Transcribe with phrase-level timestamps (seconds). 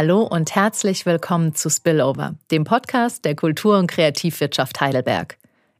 [0.00, 5.38] Hallo und herzlich willkommen zu Spillover, dem Podcast der Kultur- und Kreativwirtschaft Heidelberg.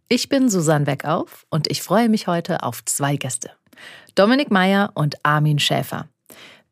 [0.09, 3.52] Ich bin Susanne Weckauf und ich freue mich heute auf zwei Gäste.
[4.16, 6.09] Dominik Meyer und Armin Schäfer.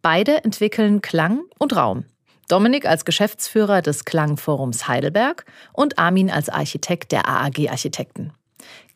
[0.02, 2.06] Beide entwickeln Klang und Raum.
[2.48, 8.32] Dominik als Geschäftsführer des Klangforums Heidelberg und Armin als Architekt der AAG Architekten.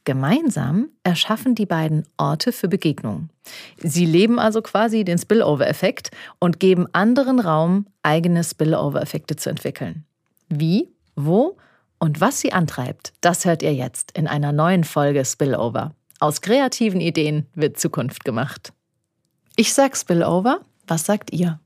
[0.04, 3.30] Gemeinsam erschaffen die beiden Orte für Begegnungen.
[3.77, 10.05] Sie leben also quasi den Spillover-Effekt und geben anderen Raum, eigene Spillover-Effekte zu entwickeln.
[10.48, 11.58] Wie, wo
[11.98, 15.94] und was sie antreibt, das hört ihr jetzt in einer neuen Folge Spillover.
[16.19, 18.72] Aus kreativen Ideen wird Zukunft gemacht.
[19.56, 21.60] Ich sag Spillover, was sagt ihr?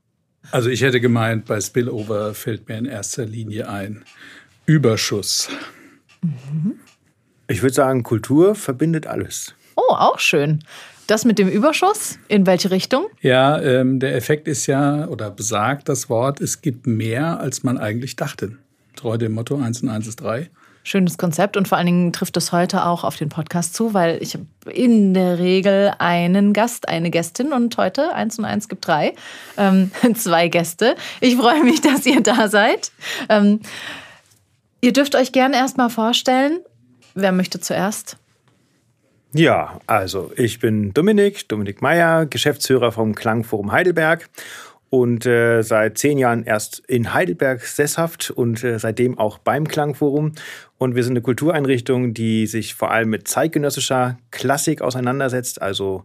[0.51, 4.03] Also ich hätte gemeint, bei Spillover fällt mir in erster Linie ein
[4.65, 5.49] Überschuss.
[6.21, 6.79] Mhm.
[7.47, 9.53] Ich würde sagen, Kultur verbindet alles.
[9.75, 10.63] Oh, auch schön.
[11.05, 13.05] Das mit dem Überschuss, in welche Richtung?
[13.21, 17.77] Ja, ähm, der Effekt ist ja, oder besagt das Wort, es gibt mehr, als man
[17.77, 18.53] eigentlich dachte.
[18.95, 20.49] Treu dem Motto 1 und 1 ist 3.
[20.83, 24.17] Schönes Konzept und vor allen Dingen trifft es heute auch auf den Podcast zu, weil
[24.21, 28.87] ich habe in der Regel einen Gast, eine Gästin und heute 1 und 1 gibt
[28.87, 29.13] drei,
[29.57, 30.95] ähm, zwei Gäste.
[31.21, 32.91] Ich freue mich, dass ihr da seid.
[33.29, 33.59] Ähm,
[34.81, 36.59] ihr dürft euch gerne erstmal vorstellen
[37.15, 38.17] Wer möchte zuerst?
[39.33, 44.29] Ja, also ich bin Dominik, Dominik Meyer, Geschäftsführer vom Klangforum Heidelberg
[44.89, 50.33] und äh, seit zehn Jahren erst in Heidelberg sesshaft und äh, seitdem auch beim Klangforum.
[50.77, 56.03] Und wir sind eine Kultureinrichtung, die sich vor allem mit zeitgenössischer Klassik auseinandersetzt, also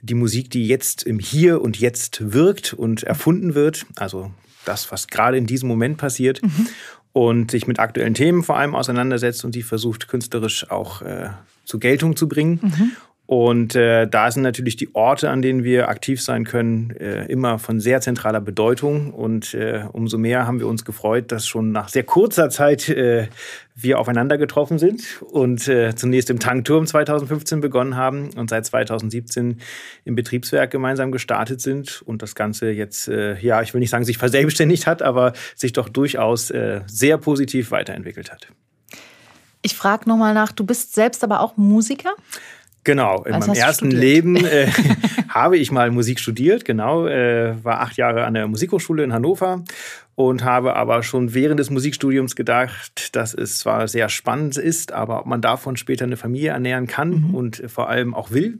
[0.00, 4.32] die Musik, die jetzt im Hier und Jetzt wirkt und erfunden wird, also
[4.64, 6.40] das, was gerade in diesem Moment passiert.
[6.42, 6.68] Mhm
[7.12, 11.30] und sich mit aktuellen Themen vor allem auseinandersetzt und die versucht künstlerisch auch äh,
[11.64, 12.60] zur Geltung zu bringen.
[12.62, 12.90] Mhm.
[13.32, 17.58] Und äh, da sind natürlich die Orte, an denen wir aktiv sein können, äh, immer
[17.58, 19.10] von sehr zentraler Bedeutung.
[19.10, 23.28] Und äh, umso mehr haben wir uns gefreut, dass schon nach sehr kurzer Zeit äh,
[23.74, 29.62] wir aufeinander getroffen sind und äh, zunächst im Tankturm 2015 begonnen haben und seit 2017
[30.04, 34.04] im Betriebswerk gemeinsam gestartet sind und das Ganze jetzt, äh, ja, ich will nicht sagen,
[34.04, 38.48] sich verselbstständigt hat, aber sich doch durchaus äh, sehr positiv weiterentwickelt hat.
[39.62, 42.10] Ich frage nochmal nach, du bist selbst aber auch Musiker?
[42.84, 44.66] Genau, in Was meinem ersten Leben äh,
[45.28, 49.62] habe ich mal Musik studiert, genau, äh, war acht Jahre an der Musikhochschule in Hannover
[50.16, 55.20] und habe aber schon während des Musikstudiums gedacht, dass es zwar sehr spannend ist, aber
[55.20, 57.34] ob man davon später eine Familie ernähren kann mhm.
[57.34, 58.58] und vor allem auch will,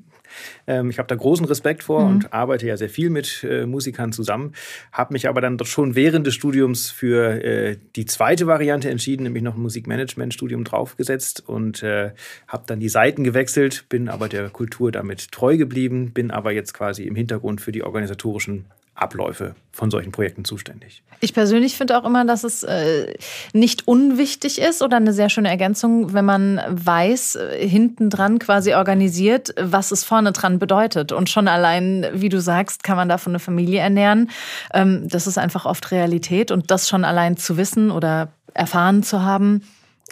[0.66, 2.10] ähm, ich habe da großen Respekt vor mhm.
[2.10, 4.52] und arbeite ja sehr viel mit äh, Musikern zusammen,
[4.92, 9.42] habe mich aber dann schon während des Studiums für äh, die zweite Variante entschieden, nämlich
[9.42, 12.12] noch ein Musikmanagement-Studium draufgesetzt und äh,
[12.48, 16.74] habe dann die Seiten gewechselt, bin aber der Kultur damit treu geblieben, bin aber jetzt
[16.74, 21.02] quasi im Hintergrund für die organisatorischen Abläufe von solchen Projekten zuständig.
[21.20, 23.14] Ich persönlich finde auch immer, dass es äh,
[23.52, 28.74] nicht unwichtig ist oder eine sehr schöne Ergänzung, wenn man weiß, äh, hinten dran quasi
[28.74, 31.12] organisiert, was es vorne dran bedeutet.
[31.12, 34.30] Und schon allein, wie du sagst, kann man davon eine Familie ernähren.
[34.74, 39.22] Ähm, das ist einfach oft Realität und das schon allein zu wissen oder erfahren zu
[39.22, 39.62] haben,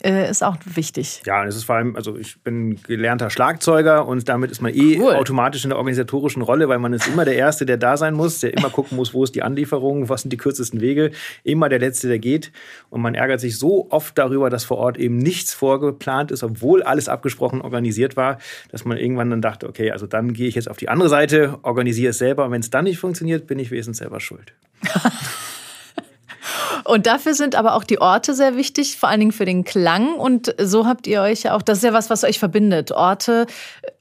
[0.04, 1.22] äh, ist auch wichtig.
[1.26, 4.98] Ja, es ist vor allem, also ich bin gelernter Schlagzeuger und damit ist man eh
[5.00, 5.14] cool.
[5.14, 8.40] automatisch in der organisatorischen Rolle, weil man ist immer der Erste, der da sein muss,
[8.40, 11.10] der immer gucken muss, wo ist die Anlieferung, was sind die kürzesten Wege,
[11.44, 12.52] immer der Letzte, der geht.
[12.88, 16.82] Und man ärgert sich so oft darüber, dass vor Ort eben nichts vorgeplant ist, obwohl
[16.82, 18.38] alles abgesprochen organisiert war,
[18.70, 21.58] dass man irgendwann dann dachte, okay, also dann gehe ich jetzt auf die andere Seite,
[21.62, 22.46] organisiere es selber.
[22.46, 24.52] Und wenn es dann nicht funktioniert, bin ich wesentlich selber schuld.
[26.84, 30.14] Und dafür sind aber auch die Orte sehr wichtig, vor allen Dingen für den Klang.
[30.14, 32.92] Und so habt ihr euch ja auch, das ist ja was, was euch verbindet.
[32.92, 33.46] Orte,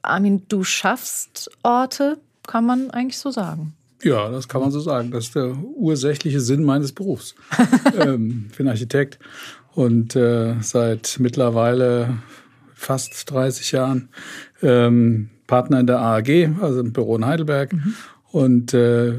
[0.02, 3.74] Armin, du schaffst Orte, kann man eigentlich so sagen.
[4.02, 5.12] Ja, das kann man so sagen.
[5.12, 7.36] Das ist der ursächliche Sinn meines Berufs.
[8.00, 9.20] ähm, ich bin Architekt
[9.74, 12.18] und äh, seit mittlerweile
[12.74, 14.10] fast 30 Jahren
[14.62, 17.74] ähm, Partner in der AAG, also im Büro in Heidelberg.
[17.74, 17.96] Mhm.
[18.32, 19.14] Und äh,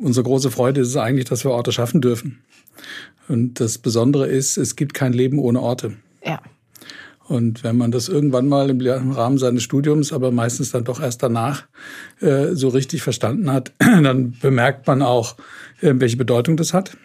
[0.00, 2.40] unsere große Freude ist es eigentlich, dass wir Orte schaffen dürfen.
[3.28, 5.92] Und das Besondere ist, es gibt kein Leben ohne Orte.
[6.24, 6.40] Ja.
[7.28, 11.22] Und wenn man das irgendwann mal im Rahmen seines Studiums, aber meistens dann doch erst
[11.22, 11.62] danach
[12.20, 15.36] äh, so richtig verstanden hat, dann bemerkt man auch,
[15.80, 16.96] äh, welche Bedeutung das hat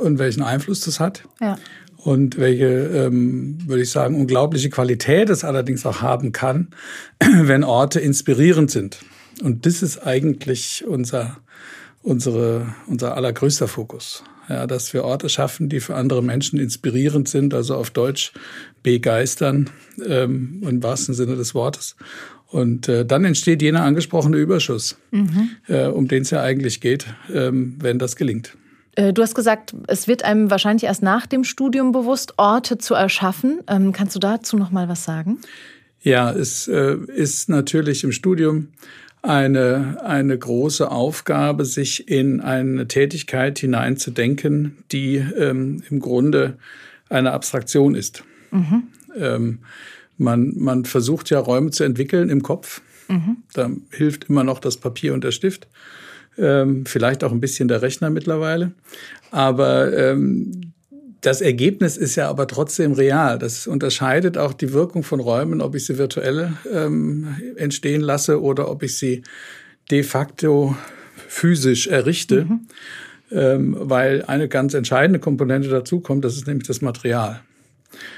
[0.00, 1.22] und welchen Einfluss das hat.
[1.40, 1.58] Ja.
[1.96, 6.70] Und welche, ähm, würde ich sagen, unglaubliche Qualität es allerdings auch haben kann,
[7.20, 8.98] wenn Orte inspirierend sind.
[9.42, 11.38] Und das ist eigentlich unser,
[12.08, 17.54] unsere, unser allergrößter Fokus ja, dass wir Orte schaffen, die für andere Menschen inspirierend sind,
[17.54, 18.32] also auf Deutsch
[18.82, 19.70] begeistern,
[20.04, 21.96] ähm, im wahrsten Sinne des Wortes.
[22.46, 25.50] Und äh, dann entsteht jener angesprochene Überschuss, mhm.
[25.66, 28.56] äh, um den es ja eigentlich geht, ähm, wenn das gelingt.
[28.96, 32.94] Äh, du hast gesagt, es wird einem wahrscheinlich erst nach dem Studium bewusst, Orte zu
[32.94, 33.60] erschaffen.
[33.68, 35.38] Ähm, kannst du dazu noch mal was sagen?
[36.00, 38.68] Ja, es äh, ist natürlich im Studium
[39.22, 46.56] eine, eine große Aufgabe, sich in eine Tätigkeit hineinzudenken, die ähm, im Grunde
[47.08, 48.24] eine Abstraktion ist.
[48.50, 48.84] Mhm.
[49.16, 49.58] Ähm,
[50.16, 52.82] man, man versucht ja Räume zu entwickeln im Kopf.
[53.08, 53.38] Mhm.
[53.52, 55.68] Da hilft immer noch das Papier und der Stift.
[56.36, 58.72] Ähm, vielleicht auch ein bisschen der Rechner mittlerweile.
[59.30, 60.67] Aber ähm,
[61.20, 63.38] das Ergebnis ist ja aber trotzdem real.
[63.38, 68.70] Das unterscheidet auch die Wirkung von Räumen, ob ich sie virtuell ähm, entstehen lasse oder
[68.70, 69.22] ob ich sie
[69.90, 70.76] de facto
[71.28, 72.44] physisch errichte.
[72.44, 72.60] Mhm.
[73.30, 77.40] Ähm, weil eine ganz entscheidende Komponente dazu kommt, das ist nämlich das Material.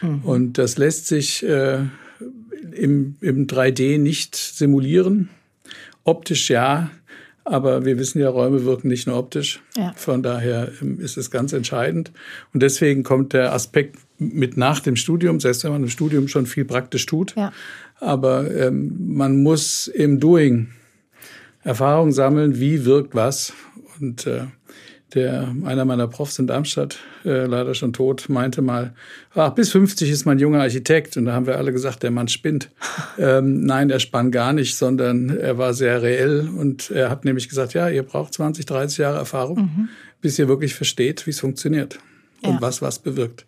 [0.03, 0.21] Mhm.
[0.23, 1.79] Und das lässt sich äh,
[2.73, 5.29] im, im 3D nicht simulieren.
[6.05, 6.91] Optisch ja,
[7.51, 9.61] aber wir wissen ja, Räume wirken nicht nur optisch.
[9.77, 9.93] Ja.
[9.97, 12.13] Von daher ähm, ist es ganz entscheidend.
[12.55, 16.47] Und deswegen kommt der Aspekt mit nach dem Studium, selbst wenn man im Studium schon
[16.47, 17.35] viel praktisch tut.
[17.37, 17.53] Ja.
[17.99, 20.69] Aber ähm, man muss im Doing
[21.65, 23.53] Erfahrung sammeln, wie wirkt was.
[24.01, 24.43] Und äh,
[25.15, 28.95] der, einer meiner Profs in Darmstadt, äh, leider schon tot, meinte mal,
[29.35, 31.17] ach, bis 50 ist man junger Architekt.
[31.17, 32.71] Und da haben wir alle gesagt, der Mann spinnt.
[33.19, 36.49] ähm, nein, er spann gar nicht, sondern er war sehr reell.
[36.49, 39.89] Und er hat nämlich gesagt, ja, ihr braucht 20, 30 Jahre Erfahrung, mhm.
[40.21, 41.99] bis ihr wirklich versteht, wie es funktioniert
[42.43, 42.61] und ja.
[42.61, 43.47] was was bewirkt.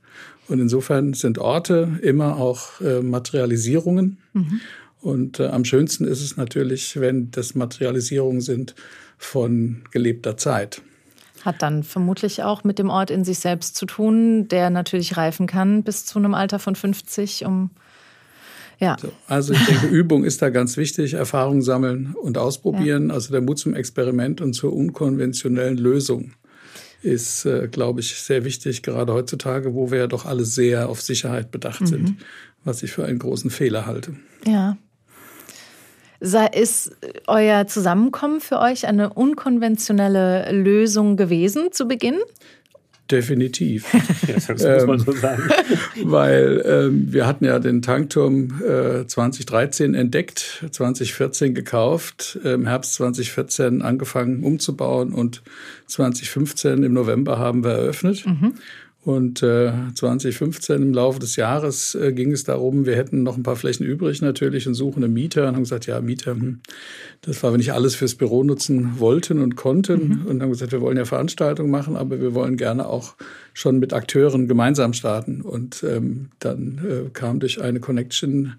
[0.48, 4.18] Und insofern sind Orte immer auch äh, Materialisierungen.
[4.32, 4.60] Mhm.
[5.00, 8.74] Und äh, am schönsten ist es natürlich, wenn das Materialisierungen sind
[9.18, 10.82] von gelebter Zeit.
[11.44, 15.46] Hat dann vermutlich auch mit dem Ort in sich selbst zu tun, der natürlich reifen
[15.46, 17.70] kann bis zu einem Alter von 50, um
[18.78, 18.96] ja.
[19.00, 23.08] So, also ich denke, Übung ist da ganz wichtig, Erfahrung sammeln und ausprobieren.
[23.08, 23.14] Ja.
[23.14, 26.32] Also der Mut zum Experiment und zur unkonventionellen Lösung
[27.00, 31.00] ist, äh, glaube ich, sehr wichtig, gerade heutzutage, wo wir ja doch alle sehr auf
[31.00, 31.86] Sicherheit bedacht mhm.
[31.86, 32.16] sind,
[32.64, 34.16] was ich für einen großen Fehler halte.
[34.46, 34.76] Ja,
[36.54, 36.92] ist
[37.26, 42.20] euer Zusammenkommen für euch eine unkonventionelle Lösung gewesen zu Beginn?
[43.10, 43.86] Definitiv.
[44.46, 45.42] das muss man so sagen.
[46.04, 53.82] weil ähm, wir hatten ja den Tankturm äh, 2013 entdeckt, 2014 gekauft, im Herbst 2014
[53.82, 55.42] angefangen umzubauen und
[55.88, 58.24] 2015 im November haben wir eröffnet.
[58.24, 58.54] Mhm.
[59.04, 63.42] Und äh, 2015 im Laufe des Jahres äh, ging es darum, wir hätten noch ein
[63.42, 66.60] paar Flächen übrig natürlich und suchen einen Mieter und haben gesagt, ja, Mieter, hm,
[67.22, 70.20] das war, wenn nicht alles fürs Büro nutzen wollten und konnten.
[70.20, 70.26] Mhm.
[70.26, 73.16] Und haben gesagt, wir wollen ja Veranstaltungen machen, aber wir wollen gerne auch
[73.54, 75.40] schon mit Akteuren gemeinsam starten.
[75.40, 78.54] Und ähm, dann äh, kam durch eine Connection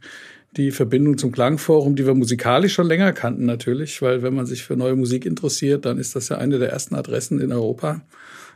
[0.58, 4.64] die Verbindung zum Klangforum, die wir musikalisch schon länger kannten natürlich, weil wenn man sich
[4.64, 8.02] für neue Musik interessiert, dann ist das ja eine der ersten Adressen in Europa.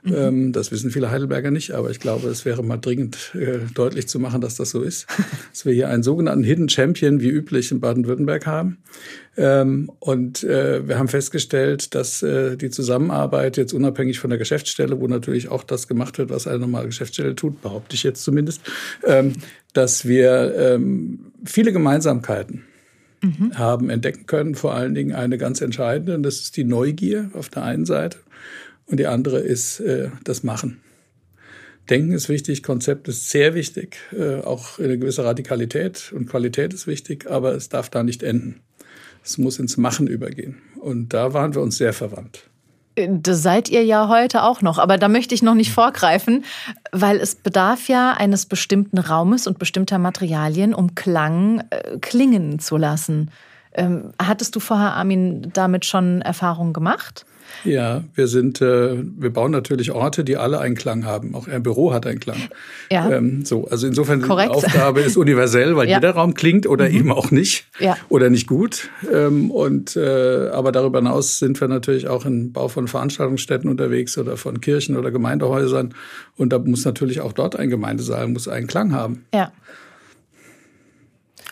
[0.07, 0.15] Mhm.
[0.15, 4.07] Ähm, das wissen viele Heidelberger nicht, aber ich glaube, es wäre mal dringend äh, deutlich
[4.07, 5.07] zu machen, dass das so ist.
[5.51, 8.77] dass wir hier einen sogenannten Hidden Champion wie üblich in Baden-Württemberg haben.
[9.35, 14.99] Ähm, und äh, wir haben festgestellt, dass äh, die Zusammenarbeit jetzt unabhängig von der Geschäftsstelle,
[14.99, 18.61] wo natürlich auch das gemacht wird, was eine normale Geschäftsstelle tut, behaupte ich jetzt zumindest,
[19.03, 19.33] ähm,
[19.73, 22.63] dass wir ähm, viele Gemeinsamkeiten
[23.21, 23.57] mhm.
[23.57, 24.55] haben entdecken können.
[24.55, 28.17] Vor allen Dingen eine ganz entscheidende, und das ist die Neugier auf der einen Seite
[28.87, 30.81] und die andere ist äh, das Machen.
[31.89, 36.87] Denken ist wichtig, Konzept ist sehr wichtig, äh, auch eine gewisse Radikalität und Qualität ist
[36.87, 38.61] wichtig, aber es darf da nicht enden.
[39.23, 40.57] Es muss ins Machen übergehen.
[40.79, 42.49] Und da waren wir uns sehr verwandt.
[42.95, 46.43] Das seid ihr ja heute auch noch, aber da möchte ich noch nicht vorgreifen,
[46.91, 52.75] weil es bedarf ja eines bestimmten Raumes und bestimmter Materialien, um Klang äh, klingen zu
[52.75, 53.29] lassen.
[53.73, 57.25] Ähm, hattest du vorher, Armin, damit schon Erfahrungen gemacht?
[57.63, 61.35] Ja, wir sind, äh, wir bauen natürlich Orte, die alle einen Klang haben.
[61.35, 62.37] Auch ein Büro hat einen Klang.
[62.91, 63.09] Ja.
[63.09, 64.49] Ähm, so, also insofern Korrekt.
[64.49, 65.97] die Aufgabe ist universell, weil ja.
[65.97, 66.95] jeder Raum klingt oder mhm.
[66.95, 67.97] eben auch nicht ja.
[68.09, 68.89] oder nicht gut.
[69.11, 74.17] Ähm, und äh, aber darüber hinaus sind wir natürlich auch im Bau von Veranstaltungsstätten unterwegs
[74.17, 75.93] oder von Kirchen oder Gemeindehäusern.
[76.35, 79.25] Und da muss natürlich auch dort ein Gemeindesaal muss einen Klang haben.
[79.33, 79.51] Ja.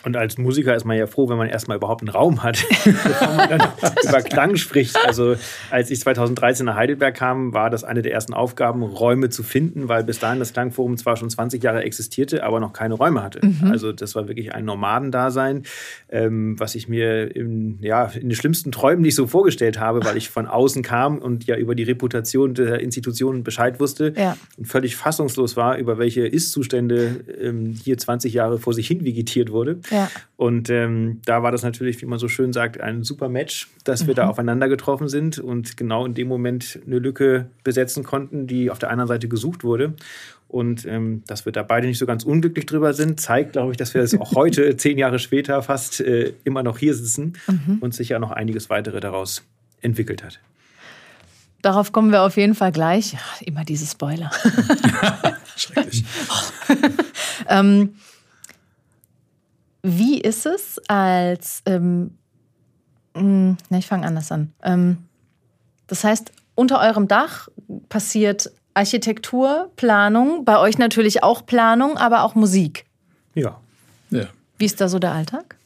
[0.06, 3.34] Und als Musiker ist man ja froh, wenn man erstmal überhaupt einen Raum hat, bevor
[3.34, 3.60] man dann
[4.08, 4.96] über Klang spricht.
[5.04, 5.34] Also
[5.68, 9.88] als ich 2013 nach Heidelberg kam, war das eine der ersten Aufgaben, Räume zu finden,
[9.88, 13.44] weil bis dahin das Klangforum zwar schon 20 Jahre existierte, aber noch keine Räume hatte.
[13.44, 13.68] Mhm.
[13.68, 15.64] Also das war wirklich ein Nomadendasein,
[16.08, 20.16] ähm, was ich mir in, ja, in den schlimmsten Träumen nicht so vorgestellt habe, weil
[20.16, 24.36] ich von außen kam und ja über die Reputation der Institutionen Bescheid wusste ja.
[24.56, 29.50] und völlig fassungslos war, über welche Ist-Zustände ähm, hier 20 Jahre vor sich hin vegetiert
[29.50, 29.80] wurde.
[29.90, 29.95] Ja.
[29.96, 30.10] Ja.
[30.36, 34.06] Und ähm, da war das natürlich, wie man so schön sagt, ein super Match, dass
[34.06, 34.30] wir da mhm.
[34.30, 38.90] aufeinander getroffen sind und genau in dem Moment eine Lücke besetzen konnten, die auf der
[38.90, 39.94] anderen Seite gesucht wurde.
[40.48, 43.78] Und ähm, dass wir da beide nicht so ganz unglücklich drüber sind, zeigt, glaube ich,
[43.78, 47.78] dass wir es auch heute, zehn Jahre später, fast äh, immer noch hier sitzen mhm.
[47.80, 49.42] und sich ja noch einiges weitere daraus
[49.80, 50.40] entwickelt hat.
[51.62, 53.16] Darauf kommen wir auf jeden Fall gleich.
[53.40, 54.30] Immer diese Spoiler.
[55.56, 56.04] Schrecklich.
[57.48, 57.94] ähm,
[59.86, 62.18] wie ist es als, ähm,
[63.14, 64.52] mh, hm, ich fange anders an.
[64.62, 64.98] Ähm,
[65.86, 67.48] das heißt, unter eurem Dach
[67.88, 72.84] passiert Architektur, Planung, bei euch natürlich auch Planung, aber auch Musik.
[73.34, 73.60] Ja.
[74.10, 74.26] ja.
[74.58, 75.56] Wie ist da so der Alltag?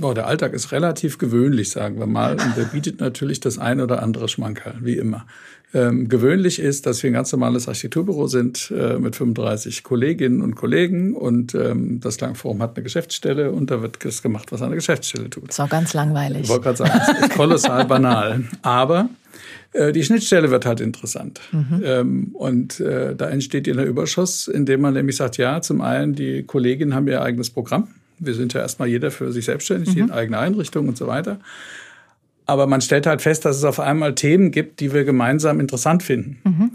[0.00, 2.32] Oh, der Alltag ist relativ gewöhnlich, sagen wir mal.
[2.32, 5.26] Und der bietet natürlich das ein oder andere Schmankerl, wie immer.
[5.74, 10.54] Ähm, gewöhnlich ist, dass wir ein ganz normales Architekturbüro sind äh, mit 35 Kolleginnen und
[10.54, 14.74] Kollegen und ähm, das Langforum hat eine Geschäftsstelle und da wird das gemacht, was eine
[14.74, 15.48] Geschäftsstelle tut.
[15.48, 16.42] Das ist auch ganz langweilig.
[16.42, 18.44] Ich wollte gerade sagen, das ist kolossal banal.
[18.60, 19.08] Aber
[19.72, 21.40] äh, die Schnittstelle wird halt interessant.
[21.52, 21.82] Mhm.
[21.82, 26.14] Ähm, und äh, da entsteht in der Überschuss, indem man nämlich sagt, ja, zum einen,
[26.14, 27.88] die Kolleginnen haben ihr eigenes Programm.
[28.18, 30.02] Wir sind ja erstmal jeder für sich selbstständig, mhm.
[30.02, 31.40] in eigene Einrichtung und so weiter.
[32.46, 36.02] Aber man stellt halt fest, dass es auf einmal Themen gibt, die wir gemeinsam interessant
[36.02, 36.40] finden.
[36.44, 36.70] Mhm.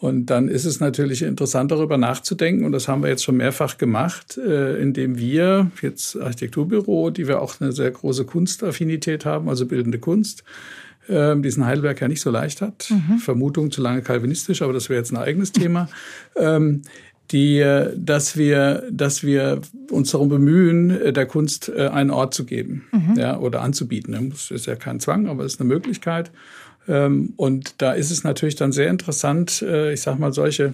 [0.00, 2.64] Und dann ist es natürlich interessant, darüber nachzudenken.
[2.64, 7.42] Und das haben wir jetzt schon mehrfach gemacht, äh, indem wir jetzt Architekturbüro, die wir
[7.42, 10.42] auch eine sehr große Kunstaffinität haben, also bildende Kunst,
[11.06, 12.90] äh, diesen Heidelberg ja nicht so leicht hat.
[12.90, 13.18] Mhm.
[13.18, 15.88] Vermutung zu lange kalvinistisch, aber das wäre jetzt ein eigenes Thema.
[17.32, 17.64] Die,
[17.96, 19.60] dass wir, dass wir
[19.90, 23.16] uns darum bemühen, äh, der Kunst äh, einen Ort zu geben, mhm.
[23.16, 24.30] ja, oder anzubieten.
[24.30, 26.32] Das ist ja kein Zwang, aber es ist eine Möglichkeit.
[26.88, 30.72] Ähm, und da ist es natürlich dann sehr interessant, äh, ich sag mal, solche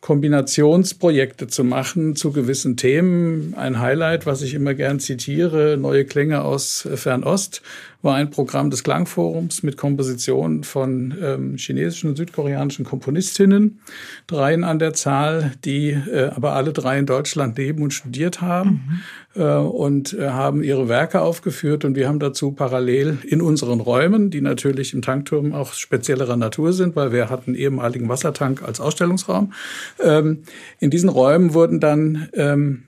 [0.00, 3.54] Kombinationsprojekte zu machen zu gewissen Themen.
[3.56, 7.62] Ein Highlight, was ich immer gern zitiere, Neue Klänge aus Fernost,
[8.06, 13.80] war ein Programm des Klangforums mit Kompositionen von ähm, chinesischen und südkoreanischen Komponistinnen,
[14.28, 19.02] dreien an der Zahl, die äh, aber alle drei in Deutschland leben und studiert haben
[19.34, 19.42] mhm.
[19.42, 24.30] äh, und äh, haben ihre Werke aufgeführt und wir haben dazu parallel in unseren Räumen,
[24.30, 29.52] die natürlich im Tankturm auch speziellerer Natur sind, weil wir hatten ehemaligen Wassertank als Ausstellungsraum.
[30.00, 30.44] Ähm,
[30.78, 32.84] in diesen Räumen wurden dann ähm,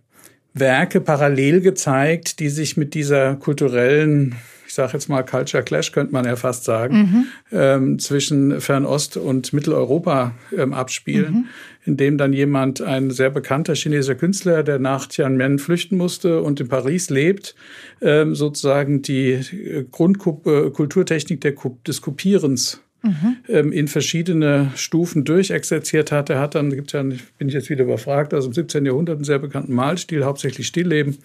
[0.54, 4.37] Werke parallel gezeigt, die sich mit dieser kulturellen
[4.68, 7.26] ich sage jetzt mal Culture Clash, könnte man ja fast sagen, mhm.
[7.52, 11.44] ähm, zwischen Fernost und Mitteleuropa ähm, abspielen, mhm.
[11.87, 16.60] in dem dann jemand, ein sehr bekannter chinesischer Künstler, der nach Tiananmen flüchten musste und
[16.60, 17.54] in Paris lebt,
[18.02, 23.36] ähm, sozusagen die äh, Grundkulturtechnik des Kopierens mhm.
[23.48, 26.30] ähm, in verschiedene Stufen durchexerziert hat.
[26.30, 28.84] Er hat dann, gibt's ja, bin ich jetzt wieder überfragt, also im 17.
[28.84, 31.18] Jahrhundert einen sehr bekannten Malstil, hauptsächlich Stillleben.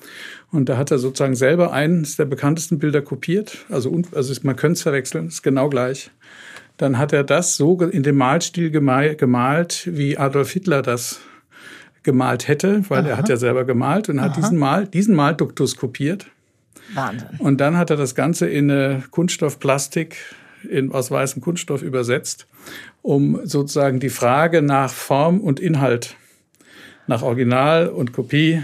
[0.51, 3.65] Und da hat er sozusagen selber eines der bekanntesten Bilder kopiert.
[3.69, 6.11] Also, also man könnte es verwechseln, ist genau gleich.
[6.77, 11.19] Dann hat er das so in dem Malstil gemalt, wie Adolf Hitler das
[12.01, 13.09] gemalt hätte, weil Aha.
[13.09, 14.29] er hat ja selber gemalt und Aha.
[14.29, 16.27] hat diesen, Mal, diesen Malduktus kopiert.
[16.93, 17.29] Wahnsinn.
[17.39, 20.17] Und dann hat er das Ganze in eine Kunststoffplastik
[20.65, 22.47] in, aus weißem Kunststoff übersetzt,
[23.01, 26.15] um sozusagen die Frage nach Form und Inhalt,
[27.07, 28.63] nach Original und Kopie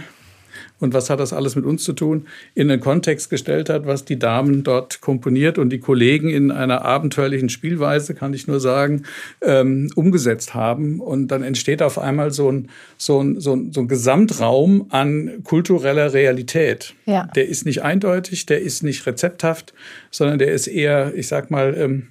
[0.80, 4.06] und was hat das alles mit uns zu tun, in den Kontext gestellt hat, was
[4.06, 9.04] die Damen dort komponiert und die Kollegen in einer abenteuerlichen Spielweise, kann ich nur sagen,
[9.42, 11.00] ähm, umgesetzt haben.
[11.00, 15.44] Und dann entsteht auf einmal so ein, so ein, so ein, so ein Gesamtraum an
[15.44, 16.94] kultureller Realität.
[17.06, 17.26] Ja.
[17.36, 19.74] Der ist nicht eindeutig, der ist nicht rezepthaft,
[20.12, 22.08] sondern der ist eher, ich sag mal, ähm,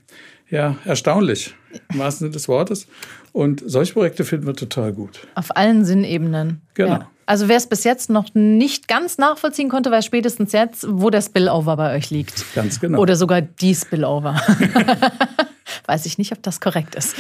[0.51, 1.55] ja, erstaunlich,
[1.93, 2.87] im wahrsten Sinne des Wortes.
[3.33, 5.27] Und solche Projekte finden wir total gut.
[5.35, 6.63] Auf allen Sinnebenen.
[6.75, 6.91] Genau.
[6.91, 7.11] Ja.
[7.29, 11.21] Also wer es bis jetzt noch nicht ganz nachvollziehen konnte, weiß spätestens jetzt, wo der
[11.21, 12.43] Spillover bei euch liegt.
[12.55, 13.01] Ganz genau.
[13.01, 14.41] Oder sogar die Spillover.
[15.87, 17.17] weiß ich nicht, ob das korrekt ist.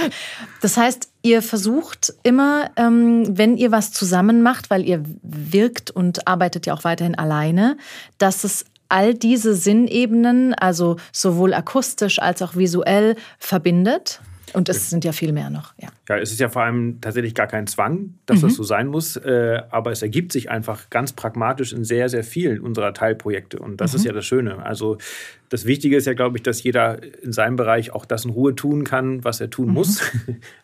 [0.63, 6.27] Das heißt, ihr versucht immer, ähm, wenn ihr was zusammen macht, weil ihr wirkt und
[6.27, 7.77] arbeitet ja auch weiterhin alleine,
[8.17, 14.23] dass es all diese Sinnebenen, also sowohl akustisch als auch visuell, verbindet.
[14.55, 15.89] Und es sind ja viel mehr noch, ja.
[16.09, 18.43] Ja, es ist ja vor allem tatsächlich gar kein Zwang, dass mhm.
[18.43, 22.25] das so sein muss, äh, aber es ergibt sich einfach ganz pragmatisch in sehr, sehr
[22.25, 23.97] vielen unserer Teilprojekte und das mhm.
[23.99, 24.65] ist ja das Schöne.
[24.65, 24.97] Also
[25.51, 28.55] das Wichtige ist ja, glaube ich, dass jeder in seinem Bereich auch das in Ruhe
[28.55, 29.75] tun kann, was er tun mhm.
[29.75, 30.03] muss.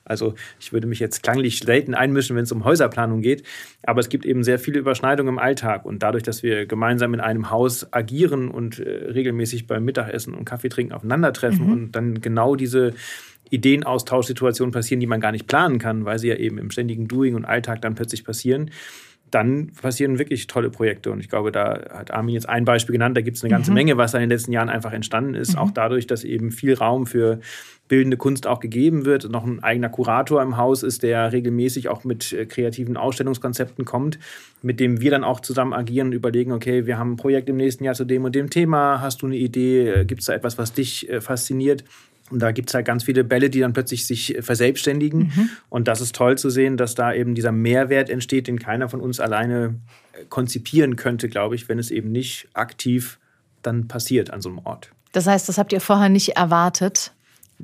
[0.07, 3.43] Also ich würde mich jetzt klanglich selten einmischen, wenn es um Häuserplanung geht,
[3.85, 7.21] aber es gibt eben sehr viele Überschneidungen im Alltag und dadurch, dass wir gemeinsam in
[7.21, 11.73] einem Haus agieren und äh, regelmäßig beim Mittagessen und Kaffee trinken aufeinandertreffen mhm.
[11.73, 12.93] und dann genau diese
[13.55, 17.35] Ideenaustauschsituationen passieren, die man gar nicht planen kann, weil sie ja eben im ständigen Doing
[17.35, 18.71] und Alltag dann plötzlich passieren.
[19.31, 21.11] dann passieren wirklich tolle Projekte.
[21.11, 23.17] Und ich glaube, da hat Armin jetzt ein Beispiel genannt.
[23.17, 23.75] Da gibt es eine ganze Mhm.
[23.75, 25.59] Menge, was da in den letzten Jahren einfach entstanden ist.
[25.59, 27.41] Auch dadurch, dass eben viel Raum für
[27.89, 29.29] bildende Kunst auch gegeben wird.
[29.29, 34.21] Noch ein eigener Kurator im Haus ist, der regelmäßig auch mit äh, kreativen Ausstellungskonzepten kommt,
[34.63, 37.57] mit dem wir dann auch zusammen agieren und überlegen, okay, wir haben ein Projekt im
[37.57, 39.01] nächsten Jahr zu dem und dem Thema.
[39.01, 40.05] Hast du eine Idee?
[40.05, 41.83] Gibt es da etwas, was dich äh, fasziniert?
[42.31, 45.51] Und da gibt es halt ganz viele Bälle, die dann plötzlich sich äh, verselbstständigen.
[45.69, 49.01] Und das ist toll zu sehen, dass da eben dieser Mehrwert entsteht, den keiner von
[49.01, 49.75] uns alleine
[50.13, 53.19] äh, konzipieren könnte, glaube ich, wenn es eben nicht aktiv
[53.63, 54.91] dann passiert an so einem Ort.
[55.13, 57.13] Das heißt, das habt ihr vorher nicht erwartet.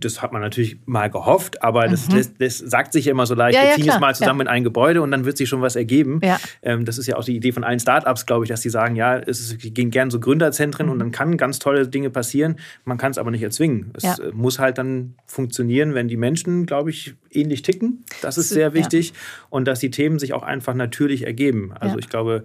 [0.04, 3.34] Das hat man natürlich mal gehofft, aber das, das, das sagt sich ja immer so
[3.34, 3.56] leicht.
[3.56, 3.58] Mhm.
[3.58, 4.44] Ja, wir ja, ziehen klar, es mal zusammen ja.
[4.44, 6.20] in ein Gebäude und dann wird sich schon was ergeben.
[6.22, 6.38] Ja.
[6.62, 8.96] Ähm, das ist ja auch die Idee von allen Startups, glaube ich, dass die sagen,
[8.96, 10.92] ja, es ist, gehen gern so Gründerzentren Mhm.
[10.92, 12.56] und dann kann ganz tolle Dinge passieren.
[12.84, 13.90] Man kann es aber nicht erzwingen.
[13.94, 14.14] Es Ja.
[14.18, 18.04] äh, muss halt dann funktionieren, wenn die Menschen, glaube ich, ähnlich ticken.
[18.22, 18.54] Das ist Ja.
[18.54, 19.12] sehr wichtig.
[19.50, 21.72] Und dass die Themen sich auch einfach natürlich ergeben.
[21.78, 21.98] Also Ja.
[21.98, 22.44] ich glaube,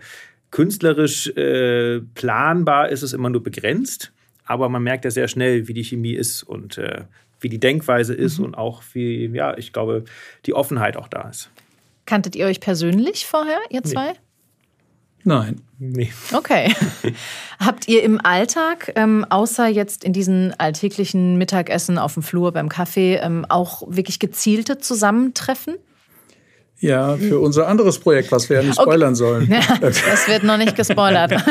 [0.52, 4.12] künstlerisch äh, planbar ist es immer nur begrenzt.
[4.48, 7.06] Aber man merkt ja sehr schnell, wie die Chemie ist und äh,
[7.40, 8.46] wie die Denkweise ist Mhm.
[8.46, 10.04] und auch wie, ja, ich glaube,
[10.46, 11.50] die Offenheit auch da ist.
[12.06, 14.14] Kanntet ihr euch persönlich vorher, ihr zwei?
[15.24, 15.62] Nein.
[15.80, 16.12] Nee.
[16.34, 16.72] Okay.
[17.60, 22.70] Habt ihr im Alltag, ähm, außer jetzt in diesen alltäglichen Mittagessen auf dem Flur beim
[22.70, 25.78] Kaffee, ähm, auch wirklich gezielte Zusammentreffen?
[26.80, 29.48] Ja, für unser anderes Projekt, was wir ja nicht spoilern sollen.
[29.52, 31.32] Ja, das wird noch nicht gespoilert.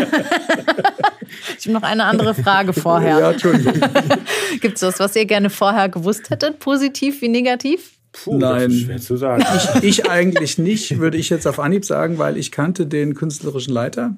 [1.65, 3.31] Ich habe noch eine andere Frage Ja, vorher.
[3.31, 3.81] Entschuldigung.
[4.61, 7.93] Gibt es was, was ihr gerne vorher gewusst hättet, positiv wie negativ?
[8.13, 8.69] Puh, Nein.
[8.69, 9.45] Das ist schwer zu sagen.
[9.81, 14.15] Ich eigentlich nicht, würde ich jetzt auf Anhieb sagen, weil ich kannte den künstlerischen Leiter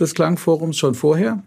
[0.00, 1.42] des Klangforums schon vorher.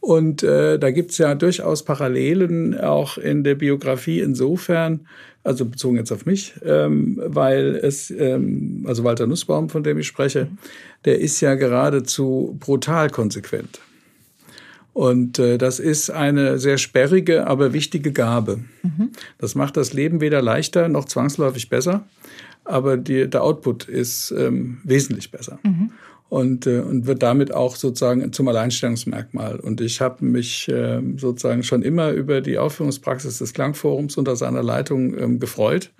[0.00, 5.08] Und äh, da gibt's ja durchaus Parallelen auch in der Biografie insofern,
[5.44, 10.06] also bezogen jetzt auf mich, ähm, weil es, ähm, also Walter Nussbaum, von dem ich
[10.06, 10.48] spreche,
[11.06, 13.80] der ist ja geradezu brutal konsequent.
[14.98, 18.64] Und äh, das ist eine sehr sperrige, aber wichtige Gabe.
[19.38, 22.04] Das macht das Leben weder leichter noch zwangsläufig besser,
[22.64, 25.60] aber die, der Output ist ähm, wesentlich besser.
[26.30, 29.60] Und, äh, und wird damit auch sozusagen zum Alleinstellungsmerkmal.
[29.60, 34.64] Und ich habe mich äh, sozusagen schon immer über die Aufführungspraxis des Klangforums unter seiner
[34.64, 35.92] Leitung ähm, gefreut,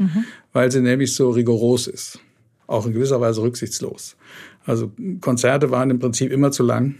[0.52, 2.18] weil sie nämlich so rigoros ist.
[2.66, 4.16] Auch in gewisser Weise rücksichtslos.
[4.66, 6.96] Also Konzerte waren im Prinzip immer zu lang,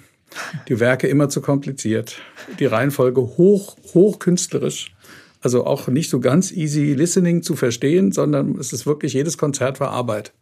[0.68, 2.20] die Werke immer zu kompliziert,
[2.58, 4.94] die Reihenfolge hoch, hoch künstlerisch.
[5.40, 9.78] Also auch nicht so ganz easy listening zu verstehen, sondern es ist wirklich, jedes Konzert
[9.78, 10.32] war Arbeit.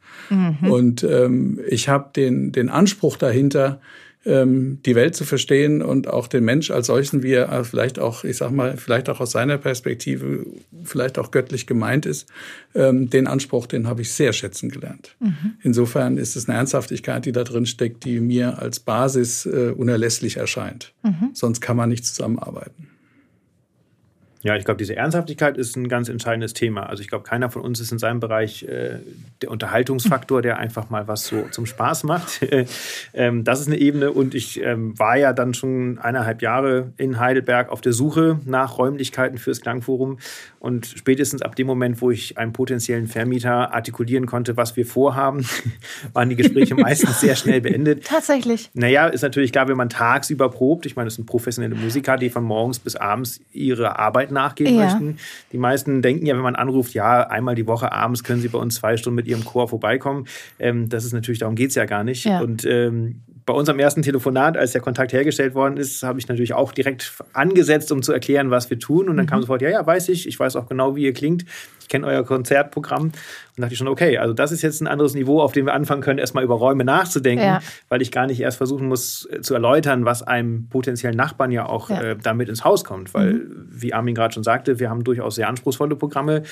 [0.70, 3.80] Und ähm, ich habe den, den Anspruch dahinter,
[4.26, 8.24] ähm, die Welt zu verstehen und auch den Mensch als solchen, wie er vielleicht auch,
[8.24, 10.44] ich sag mal, vielleicht auch aus seiner Perspektive,
[10.84, 12.28] vielleicht auch göttlich gemeint ist,
[12.74, 15.16] ähm, den Anspruch, den habe ich sehr schätzen gelernt.
[15.62, 20.36] Insofern ist es eine Ernsthaftigkeit, die da drin steckt, die mir als Basis äh, unerlässlich
[20.36, 20.92] erscheint.
[21.32, 22.85] Sonst kann man nicht zusammenarbeiten.
[24.46, 26.88] Ja, ich glaube, diese Ernsthaftigkeit ist ein ganz entscheidendes Thema.
[26.88, 29.00] Also ich glaube, keiner von uns ist in seinem Bereich äh,
[29.42, 32.46] der Unterhaltungsfaktor, der einfach mal was so zum Spaß macht.
[33.12, 34.12] ähm, das ist eine Ebene.
[34.12, 38.78] Und ich ähm, war ja dann schon eineinhalb Jahre in Heidelberg auf der Suche nach
[38.78, 40.18] Räumlichkeiten fürs Klangforum.
[40.60, 45.44] Und spätestens ab dem Moment, wo ich einem potenziellen Vermieter artikulieren konnte, was wir vorhaben,
[46.12, 48.04] waren die Gespräche meistens sehr schnell beendet.
[48.04, 48.70] Tatsächlich.
[48.74, 52.30] Naja, ist natürlich klar, wenn man tagsüber probt, ich meine, das sind professionelle Musiker, die
[52.30, 54.84] von morgens bis abends ihre Arbeit nachgehen Ja.
[54.84, 55.18] möchten.
[55.52, 58.58] Die meisten denken ja, wenn man anruft, ja, einmal die Woche abends können sie bei
[58.58, 60.26] uns zwei Stunden mit ihrem Chor vorbeikommen.
[60.58, 62.24] Ähm, das ist natürlich, darum geht es ja gar nicht.
[62.24, 62.40] Ja.
[62.40, 66.52] Und ähm, bei unserem ersten Telefonat, als der Kontakt hergestellt worden ist, habe ich natürlich
[66.52, 69.08] auch direkt angesetzt, um zu erklären, was wir tun.
[69.08, 69.30] Und dann Mhm.
[69.30, 71.44] kam sofort, ja, ja, weiß ich, ich weiß auch genau, wie ihr klingt.
[71.80, 73.02] Ich kenne euer Konzertprogramm.
[73.04, 73.12] Und
[73.56, 76.02] dachte ich schon, okay, also das ist jetzt ein anderes Niveau, auf dem wir anfangen
[76.02, 77.60] können, erstmal über Räume nachzudenken, Ja.
[77.88, 81.66] weil ich gar nicht erst versuchen muss äh, zu erläutern, was einem potenziellen Nachbarn ja
[81.66, 82.02] auch Ja.
[82.02, 83.14] äh, damit ins Haus kommt.
[83.14, 86.42] Weil, wie Armin gerade schon sagte, wir haben durchaus sehr anspruchsvolle Programme,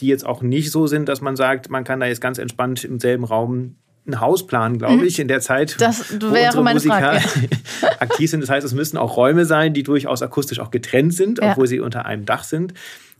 [0.00, 2.84] die jetzt auch nicht so sind, dass man sagt, man kann da jetzt ganz entspannt
[2.84, 5.84] im selben Raum ein Haus planen, glaube ich, in der Zeit, Mhm.
[5.84, 7.22] Das wo unsere Musiker Frage,
[8.00, 8.40] aktiv sind.
[8.40, 11.52] Das heißt, es müssen auch Räume sein, die durchaus akustisch auch getrennt sind, Ja.
[11.52, 12.74] obwohl sie unter einem Dach sind.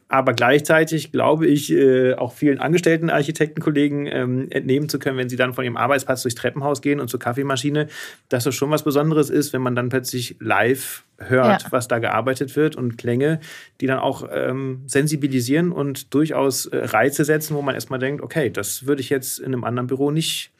[0.09, 5.37] Aber gleichzeitig glaube ich, äh, auch vielen angestellten Architektenkollegen ähm, entnehmen zu können, wenn sie
[5.37, 7.89] dann von ihrem Arbeitsplatz durchs Treppenhaus gehen und zur Kaffeemaschine,
[8.29, 11.69] dass es schon was Besonderes ist, wenn man dann plötzlich live hört, Ja.
[11.71, 13.41] was da gearbeitet wird und Klänge,
[13.81, 18.51] die dann auch ähm, sensibilisieren und durchaus äh, Reize setzen, wo man erstmal denkt, okay,
[18.51, 20.51] das würde ich jetzt in einem anderen Büro nicht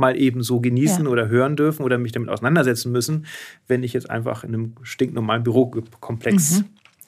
[0.00, 1.10] mal eben so genießen Ja.
[1.10, 3.26] oder hören dürfen oder mich damit auseinandersetzen müssen,
[3.68, 6.64] wenn ich jetzt einfach in einem stinknormalen Bürokomplex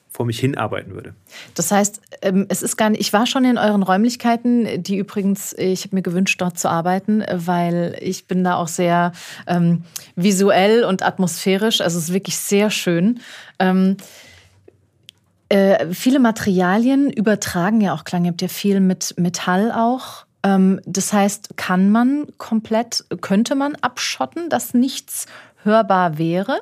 [0.09, 1.15] vor mich hinarbeiten würde.
[1.55, 5.53] Das heißt, ähm, es ist gar nicht, ich war schon in euren Räumlichkeiten, die übrigens,
[5.57, 9.11] ich habe mir gewünscht, dort zu arbeiten, weil ich bin da auch sehr
[9.47, 9.83] ähm,
[10.15, 11.81] visuell und atmosphärisch.
[11.81, 13.21] Also es ist wirklich sehr schön.
[13.57, 13.97] Ähm,
[15.49, 18.25] äh, viele Materialien übertragen ja auch Klang.
[18.25, 20.25] Ihr habt ja viel mit Metall auch.
[20.43, 25.25] Ähm, das heißt, kann man komplett, könnte man abschotten, dass nichts
[25.63, 26.61] hörbar wäre?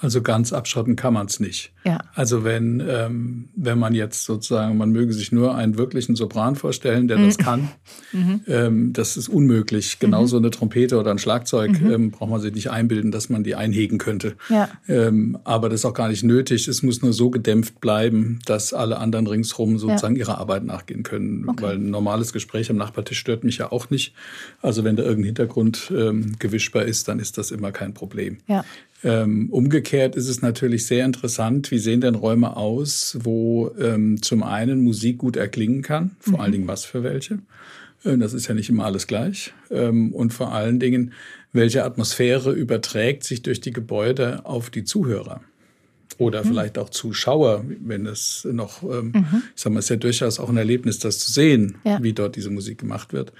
[0.00, 1.72] Also ganz abschotten kann man es nicht.
[1.84, 2.00] Ja.
[2.14, 7.08] Also wenn, ähm, wenn man jetzt sozusagen, man möge sich nur einen wirklichen Sopran vorstellen,
[7.08, 7.26] der mhm.
[7.26, 7.68] das kann,
[8.12, 8.40] mhm.
[8.46, 9.98] ähm, das ist unmöglich.
[9.98, 10.44] Genauso mhm.
[10.44, 11.90] eine Trompete oder ein Schlagzeug mhm.
[11.90, 14.34] ähm, braucht man sich nicht einbilden, dass man die einhegen könnte.
[14.50, 14.68] Ja.
[14.86, 16.68] Ähm, aber das ist auch gar nicht nötig.
[16.68, 20.20] Es muss nur so gedämpft bleiben, dass alle anderen ringsherum sozusagen ja.
[20.20, 21.48] ihrer Arbeit nachgehen können.
[21.48, 21.62] Okay.
[21.62, 24.12] Weil ein normales Gespräch am Nachbartisch stört mich ja auch nicht.
[24.60, 28.38] Also wenn da irgendein Hintergrund ähm, gewischbar ist, dann ist das immer kein Problem.
[28.46, 28.64] Ja.
[29.06, 34.42] Ähm, umgekehrt ist es natürlich sehr interessant, wie sehen denn Räume aus, wo ähm, zum
[34.42, 36.40] einen Musik gut erklingen kann, vor mhm.
[36.40, 37.38] allen Dingen was für welche.
[38.02, 39.54] Äh, das ist ja nicht immer alles gleich.
[39.70, 41.12] Ähm, und vor allen Dingen,
[41.52, 45.40] welche Atmosphäre überträgt sich durch die Gebäude auf die Zuhörer
[46.18, 46.48] oder mhm.
[46.48, 49.12] vielleicht auch Zuschauer, wenn es noch, mhm.
[49.54, 52.02] ich sag mal, es ist ja durchaus auch ein Erlebnis, das zu sehen, ja.
[52.02, 53.32] wie dort diese Musik gemacht wird,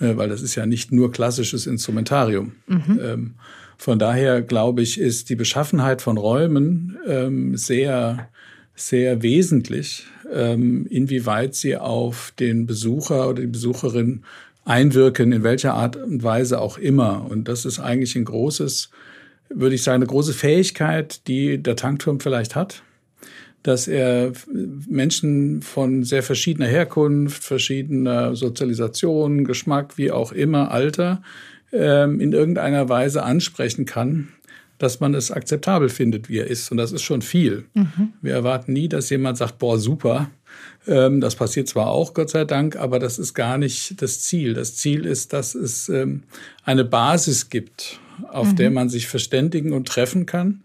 [0.00, 2.56] äh, weil das ist ja nicht nur klassisches Instrumentarium.
[2.66, 3.34] Mhm.
[3.82, 8.28] Von daher glaube ich, ist die Beschaffenheit von Räumen ähm, sehr,
[8.76, 14.22] sehr wesentlich, ähm, inwieweit sie auf den Besucher oder die Besucherin
[14.64, 17.26] einwirken, in welcher Art und Weise auch immer.
[17.28, 18.90] Und das ist eigentlich ein großes,
[19.48, 22.84] würde ich sagen, eine große Fähigkeit, die der Tankturm vielleicht hat,
[23.64, 24.30] dass er
[24.88, 31.20] Menschen von sehr verschiedener Herkunft, verschiedener Sozialisation, Geschmack, wie auch immer, Alter,
[31.72, 34.28] ähm, in irgendeiner Weise ansprechen kann,
[34.78, 36.70] dass man es akzeptabel findet, wie er ist.
[36.70, 37.64] Und das ist schon viel.
[37.74, 38.12] Mhm.
[38.20, 40.30] Wir erwarten nie, dass jemand sagt, boah, super.
[40.86, 44.54] Ähm, das passiert zwar auch, Gott sei Dank, aber das ist gar nicht das Ziel.
[44.54, 46.24] Das Ziel ist, dass es ähm,
[46.64, 48.56] eine Basis gibt, auf mhm.
[48.56, 50.62] der man sich verständigen und treffen kann.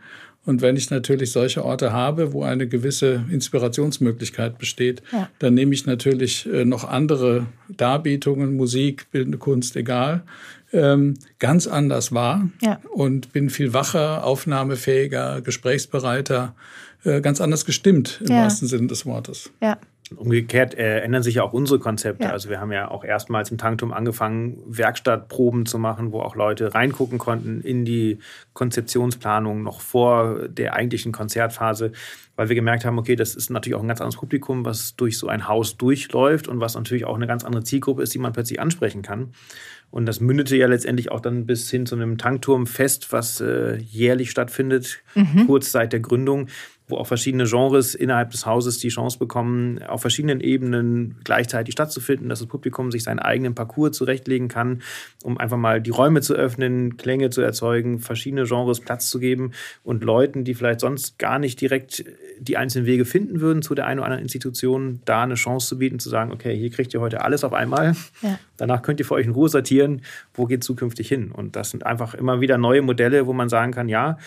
[0.47, 5.29] Und wenn ich natürlich solche Orte habe, wo eine gewisse Inspirationsmöglichkeit besteht, ja.
[5.39, 10.23] dann nehme ich natürlich äh, noch andere Darbietungen, Musik, bildende Kunst, egal,
[10.73, 12.79] ähm, ganz anders wahr ja.
[12.93, 16.55] und bin viel wacher, aufnahmefähiger, gesprächsbereiter,
[17.03, 18.43] äh, ganz anders gestimmt im ja.
[18.43, 19.51] wahrsten Sinne des Wortes.
[19.61, 19.77] Ja.
[20.15, 22.23] Umgekehrt äh, ändern sich ja auch unsere Konzepte.
[22.25, 22.31] Ja.
[22.31, 26.73] Also wir haben ja auch erstmals im Tanktum angefangen, Werkstattproben zu machen, wo auch Leute
[26.73, 28.19] reingucken konnten in die
[28.53, 31.91] Konzeptionsplanung noch vor der eigentlichen Konzertphase,
[32.37, 35.17] weil wir gemerkt haben, okay, das ist natürlich auch ein ganz anderes Publikum, was durch
[35.17, 38.33] so ein Haus durchläuft und was natürlich auch eine ganz andere Zielgruppe ist, die man
[38.33, 39.33] plötzlich ansprechen kann.
[39.89, 44.31] Und das mündete ja letztendlich auch dann bis hin zu einem Tankturmfest, was äh, jährlich
[44.31, 45.47] stattfindet, mhm.
[45.47, 46.47] kurz seit der Gründung,
[46.87, 52.29] wo auch verschiedene Genres innerhalb des Hauses die Chance bekommen, auf verschiedenen Ebenen gleichzeitig stattzufinden,
[52.29, 54.81] dass das Publikum sich seinen eigenen Parcours zurechtlegen kann,
[55.23, 59.51] um einfach mal die Räume zu öffnen, Klänge zu erzeugen, verschiedene Genres Platz zu geben
[59.83, 62.05] und Leuten, die vielleicht sonst gar nicht direkt
[62.39, 65.77] die einzelnen Wege finden würden zu der einen oder anderen Institution, da eine Chance zu
[65.79, 67.95] bieten, zu sagen, okay, hier kriegt ihr heute alles auf einmal.
[68.21, 68.39] Ja.
[68.57, 70.01] Danach könnt ihr für euch in Ruhe sortieren,
[70.33, 71.31] wo geht zukünftig hin.
[71.31, 74.17] Und das sind einfach immer wieder neue Modelle, wo man sagen kann, ja,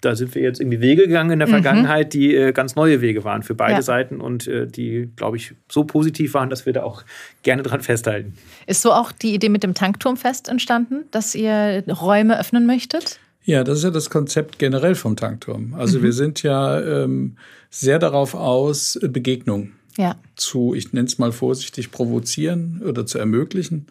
[0.00, 1.52] da sind wir jetzt irgendwie Wege gegangen in der mhm.
[1.52, 3.82] Vergangenheit, die äh, ganz neue Wege waren für beide ja.
[3.82, 7.02] Seiten und äh, die, glaube ich, so positiv waren, dass wir da auch
[7.42, 8.34] gerne dran festhalten.
[8.66, 13.18] Ist so auch die Idee mit dem Tankturmfest entstanden, dass ihr Räume öffnen möchtet?
[13.44, 15.74] Ja, das ist ja das Konzept generell vom Tankturm.
[15.74, 16.02] Also mhm.
[16.02, 17.36] wir sind ja ähm,
[17.70, 20.16] sehr darauf aus, Begegnung ja.
[20.36, 23.86] zu, ich nenne es mal vorsichtig, provozieren oder zu ermöglichen.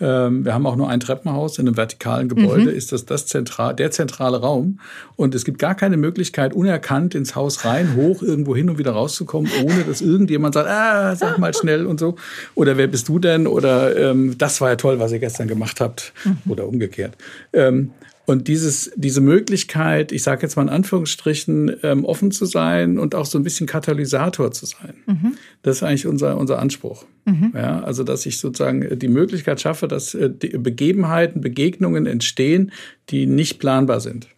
[0.00, 2.70] Ähm, wir haben auch nur ein Treppenhaus in einem vertikalen Gebäude.
[2.70, 2.76] Mhm.
[2.76, 4.80] Ist das, das zentral, der zentrale Raum?
[5.16, 8.92] Und es gibt gar keine Möglichkeit, unerkannt ins Haus rein, hoch, irgendwo hin und wieder
[8.92, 12.16] rauszukommen, ohne dass irgendjemand sagt, ah, sag mal schnell und so.
[12.54, 13.46] Oder wer bist du denn?
[13.46, 16.12] Oder ähm, das war ja toll, was ihr gestern gemacht habt.
[16.24, 16.50] Mhm.
[16.50, 17.16] Oder umgekehrt.
[17.52, 17.92] Ähm,
[18.26, 23.14] und dieses, diese Möglichkeit, ich sage jetzt mal in Anführungsstrichen, ähm, offen zu sein und
[23.14, 25.38] auch so ein bisschen Katalysator zu sein, mhm.
[25.62, 27.04] das ist eigentlich unser, unser Anspruch.
[27.24, 27.52] Mhm.
[27.54, 32.72] Ja, also, dass ich sozusagen die Möglichkeit schaffe, dass äh, Begebenheiten, Begegnungen entstehen,
[33.10, 34.28] die nicht planbar sind.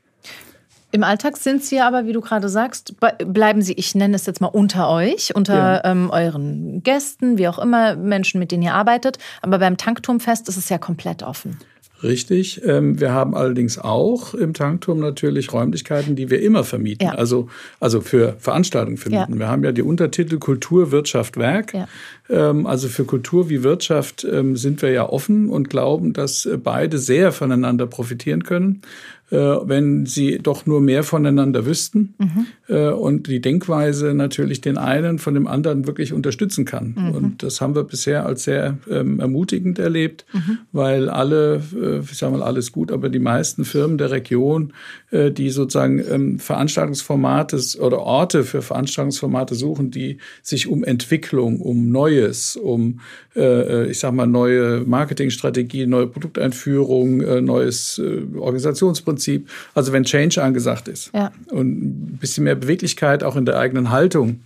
[0.91, 2.95] Im Alltag sind Sie aber, wie du gerade sagst,
[3.27, 5.85] bleiben Sie, ich nenne es jetzt mal unter euch, unter ja.
[5.85, 9.19] ähm, euren Gästen, wie auch immer, Menschen, mit denen ihr arbeitet.
[9.43, 11.59] Aber beim Tankturmfest ist es ja komplett offen.
[12.03, 12.63] Richtig.
[12.65, 17.07] Ähm, wir haben allerdings auch im Tankturm natürlich Räumlichkeiten, die wir immer vermieten.
[17.07, 17.15] Ja.
[17.15, 17.49] Also,
[17.81, 19.35] also für Veranstaltungen vermieten.
[19.35, 19.39] Ja.
[19.39, 21.75] Wir haben ja die Untertitel Kultur, Wirtschaft, Werk.
[21.75, 21.89] Ja.
[22.29, 26.99] Ähm, also für Kultur wie Wirtschaft ähm, sind wir ja offen und glauben, dass beide
[26.99, 28.83] sehr voneinander profitieren können.
[29.31, 32.47] äh, wenn sie doch nur mehr voneinander wüssten mhm.
[32.69, 36.95] äh, und die Denkweise natürlich den einen von dem anderen wirklich unterstützen kann.
[36.97, 37.11] Mhm.
[37.15, 40.59] Und das haben wir bisher als sehr ähm, ermutigend erlebt, mhm.
[40.73, 44.73] weil alle, äh, ich sage mal alles gut, aber die meisten Firmen der Region,
[45.11, 52.57] äh, die sozusagen Veranstaltungsformate oder Orte für Veranstaltungsformate suchen, die sich um Entwicklung, um Neues,
[52.57, 53.01] um,
[53.37, 59.49] äh, äh ich sage mal, neue Marketingstrategien, neue Produkteinführung, äh, neues äh, Organisationsprinzip, Prinzip.
[59.75, 61.33] Also wenn Change angesagt ist ja.
[61.51, 64.41] und ein bisschen mehr Beweglichkeit auch in der eigenen Haltung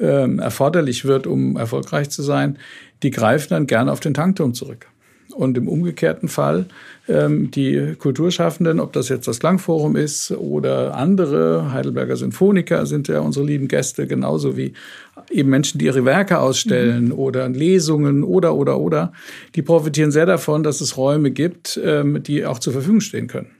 [0.00, 2.58] ähm, erforderlich wird, um erfolgreich zu sein,
[3.02, 4.86] die greifen dann gerne auf den Tankturm zurück.
[5.34, 6.66] Und im umgekehrten Fall
[7.08, 13.44] die Kulturschaffenden, ob das jetzt das Klangforum ist oder andere, Heidelberger Sinfoniker sind ja unsere
[13.44, 14.72] lieben Gäste, genauso wie
[15.30, 17.12] eben Menschen, die ihre Werke ausstellen mhm.
[17.12, 19.12] oder Lesungen oder, oder, oder,
[19.56, 23.50] die profitieren sehr davon, dass es Räume gibt, ähm, die auch zur Verfügung stehen können.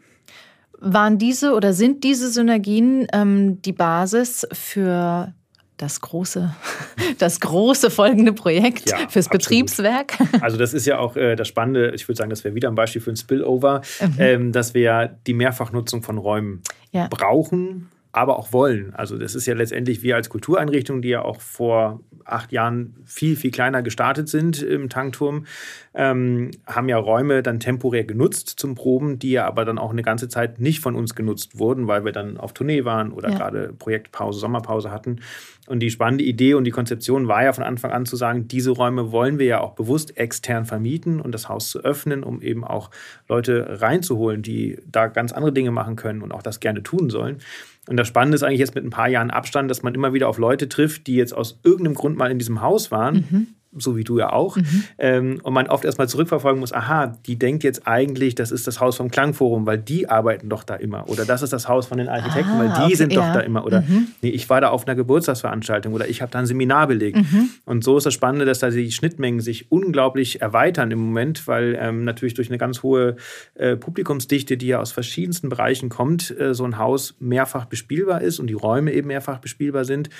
[0.78, 5.32] Waren diese oder sind diese Synergien ähm, die Basis für
[5.82, 6.54] das große,
[7.18, 9.32] das große folgende Projekt ja, fürs absolut.
[9.32, 10.18] Betriebswerk.
[10.40, 12.74] Also das ist ja auch äh, das Spannende, ich würde sagen, das wäre wieder ein
[12.74, 14.14] Beispiel für ein Spillover, mhm.
[14.18, 17.06] ähm, dass wir die Mehrfachnutzung von Räumen ja.
[17.08, 18.94] brauchen, aber auch wollen.
[18.94, 23.36] Also das ist ja letztendlich wir als Kultureinrichtung, die ja auch vor acht Jahren viel,
[23.36, 25.46] viel kleiner gestartet sind im Tankturm,
[25.94, 30.02] ähm, haben ja Räume dann temporär genutzt zum Proben, die ja aber dann auch eine
[30.02, 33.36] ganze Zeit nicht von uns genutzt wurden, weil wir dann auf Tournee waren oder ja.
[33.36, 35.20] gerade Projektpause, Sommerpause hatten.
[35.66, 38.72] Und die spannende Idee und die Konzeption war ja von Anfang an zu sagen, diese
[38.72, 42.64] Räume wollen wir ja auch bewusst extern vermieten und das Haus zu öffnen, um eben
[42.64, 42.90] auch
[43.28, 47.38] Leute reinzuholen, die da ganz andere Dinge machen können und auch das gerne tun sollen.
[47.88, 50.28] Und das Spannende ist eigentlich jetzt mit ein paar Jahren Abstand, dass man immer wieder
[50.28, 53.14] auf Leute trifft, die jetzt aus irgendeinem Grund mal in diesem Haus waren.
[53.14, 54.84] Mhm so wie du ja auch, mhm.
[54.98, 58.80] ähm, und man oft erstmal zurückverfolgen muss, aha, die denkt jetzt eigentlich, das ist das
[58.80, 61.08] Haus vom Klangforum, weil die arbeiten doch da immer.
[61.08, 63.34] Oder das ist das Haus von den Architekten, ah, weil die okay, sind doch ja.
[63.34, 63.64] da immer.
[63.64, 64.08] Oder mhm.
[64.20, 67.16] nee, ich war da auf einer Geburtstagsveranstaltung oder ich habe da ein Seminar belegt.
[67.16, 67.50] Mhm.
[67.64, 71.76] Und so ist das Spannende, dass da die Schnittmengen sich unglaublich erweitern im Moment, weil
[71.80, 73.16] ähm, natürlich durch eine ganz hohe
[73.54, 78.38] äh, Publikumsdichte, die ja aus verschiedensten Bereichen kommt, äh, so ein Haus mehrfach bespielbar ist
[78.38, 80.10] und die Räume eben mehrfach bespielbar sind.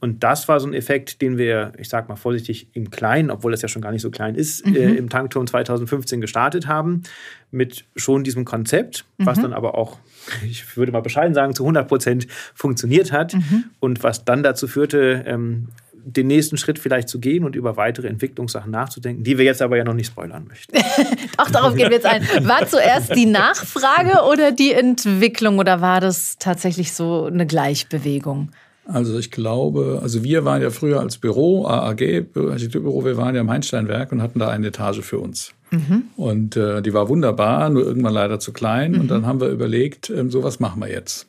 [0.00, 3.50] Und das war so ein Effekt, den wir, ich sag mal vorsichtig, im Kleinen, obwohl
[3.50, 4.76] das ja schon gar nicht so klein ist, mhm.
[4.76, 7.02] äh, im Tankturm 2015 gestartet haben,
[7.50, 9.26] mit schon diesem Konzept, mhm.
[9.26, 9.98] was dann aber auch,
[10.48, 13.64] ich würde mal bescheiden sagen, zu 100 Prozent funktioniert hat mhm.
[13.80, 15.68] und was dann dazu führte, ähm,
[16.04, 19.76] den nächsten Schritt vielleicht zu gehen und über weitere Entwicklungssachen nachzudenken, die wir jetzt aber
[19.76, 20.76] ja noch nicht spoilern möchten.
[21.36, 22.22] Auch darauf gehen wir jetzt ein.
[22.46, 28.50] War zuerst die Nachfrage oder die Entwicklung oder war das tatsächlich so eine Gleichbewegung?
[28.90, 33.42] Also ich glaube, also wir waren ja früher als Büro, AAG, Architekturbüro, wir waren ja
[33.42, 35.52] im Heinsteinwerk und hatten da eine Etage für uns.
[35.70, 36.04] Mhm.
[36.16, 38.92] Und äh, die war wunderbar, nur irgendwann leider zu klein.
[38.92, 39.00] Mhm.
[39.00, 41.26] Und dann haben wir überlegt, ähm, so was machen wir jetzt.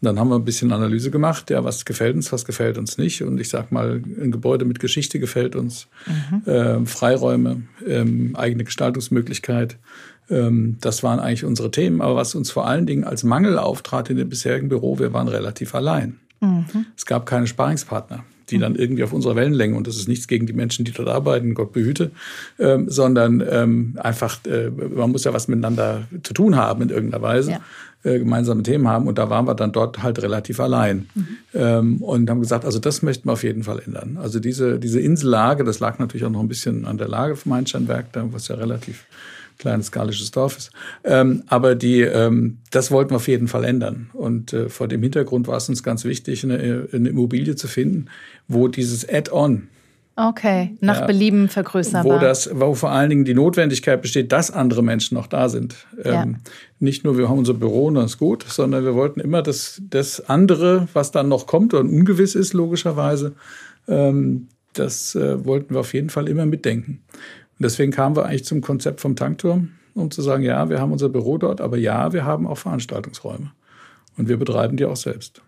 [0.00, 2.96] Und dann haben wir ein bisschen Analyse gemacht, ja, was gefällt uns, was gefällt uns
[2.96, 3.22] nicht.
[3.22, 6.50] Und ich sag mal, ein Gebäude mit Geschichte gefällt uns, mhm.
[6.50, 9.76] äh, Freiräume, ähm, eigene Gestaltungsmöglichkeit.
[10.30, 12.00] Ähm, das waren eigentlich unsere Themen.
[12.00, 15.28] Aber was uns vor allen Dingen als Mangel auftrat in dem bisherigen Büro, wir waren
[15.28, 16.18] relativ allein.
[16.44, 16.86] Mhm.
[16.96, 20.46] Es gab keine Sparingspartner, die dann irgendwie auf unserer Wellenlänge, und das ist nichts gegen
[20.46, 22.10] die Menschen, die dort arbeiten, Gott behüte,
[22.58, 27.22] ähm, sondern ähm, einfach, äh, man muss ja was miteinander zu tun haben in irgendeiner
[27.22, 27.50] Weise.
[27.52, 27.60] Ja.
[28.04, 31.28] Äh, gemeinsame Themen haben und da waren wir dann dort halt relativ allein mhm.
[31.54, 34.18] ähm, und haben gesagt, also das möchten wir auf jeden Fall ändern.
[34.20, 37.52] Also diese, diese Insellage, das lag natürlich auch noch ein bisschen an der Lage vom
[37.52, 39.06] Einsteinwerk, da was ja relativ
[39.58, 40.70] kleines galisches Dorf ist.
[41.04, 44.10] Ähm, aber die, ähm, das wollten wir auf jeden Fall ändern.
[44.12, 48.06] Und äh, vor dem Hintergrund war es uns ganz wichtig, eine, eine Immobilie zu finden,
[48.48, 49.68] wo dieses Add-on,
[50.16, 52.20] Okay, nach ja, Belieben vergrößerbar.
[52.20, 55.74] Wo, das, wo vor allen Dingen die Notwendigkeit besteht, dass andere Menschen noch da sind.
[56.04, 56.22] Ja.
[56.22, 56.36] Ähm,
[56.78, 59.82] nicht nur, wir haben unser Büro und das ist gut, sondern wir wollten immer das,
[59.90, 63.32] das andere, was dann noch kommt und ungewiss ist, logischerweise,
[63.88, 67.02] ähm, das äh, wollten wir auf jeden Fall immer mitdenken.
[67.58, 70.92] Und deswegen kamen wir eigentlich zum Konzept vom Tankturm, um zu sagen, ja, wir haben
[70.92, 73.52] unser Büro dort, aber ja, wir haben auch Veranstaltungsräume.
[74.16, 75.40] Und wir betreiben die auch selbst.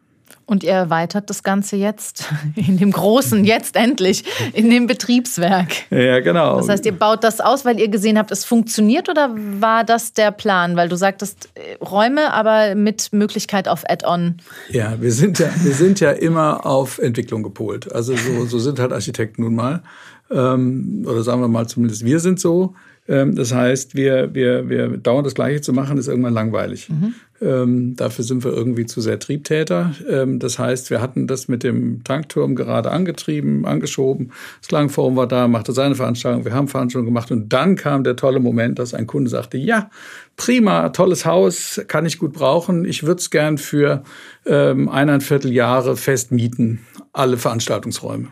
[0.45, 5.91] Und ihr erweitert das Ganze jetzt in dem großen, jetzt endlich, in dem Betriebswerk.
[5.91, 6.59] Ja, genau.
[6.59, 10.13] Das heißt, ihr baut das aus, weil ihr gesehen habt, es funktioniert oder war das
[10.13, 10.77] der Plan?
[10.77, 14.37] Weil du sagtest, äh, Räume, aber mit Möglichkeit auf Add-on.
[14.71, 17.93] Ja, wir sind ja, wir sind ja immer auf Entwicklung gepolt.
[17.93, 19.83] Also so, so sind halt Architekten nun mal
[20.31, 22.75] ähm, oder sagen wir mal zumindest wir sind so.
[23.09, 26.89] Ähm, das heißt, wir, wir, wir dauernd das Gleiche zu machen, ist irgendwann langweilig.
[26.89, 27.15] Mhm.
[27.41, 29.95] Ähm, dafür sind wir irgendwie zu sehr Triebtäter.
[30.09, 34.33] Ähm, das heißt, wir hatten das mit dem Tankturm gerade angetrieben, angeschoben.
[34.61, 36.45] Das Klangforum war da, machte seine Veranstaltung.
[36.45, 39.91] Wir haben Veranstaltungen gemacht und dann kam der tolle Moment, dass ein Kunde sagte, ja,
[40.37, 42.85] prima, tolles Haus, kann ich gut brauchen.
[42.85, 44.03] Ich würde es gern für
[44.47, 46.81] ähm, eineinviertel Jahre fest mieten,
[47.13, 48.29] alle Veranstaltungsräume.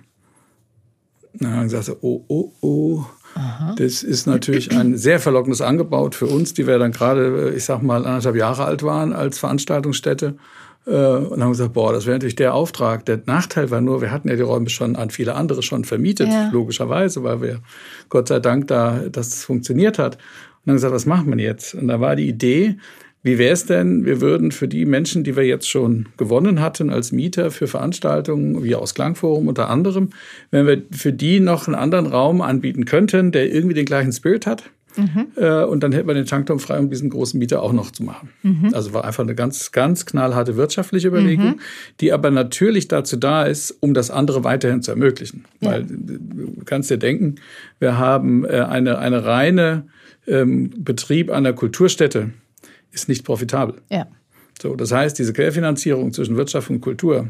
[1.38, 3.04] Na, dann gesagt, oh, oh, oh.
[3.34, 3.74] Aha.
[3.76, 7.82] Das ist natürlich ein sehr verlockendes Angebot für uns, die wir dann gerade, ich sag
[7.82, 10.36] mal, anderthalb Jahre alt waren als Veranstaltungsstätte.
[10.86, 13.04] Äh, und haben gesagt, boah, das wäre natürlich der Auftrag.
[13.06, 16.28] Der Nachteil war nur, wir hatten ja die Räume schon an viele andere schon vermietet,
[16.28, 16.50] ja.
[16.52, 17.60] logischerweise, weil wir
[18.08, 20.16] Gott sei Dank da, dass es funktioniert hat.
[20.16, 21.74] Und dann gesagt, was machen wir jetzt?
[21.74, 22.76] Und da war die Idee,
[23.24, 26.90] wie wäre es denn, wir würden für die Menschen, die wir jetzt schon gewonnen hatten
[26.90, 30.10] als Mieter für Veranstaltungen wie aus Klangforum unter anderem,
[30.50, 34.46] wenn wir für die noch einen anderen Raum anbieten könnten, der irgendwie den gleichen Spirit
[34.46, 34.64] hat.
[34.96, 35.28] Mhm.
[35.36, 38.02] Äh, und dann hätten wir den Tankturm frei, um diesen großen Mieter auch noch zu
[38.02, 38.28] machen.
[38.42, 38.74] Mhm.
[38.74, 41.60] Also war einfach eine ganz, ganz knallharte wirtschaftliche Überlegung, mhm.
[42.00, 45.46] die aber natürlich dazu da ist, um das andere weiterhin zu ermöglichen.
[45.60, 45.70] Ja.
[45.70, 47.36] Weil du kannst dir denken,
[47.78, 49.86] wir haben äh, eine, eine reine
[50.26, 52.30] ähm, Betrieb einer Kulturstätte
[52.94, 53.82] ist nicht profitabel.
[53.90, 54.06] Ja.
[54.60, 57.28] So, das heißt, diese Querfinanzierung zwischen Wirtschaft und Kultur,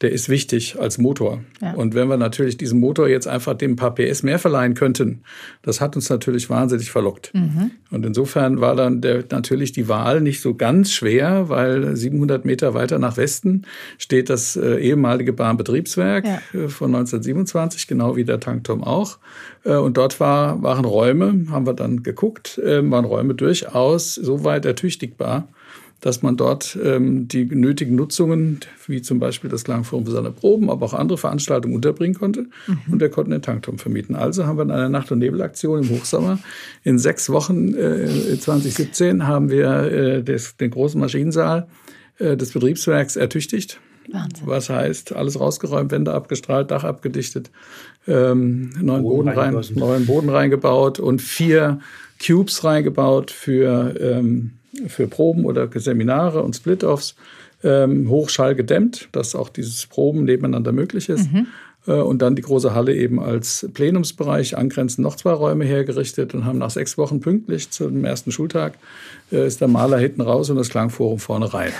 [0.00, 1.42] der ist wichtig als Motor.
[1.62, 1.74] Ja.
[1.74, 5.22] Und wenn wir natürlich diesem Motor jetzt einfach dem paar PS mehr verleihen könnten,
[5.62, 7.32] das hat uns natürlich wahnsinnig verlockt.
[7.32, 7.70] Mhm.
[7.90, 12.74] Und insofern war dann der, natürlich die Wahl nicht so ganz schwer, weil 700 Meter
[12.74, 13.62] weiter nach Westen
[13.98, 16.38] steht das äh, ehemalige Bahnbetriebswerk ja.
[16.52, 19.18] äh, von 1927, genau wie der Tankturm auch.
[19.64, 24.44] Äh, und dort war, waren Räume, haben wir dann geguckt, äh, waren Räume durchaus so
[24.44, 25.48] weit ertüchtigbar,
[26.04, 30.68] dass man dort ähm, die nötigen Nutzungen, wie zum Beispiel das Klangforum für seine Proben,
[30.68, 32.42] aber auch andere Veranstaltungen unterbringen konnte.
[32.66, 32.92] Mhm.
[32.92, 34.14] Und wir konnten den Tankturm vermieten.
[34.14, 36.38] Also haben wir in einer Nacht- und Nebelaktion im Hochsommer
[36.82, 41.68] in sechs Wochen äh, 2017 haben wir äh, des, den großen Maschinensaal
[42.18, 43.80] äh, des Betriebswerks ertüchtigt.
[44.12, 44.46] Wahnsinn.
[44.46, 47.50] Was heißt, alles rausgeräumt, Wände abgestrahlt, Dach abgedichtet,
[48.06, 51.80] ähm, neuen, Boden, Boden rein, neuen Boden reingebaut und vier
[52.22, 54.50] Cubes reingebaut für ähm,
[54.88, 57.14] für Proben oder Seminare und Split-Offs
[57.62, 61.32] ähm, Hochschall gedämmt, dass auch dieses Proben nebeneinander möglich ist.
[61.32, 61.46] Mhm.
[61.86, 66.44] Äh, und dann die große Halle eben als Plenumsbereich, angrenzend noch zwei Räume hergerichtet und
[66.44, 68.74] haben nach sechs Wochen pünktlich zum ersten Schultag
[69.32, 71.72] äh, ist der Maler hinten raus und das Klangforum vorne rein.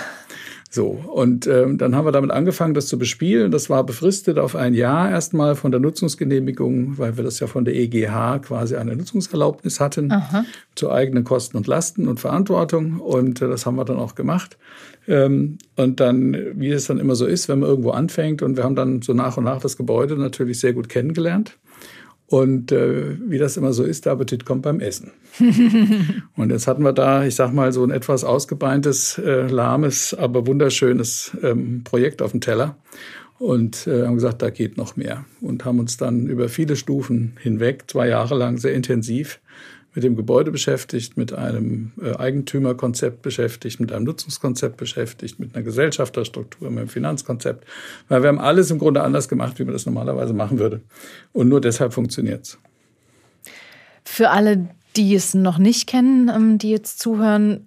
[0.75, 3.53] So, und ähm, dann haben wir damit angefangen, das zu bespielen.
[3.53, 7.65] Das war befristet auf ein Jahr erstmal von der Nutzungsgenehmigung, weil wir das ja von
[7.65, 10.45] der EGH quasi eine Nutzungserlaubnis hatten Aha.
[10.75, 12.99] zu eigenen Kosten und Lasten und Verantwortung.
[12.99, 14.59] Und äh, das haben wir dann auch gemacht.
[15.07, 18.65] Ähm, und dann, wie es dann immer so ist, wenn man irgendwo anfängt, und wir
[18.65, 21.57] haben dann so nach und nach das Gebäude natürlich sehr gut kennengelernt.
[22.27, 25.13] Und äh, wie das immer so ist, der Appetit kommt beim Essen.
[26.37, 30.47] und jetzt hatten wir da, ich sag mal, so ein etwas ausgebeintes, äh, lahmes, aber
[30.47, 32.77] wunderschönes ähm, Projekt auf dem Teller.
[33.39, 35.25] Und äh, haben gesagt, da geht noch mehr.
[35.41, 39.41] Und haben uns dann über viele Stufen hinweg, zwei Jahre lang sehr intensiv
[39.95, 45.65] mit dem Gebäude beschäftigt, mit einem äh, Eigentümerkonzept beschäftigt, mit einem Nutzungskonzept beschäftigt, mit einer
[45.65, 47.65] Gesellschafterstruktur, mit einem Finanzkonzept.
[48.09, 50.81] Weil wir haben alles im Grunde anders gemacht, wie man das normalerweise machen würde.
[51.33, 52.59] Und nur deshalb funktioniert es.
[54.05, 57.67] Für alle, die es noch nicht kennen, ähm, die jetzt zuhören,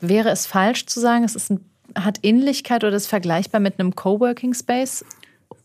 [0.00, 1.60] wäre es falsch zu sagen, es ist ein,
[1.96, 5.04] hat Ähnlichkeit oder ist vergleichbar mit einem Coworking Space?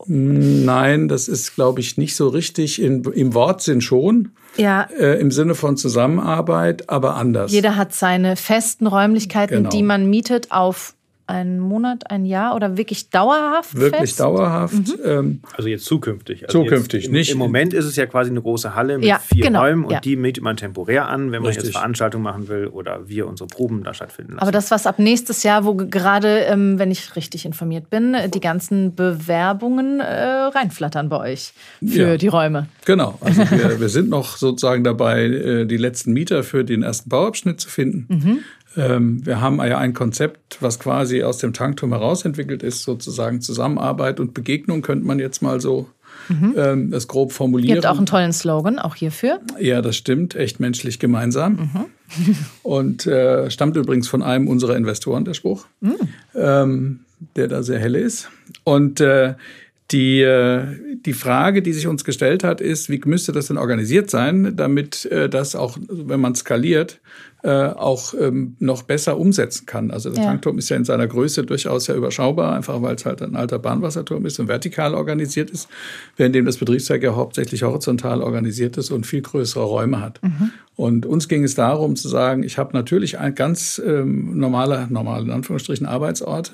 [0.05, 2.81] Nein, das ist, glaube ich, nicht so richtig.
[2.81, 4.31] In, Im Wortsinn schon.
[4.57, 4.87] Ja.
[4.97, 7.51] Äh, Im Sinne von Zusammenarbeit, aber anders.
[7.51, 9.69] Jeder hat seine festen Räumlichkeiten, genau.
[9.69, 10.95] die man mietet auf
[11.29, 13.75] einen Monat, ein Jahr oder wirklich dauerhaft?
[13.75, 14.19] Wirklich fest?
[14.19, 14.73] dauerhaft.
[14.73, 14.95] Mhm.
[15.05, 16.47] Ähm, also jetzt zukünftig.
[16.47, 17.31] Also zukünftig, jetzt im, nicht.
[17.31, 19.91] Im Moment ist es ja quasi eine große Halle mit ja, vier genau, Räumen und
[19.91, 19.99] ja.
[19.99, 21.65] die mietet man temporär an, wenn man Richtig.
[21.65, 24.41] jetzt Veranstaltungen machen will oder wir unsere Proben da stattfinden lassen.
[24.41, 28.39] Aber das, was ab nächstes Jahr, wo gerade, ähm, wenn ich richtig informiert bin, die
[28.39, 31.53] ganzen Bewerbungen äh, reinflattern bei euch
[31.85, 32.17] für ja.
[32.17, 32.67] die Räume.
[32.85, 33.17] Genau.
[33.21, 37.59] Also wir, wir, sind noch sozusagen dabei, äh, die letzten Mieter für den ersten Bauabschnitt
[37.59, 38.05] zu finden.
[38.09, 38.39] Mhm.
[38.77, 44.19] Ähm, wir haben ja ein Konzept, was quasi aus dem Tankturm herausentwickelt ist, sozusagen Zusammenarbeit
[44.19, 45.87] und Begegnung, könnte man jetzt mal so
[46.29, 46.53] mhm.
[46.57, 47.77] ähm, das grob formulieren.
[47.77, 49.39] Habt auch einen tollen Slogan, auch hierfür.
[49.59, 51.53] Ja, das stimmt, echt menschlich gemeinsam.
[51.53, 52.35] Mhm.
[52.63, 55.95] und äh, stammt übrigens von einem unserer Investoren, der Spruch, mhm.
[56.35, 56.99] ähm,
[57.35, 58.29] der da sehr helle ist.
[58.63, 59.33] Und äh,
[59.91, 60.67] die, äh,
[61.03, 65.05] die Frage, die sich uns gestellt hat, ist, wie müsste das denn organisiert sein, damit
[65.05, 66.99] äh, das auch, wenn man skaliert,
[67.43, 69.91] äh, auch ähm, noch besser umsetzen kann.
[69.91, 70.29] Also der ja.
[70.29, 73.59] Tankturm ist ja in seiner Größe durchaus ja überschaubar, einfach weil es halt ein alter
[73.59, 75.69] Bahnwasserturm ist und vertikal organisiert ist,
[76.17, 80.21] währenddem das Betriebswerk ja hauptsächlich horizontal organisiert ist und viel größere Räume hat.
[80.21, 80.51] Mhm.
[80.79, 85.23] Und uns ging es darum zu sagen, ich habe natürlich ein ganz ähm, normaler, normal
[85.23, 86.53] in Anführungsstrichen Arbeitsort,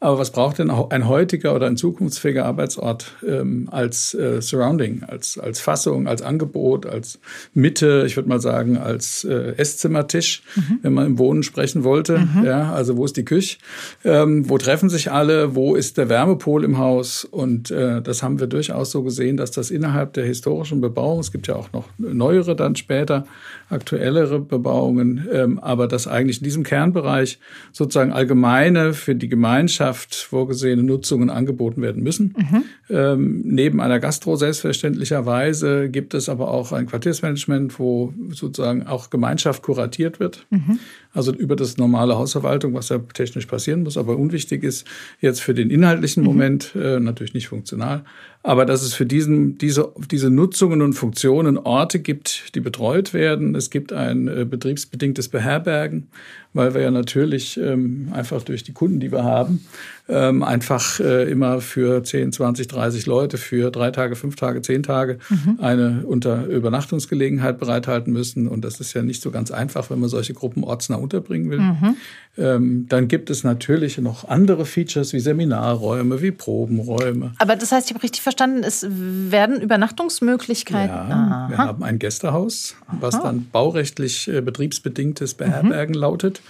[0.00, 5.38] aber was braucht denn ein heutiger oder ein zukunftsfähiger Arbeitsort ähm, als äh, Surrounding, als,
[5.38, 7.18] als Fassung, als Angebot, als
[7.54, 10.78] Mitte, ich würde mal sagen, als äh, Esszimmertisch, mhm.
[10.82, 12.18] wenn man im Wohnen sprechen wollte.
[12.18, 12.44] Mhm.
[12.44, 13.58] Ja, also wo ist die Küche?
[14.04, 15.54] Ähm, wo treffen sich alle?
[15.54, 17.24] Wo ist der Wärmepol im Haus?
[17.24, 21.32] Und äh, das haben wir durchaus so gesehen, dass das innerhalb der historischen Bebauung, es
[21.32, 23.26] gibt ja auch noch neuere dann später,
[23.68, 27.38] aktuellere Bebauungen, ähm, aber dass eigentlich in diesem Kernbereich
[27.72, 32.34] sozusagen allgemeine für die Gemeinschaft vorgesehene Nutzungen angeboten werden müssen.
[32.36, 32.64] Mhm.
[32.88, 39.62] Ähm, neben einer Gastro selbstverständlicherweise gibt es aber auch ein Quartiersmanagement, wo sozusagen auch Gemeinschaft
[39.62, 40.46] kuratiert wird.
[40.50, 40.78] Mhm.
[41.12, 44.86] Also über das normale Hausverwaltung, was ja technisch passieren muss, aber unwichtig ist
[45.20, 46.28] jetzt für den inhaltlichen mhm.
[46.28, 48.04] Moment äh, natürlich nicht funktional.
[48.46, 53.56] Aber dass es für diesen, diese, diese Nutzungen und Funktionen Orte gibt, die betreut werden.
[53.56, 56.06] Es gibt ein äh, betriebsbedingtes Beherbergen,
[56.52, 59.66] weil wir ja natürlich ähm, einfach durch die Kunden, die wir haben,
[60.08, 64.84] ähm, einfach äh, immer für 10, 20, 30 Leute für drei Tage, fünf Tage, zehn
[64.84, 65.58] Tage mhm.
[65.60, 68.46] eine unter Übernachtungsgelegenheit bereithalten müssen.
[68.46, 71.58] Und das ist ja nicht so ganz einfach, wenn man solche Gruppen ortsnah unterbringen will.
[71.58, 71.96] Mhm.
[72.38, 77.32] Ähm, dann gibt es natürlich noch andere Features wie Seminarräume, wie Probenräume.
[77.38, 80.94] Aber das heißt, ich habe richtig verstanden, es werden Übernachtungsmöglichkeiten.
[80.94, 83.24] Ja, wir haben ein Gästehaus, was Aha.
[83.24, 86.00] dann baurechtlich äh, betriebsbedingtes Beherbergen mhm.
[86.00, 86.42] lautet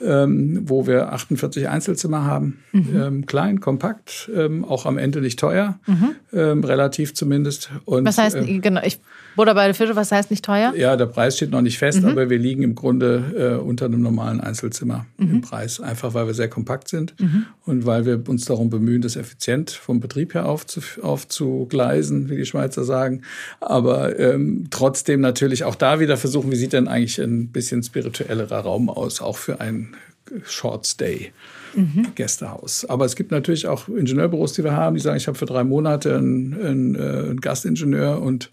[0.00, 2.58] ähm, wo wir 48 Einzelzimmer haben.
[2.72, 2.96] Mhm.
[2.96, 6.14] Ähm, klein, kompakt, ähm, auch am Ende nicht teuer, mhm.
[6.32, 7.70] Ähm, relativ zumindest.
[7.84, 8.98] Und, was heißt, äh, genau, ich
[9.36, 10.72] Butter bei der Fische, was heißt nicht teuer?
[10.76, 12.10] Ja, der Preis steht noch nicht fest, mhm.
[12.10, 15.30] aber wir liegen im Grunde äh, unter einem normalen Einzelzimmer mhm.
[15.30, 15.80] im Preis.
[15.80, 17.46] Einfach weil wir sehr kompakt sind mhm.
[17.64, 22.46] und weil wir uns darum bemühen, das effizient vom Betrieb her aufzu aufzugleisen, wie die
[22.46, 23.22] Schweizer sagen.
[23.60, 28.60] Aber ähm, trotzdem natürlich auch da wieder versuchen, wie sieht denn eigentlich ein bisschen spirituellerer
[28.60, 29.83] Raum aus, auch für ein
[30.44, 31.32] Short Stay.
[31.74, 32.12] Mhm.
[32.14, 32.84] Gästehaus.
[32.84, 35.64] Aber es gibt natürlich auch Ingenieurbüros, die wir haben, die sagen, ich habe für drei
[35.64, 38.50] Monate einen, einen, äh, einen Gastingenieur und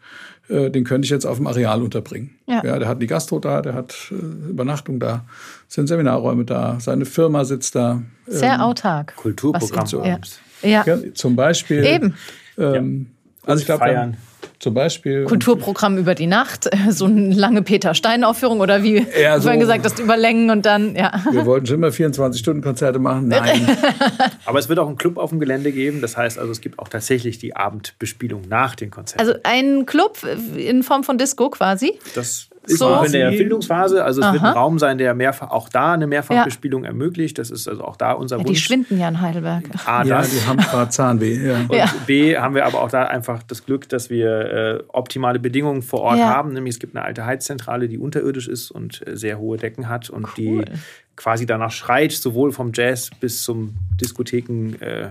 [0.49, 2.31] äh, den könnte ich jetzt auf dem Areal unterbringen.
[2.47, 2.63] Ja.
[2.63, 5.25] ja der hat die Gastro da, der hat äh, Übernachtung da,
[5.67, 8.01] sind Seminarräume da, seine Firma sitzt da.
[8.27, 9.15] Sehr ähm, autark.
[9.15, 9.85] Kulturprogramm.
[9.85, 10.19] So, ja.
[10.63, 10.97] ja.
[11.13, 11.85] Zum Beispiel.
[11.85, 12.15] Eben.
[12.57, 13.07] Ähm,
[13.45, 14.15] also ich glaube,
[14.61, 15.25] zum Beispiel.
[15.25, 19.83] Kulturprogramm über die Nacht, so eine lange Peter Stein-Aufführung oder wie ja, du vorhin gesagt
[19.83, 21.11] hast, über Längen und dann, ja.
[21.31, 23.27] Wir wollten schon immer 24-Stunden-Konzerte machen.
[23.27, 23.67] Nein.
[24.45, 26.01] Aber es wird auch einen Club auf dem Gelände geben.
[26.01, 29.19] Das heißt also, es gibt auch tatsächlich die Abendbespielung nach den Konzerten.
[29.19, 30.19] Also ein Club
[30.55, 31.99] in Form von Disco quasi?
[32.13, 32.87] Das ist so.
[32.87, 34.03] auch in der Erfindungsphase.
[34.03, 34.33] Also es Aha.
[34.33, 36.89] wird ein Raum sein, der mehrfach auch da eine Mehrfachbespielung ja.
[36.89, 37.37] ermöglicht.
[37.37, 38.57] Das ist also auch da unser ja, Wunsch.
[38.57, 39.63] Die schwinden ja in Heidelberg.
[39.85, 41.47] A, ja, die haben gerade Zahnweh.
[41.47, 41.55] Ja.
[41.57, 41.91] Und ja.
[42.05, 46.01] B, haben wir aber auch da einfach das Glück, dass wir äh, optimale Bedingungen vor
[46.01, 46.53] Ort haben.
[46.53, 50.09] Nämlich es gibt eine alte Heizzentrale, die unterirdisch ist und äh, sehr hohe Decken hat
[50.09, 50.65] und cool.
[50.65, 50.71] die
[51.15, 54.75] quasi danach schreit, sowohl vom Jazz bis zum Diskotheken.
[54.79, 55.09] Äh,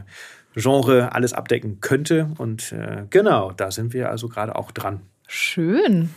[0.56, 2.30] Genre alles abdecken könnte.
[2.38, 5.00] Und äh, genau, da sind wir also gerade auch dran.
[5.28, 6.10] Schön.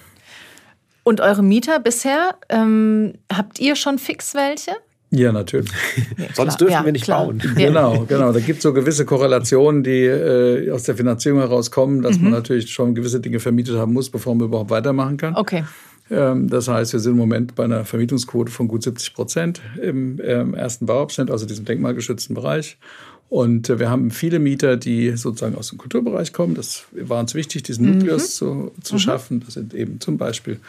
[1.03, 4.71] Und eure Mieter bisher, ähm, habt ihr schon fix welche?
[5.13, 5.69] Ja, natürlich.
[6.17, 7.25] Ja, Sonst dürfen ja, wir nicht klar.
[7.25, 7.41] bauen.
[7.55, 8.31] Genau, genau.
[8.31, 12.25] Da gibt es so gewisse Korrelationen, die äh, aus der Finanzierung herauskommen, dass mhm.
[12.25, 15.35] man natürlich schon gewisse Dinge vermietet haben muss, bevor man überhaupt weitermachen kann.
[15.35, 15.63] Okay.
[16.09, 20.19] Ähm, das heißt, wir sind im Moment bei einer Vermietungsquote von gut 70 Prozent im,
[20.19, 22.77] im ersten Bauabschnitt, also diesem denkmalgeschützten Bereich.
[23.33, 26.53] Und äh, wir haben viele Mieter, die sozusagen aus dem Kulturbereich kommen.
[26.53, 27.97] Das war uns wichtig, diesen mhm.
[27.97, 28.99] Nukleus zu, zu mhm.
[28.99, 29.39] schaffen.
[29.43, 30.59] Das sind eben zum Beispiel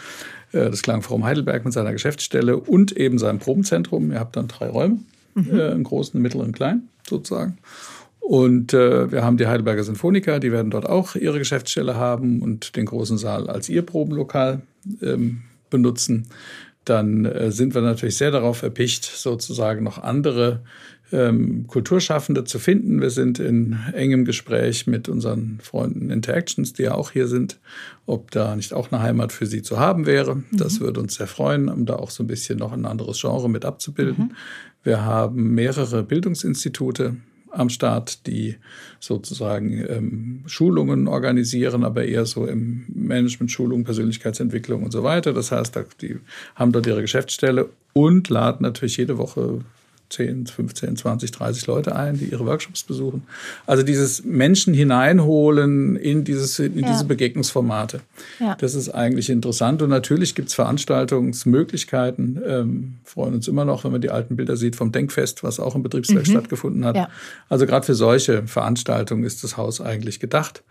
[0.53, 4.11] äh, das Klangforum Heidelberg mit seiner Geschäftsstelle und eben seinem Probenzentrum.
[4.11, 5.01] Ihr habt dann drei Räume,
[5.35, 5.55] mhm.
[5.55, 7.59] äh, einen großen, einen mittleren, einen kleinen sozusagen.
[8.21, 12.77] Und äh, wir haben die Heidelberger Sinfoniker, die werden dort auch ihre Geschäftsstelle haben und
[12.77, 14.63] den großen Saal als ihr Probenlokal
[15.03, 16.29] ähm, benutzen.
[16.87, 20.61] Dann äh, sind wir natürlich sehr darauf erpicht, sozusagen noch andere
[21.13, 23.01] ähm, Kulturschaffende zu finden.
[23.01, 27.59] Wir sind in engem Gespräch mit unseren Freunden Interactions, die ja auch hier sind,
[28.07, 30.37] ob da nicht auch eine Heimat für sie zu haben wäre.
[30.37, 30.45] Mhm.
[30.53, 33.49] Das würde uns sehr freuen, um da auch so ein bisschen noch ein anderes Genre
[33.49, 34.25] mit abzubilden.
[34.25, 34.37] Mhm.
[34.83, 37.17] Wir haben mehrere Bildungsinstitute
[37.51, 38.57] am Start, die
[39.01, 45.33] sozusagen ähm, Schulungen organisieren, aber eher so im Management, Schulung, Persönlichkeitsentwicklung und so weiter.
[45.33, 46.17] Das heißt, die
[46.57, 49.61] haben dort ihre Geschäftsstelle und laden natürlich jede Woche
[50.11, 53.23] 10, 15, 20, 30 Leute ein, die ihre Workshops besuchen.
[53.67, 56.93] Also dieses Menschen hineinholen in, dieses, in ja.
[56.93, 58.01] diese Begegnungsformate.
[58.39, 58.55] Ja.
[58.61, 59.83] Das ist eigentlich interessant.
[59.83, 62.41] Und natürlich gibt es Veranstaltungsmöglichkeiten.
[62.47, 65.75] Ähm, freuen uns immer noch, wenn man die alten Bilder sieht vom Denkfest, was auch
[65.75, 66.33] im Betriebswerk mhm.
[66.33, 66.97] stattgefunden hat.
[66.97, 67.09] Ja.
[67.49, 70.63] Also gerade für solche Veranstaltungen ist das Haus eigentlich gedacht.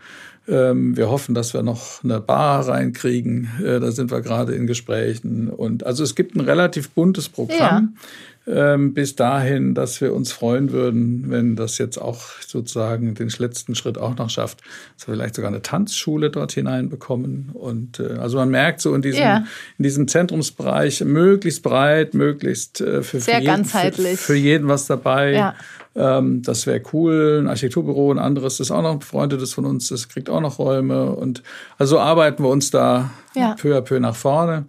[0.47, 3.49] Ähm, wir hoffen, dass wir noch eine Bar reinkriegen.
[3.63, 5.49] Äh, da sind wir gerade in Gesprächen.
[5.49, 7.93] Und also es gibt ein relativ buntes Programm.
[7.95, 8.03] Ja
[8.45, 13.73] ähm, bis dahin, dass wir uns freuen würden, wenn das jetzt auch sozusagen den letzten
[13.73, 14.61] Schritt auch noch schafft,
[14.97, 17.51] dass wir vielleicht sogar eine Tanzschule dort hineinbekommen.
[17.53, 19.45] Und äh, also man merkt so in diesem, ja.
[19.77, 24.19] in diesem Zentrumsbereich möglichst breit, möglichst äh, für, für, jeden, ganzheitlich.
[24.19, 25.31] Für, für jeden was dabei.
[25.31, 25.55] Ja.
[25.95, 27.39] Ähm, das wäre cool.
[27.41, 30.41] Ein Architekturbüro, ein anderes, das ist auch noch ein befreundetes von uns, das kriegt auch
[30.41, 31.11] noch Räume.
[31.11, 31.43] Und
[31.77, 33.55] also arbeiten wir uns da ja.
[33.55, 34.65] peu à peu nach vorne.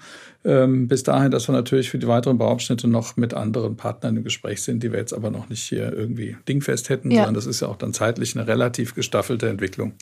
[0.47, 4.25] Ähm, bis dahin, dass wir natürlich für die weiteren Bauabschnitte noch mit anderen Partnern im
[4.25, 7.19] Gespräch sind, die wir jetzt aber noch nicht hier irgendwie dingfest hätten, ja.
[7.19, 9.95] sondern das ist ja auch dann zeitlich eine relativ gestaffelte Entwicklung.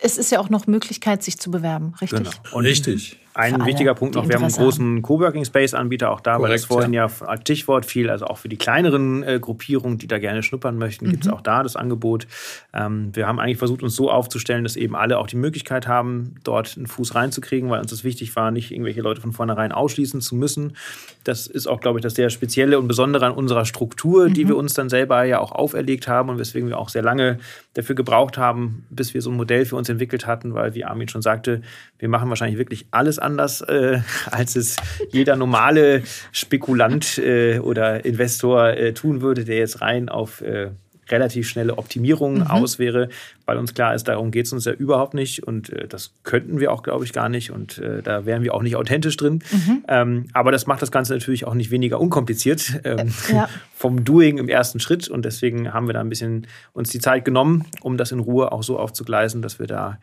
[0.00, 2.24] Es ist ja auch noch Möglichkeit, sich zu bewerben, richtig?
[2.42, 2.58] Genau.
[2.58, 3.18] richtig.
[3.34, 6.56] Ein wichtiger Punkt noch, wir haben einen großen Coworking Space Anbieter auch da, Korrekt, weil
[6.56, 7.06] das vorhin ja.
[7.06, 10.78] ja als Stichwort fiel, also auch für die kleineren äh, Gruppierungen, die da gerne schnuppern
[10.78, 11.10] möchten, mhm.
[11.10, 12.28] gibt es auch da das Angebot.
[12.72, 16.36] Ähm, wir haben eigentlich versucht, uns so aufzustellen, dass eben alle auch die Möglichkeit haben,
[16.44, 20.20] dort einen Fuß reinzukriegen, weil uns das wichtig war, nicht irgendwelche Leute von vornherein ausschließen
[20.20, 20.76] zu müssen.
[21.24, 24.34] Das ist auch, glaube ich, das sehr Spezielle und Besondere an unserer Struktur, mhm.
[24.34, 27.38] die wir uns dann selber ja auch auferlegt haben und weswegen wir auch sehr lange
[27.74, 31.08] dafür gebraucht haben, bis wir so ein Modell für uns entwickelt hatten, weil, wie Armin
[31.08, 31.62] schon sagte,
[31.98, 34.00] wir machen wahrscheinlich wirklich alles anders, äh,
[34.30, 34.76] als es
[35.10, 36.02] jeder normale
[36.32, 40.70] Spekulant äh, oder Investor äh, tun würde, der jetzt rein auf äh,
[41.10, 42.46] relativ schnelle Optimierungen mhm.
[42.46, 43.08] aus wäre,
[43.46, 46.60] weil uns klar ist, darum geht es uns ja überhaupt nicht und äh, das könnten
[46.60, 49.42] wir auch, glaube ich, gar nicht und äh, da wären wir auch nicht authentisch drin.
[49.50, 49.84] Mhm.
[49.88, 53.48] Ähm, aber das macht das Ganze natürlich auch nicht weniger unkompliziert ähm, ja.
[53.74, 57.24] vom Doing im ersten Schritt und deswegen haben wir da ein bisschen uns die Zeit
[57.24, 59.98] genommen, um das in Ruhe auch so aufzugleisen, dass wir da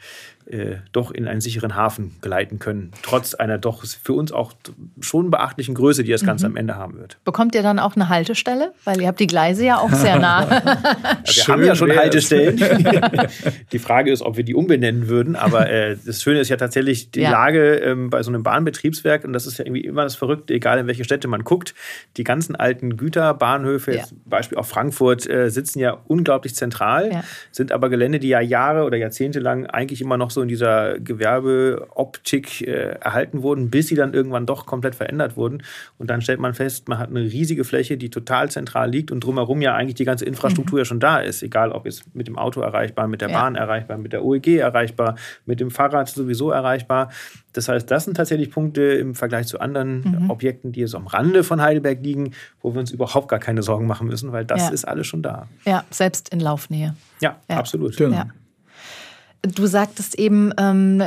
[0.45, 4.53] äh, doch in einen sicheren Hafen gleiten können, trotz einer doch für uns auch
[4.99, 6.53] schon beachtlichen Größe, die das Ganze mhm.
[6.53, 7.17] am Ende haben wird.
[7.23, 8.73] Bekommt ihr dann auch eine Haltestelle?
[8.83, 10.49] Weil ihr habt die Gleise ja auch sehr nah.
[11.23, 12.57] wir Schön haben ja schon Haltestellen.
[13.71, 15.35] die Frage ist, ob wir die umbenennen würden.
[15.35, 17.31] Aber äh, das Schöne ist ja tatsächlich die ja.
[17.31, 19.23] Lage ähm, bei so einem Bahnbetriebswerk.
[19.23, 21.73] Und das ist ja irgendwie immer das Verrückte, egal in welche Städte man guckt.
[22.17, 24.03] Die ganzen alten Güterbahnhöfe, ja.
[24.25, 27.23] Beispiel auch Frankfurt, äh, sitzen ja unglaublich zentral, ja.
[27.51, 30.99] sind aber Gelände, die ja Jahre oder Jahrzehnte lang eigentlich immer noch so in dieser
[30.99, 35.63] Gewerbeoptik äh, erhalten wurden, bis sie dann irgendwann doch komplett verändert wurden.
[35.97, 39.23] Und dann stellt man fest, man hat eine riesige Fläche, die total zentral liegt und
[39.23, 40.81] drumherum ja eigentlich die ganze Infrastruktur mhm.
[40.81, 43.39] ja schon da ist, egal ob es mit dem Auto erreichbar, mit der ja.
[43.39, 45.15] Bahn erreichbar, mit der OEG erreichbar,
[45.45, 47.09] mit dem Fahrrad sowieso erreichbar.
[47.53, 50.29] Das heißt, das sind tatsächlich Punkte im Vergleich zu anderen mhm.
[50.29, 53.87] Objekten, die jetzt am Rande von Heidelberg liegen, wo wir uns überhaupt gar keine Sorgen
[53.87, 54.69] machen müssen, weil das ja.
[54.69, 55.47] ist alles schon da.
[55.65, 56.95] Ja, selbst in Laufnähe.
[57.19, 57.57] Ja, ja.
[57.57, 57.95] absolut.
[57.97, 58.23] Genau.
[59.43, 61.01] Du sagtest eben, ähm,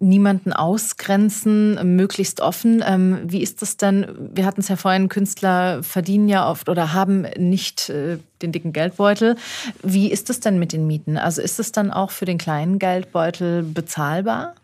[0.00, 2.82] niemanden ausgrenzen, möglichst offen.
[2.84, 4.06] Ähm, wie ist das denn?
[4.34, 8.72] Wir hatten es ja vorhin, Künstler verdienen ja oft oder haben nicht äh, den dicken
[8.72, 9.36] Geldbeutel.
[9.84, 11.16] Wie ist es denn mit den Mieten?
[11.16, 14.54] Also ist es dann auch für den kleinen Geldbeutel bezahlbar?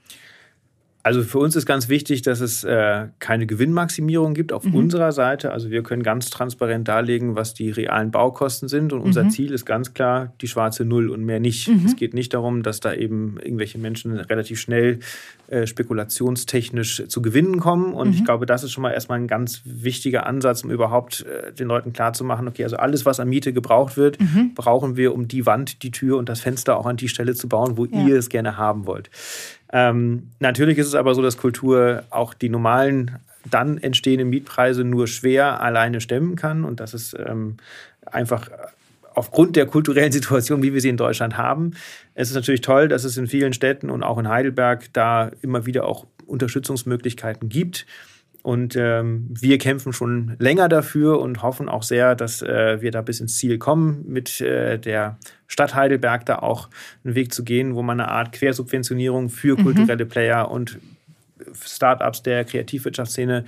[1.05, 4.77] Also für uns ist ganz wichtig, dass es äh, keine Gewinnmaximierung gibt auf mhm.
[4.77, 5.51] unserer Seite.
[5.51, 8.93] Also wir können ganz transparent darlegen, was die realen Baukosten sind.
[8.93, 9.31] Und unser mhm.
[9.31, 11.69] Ziel ist ganz klar die schwarze Null und mehr nicht.
[11.69, 11.87] Mhm.
[11.87, 15.01] Es geht nicht darum, dass da eben irgendwelche Menschen relativ schnell
[15.53, 17.93] äh, spekulationstechnisch zu Gewinnen kommen.
[17.93, 18.25] Und ich mhm.
[18.25, 21.93] glaube, das ist schon mal erstmal ein ganz wichtiger Ansatz, um überhaupt äh, den Leuten
[21.93, 24.55] klarzumachen, okay, also alles, was an Miete gebraucht wird, mhm.
[24.55, 27.51] brauchen wir, um die Wand, die Tür und das Fenster auch an die Stelle zu
[27.51, 28.07] bauen, wo ja.
[28.07, 29.11] ihr es gerne haben wollt.
[29.75, 33.19] Ähm, natürlich ist es aber so, dass Kultur auch die normalen
[33.51, 37.59] dann entstehenden Mietpreise nur schwer alleine stemmen kann und dass es ähm,
[38.07, 38.49] einfach
[39.15, 41.73] aufgrund der kulturellen Situation, wie wir sie in Deutschland haben.
[42.15, 45.67] Es ist natürlich toll, dass es in vielen Städten und auch in Heidelberg da immer
[45.67, 47.87] wieder auch Unterstützungsmöglichkeiten gibt.
[48.43, 53.01] Und ähm, wir kämpfen schon länger dafür und hoffen auch sehr, dass äh, wir da
[53.01, 56.69] bis ins Ziel kommen, mit äh, der Stadt Heidelberg da auch
[57.05, 59.63] einen Weg zu gehen, wo man eine Art Quersubventionierung für mhm.
[59.63, 60.79] kulturelle Player und
[61.65, 63.45] Startups der Kreativwirtschaftsszene,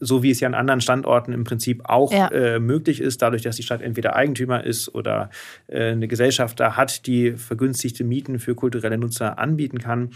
[0.00, 2.28] so wie es ja an anderen Standorten im Prinzip auch ja.
[2.28, 5.30] äh, möglich ist, dadurch, dass die Stadt entweder Eigentümer ist oder
[5.66, 10.10] äh, eine Gesellschaft da hat, die vergünstigte Mieten für kulturelle Nutzer anbieten kann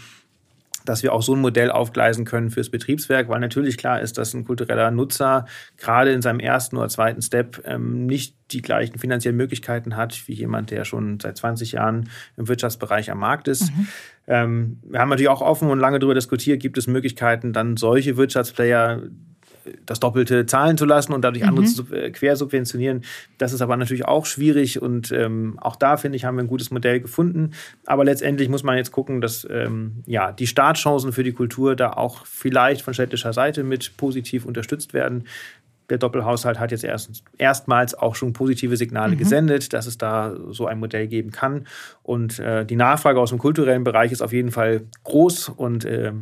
[0.85, 4.33] dass wir auch so ein Modell aufgleisen können fürs Betriebswerk, weil natürlich klar ist, dass
[4.33, 5.45] ein kultureller Nutzer
[5.77, 10.33] gerade in seinem ersten oder zweiten Step ähm, nicht die gleichen finanziellen Möglichkeiten hat wie
[10.33, 13.71] jemand, der schon seit 20 Jahren im Wirtschaftsbereich am Markt ist.
[13.71, 13.87] Mhm.
[14.27, 18.17] Ähm, wir haben natürlich auch offen und lange darüber diskutiert, gibt es Möglichkeiten, dann solche
[18.17, 19.03] Wirtschaftsplayer
[19.85, 21.49] das Doppelte zahlen zu lassen und dadurch mhm.
[21.49, 23.03] andere zu, äh, quersubventionieren.
[23.37, 26.47] Das ist aber natürlich auch schwierig und ähm, auch da, finde ich, haben wir ein
[26.47, 27.51] gutes Modell gefunden.
[27.85, 31.93] Aber letztendlich muss man jetzt gucken, dass ähm, ja, die Startchancen für die Kultur da
[31.93, 35.25] auch vielleicht von städtischer Seite mit positiv unterstützt werden
[35.89, 39.19] der Doppelhaushalt hat jetzt erst, erstmals auch schon positive Signale mhm.
[39.19, 41.67] gesendet, dass es da so ein Modell geben kann.
[42.01, 46.13] Und äh, die Nachfrage aus dem kulturellen Bereich ist auf jeden Fall groß und äh,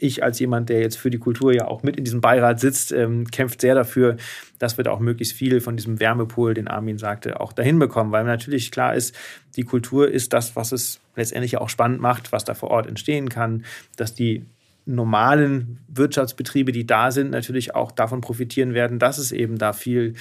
[0.00, 2.92] ich als jemand, der jetzt für die Kultur ja auch mit in diesem Beirat sitzt,
[2.92, 4.16] ähm, kämpft sehr dafür,
[4.58, 8.12] dass wir da auch möglichst viel von diesem Wärmepol, den Armin sagte, auch dahin bekommen.
[8.12, 9.14] Weil natürlich klar ist,
[9.56, 13.28] die Kultur ist das, was es letztendlich auch spannend macht, was da vor Ort entstehen
[13.28, 13.64] kann,
[13.96, 14.44] dass die
[14.86, 20.14] normalen Wirtschaftsbetriebe, die da sind, natürlich auch davon profitieren werden, dass es eben da viel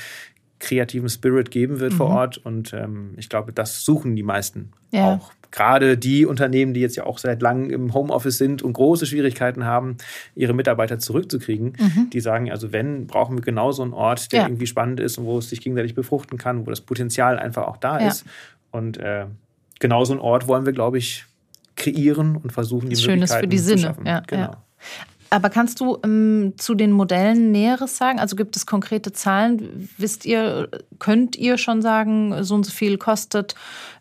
[0.60, 1.98] kreativen Spirit geben wird mhm.
[1.98, 2.38] vor Ort.
[2.38, 5.14] Und ähm, ich glaube, das suchen die meisten ja.
[5.14, 5.32] auch.
[5.52, 9.66] Gerade die Unternehmen, die jetzt ja auch seit langem im Homeoffice sind und große Schwierigkeiten
[9.66, 9.98] haben,
[10.36, 12.10] ihre Mitarbeiter zurückzukriegen, mhm.
[12.12, 14.48] die sagen, also wenn, brauchen wir genau so einen Ort, der ja.
[14.48, 17.78] irgendwie spannend ist und wo es sich gegenseitig befruchten kann, wo das Potenzial einfach auch
[17.78, 18.08] da ja.
[18.08, 18.26] ist.
[18.72, 19.26] Und äh,
[19.80, 21.26] genau so einen Ort wollen wir, glaube ich,
[21.76, 23.78] kreieren und versuchen, die Schönes Möglichkeiten für die Sinne.
[23.78, 24.06] zu schaffen.
[24.06, 24.56] Ja, genau.
[25.30, 28.20] Aber kannst du ähm, zu den Modellen Näheres sagen?
[28.20, 29.90] Also gibt es konkrete Zahlen?
[29.98, 30.70] Wisst ihr,
[31.00, 33.56] könnt ihr schon sagen, so und so viel kostet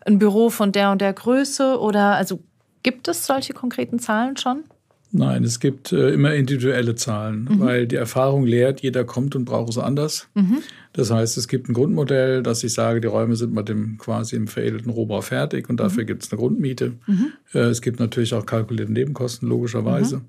[0.05, 1.79] ein Büro von der und der Größe?
[1.79, 2.39] Oder also
[2.83, 4.63] gibt es solche konkreten Zahlen schon?
[5.11, 7.59] Nein, es gibt äh, immer individuelle Zahlen, mhm.
[7.59, 10.27] weil die Erfahrung lehrt, jeder kommt und braucht es anders.
[10.35, 10.57] Mhm.
[10.91, 14.35] Das heißt, es gibt ein Grundmodell, dass ich sage, die Räume sind mit dem quasi
[14.35, 16.07] im veredelten Rohbau fertig und dafür mhm.
[16.07, 16.93] gibt es eine Grundmiete.
[17.05, 17.31] Mhm.
[17.53, 20.21] Äh, es gibt natürlich auch kalkulierte Nebenkosten, logischerweise.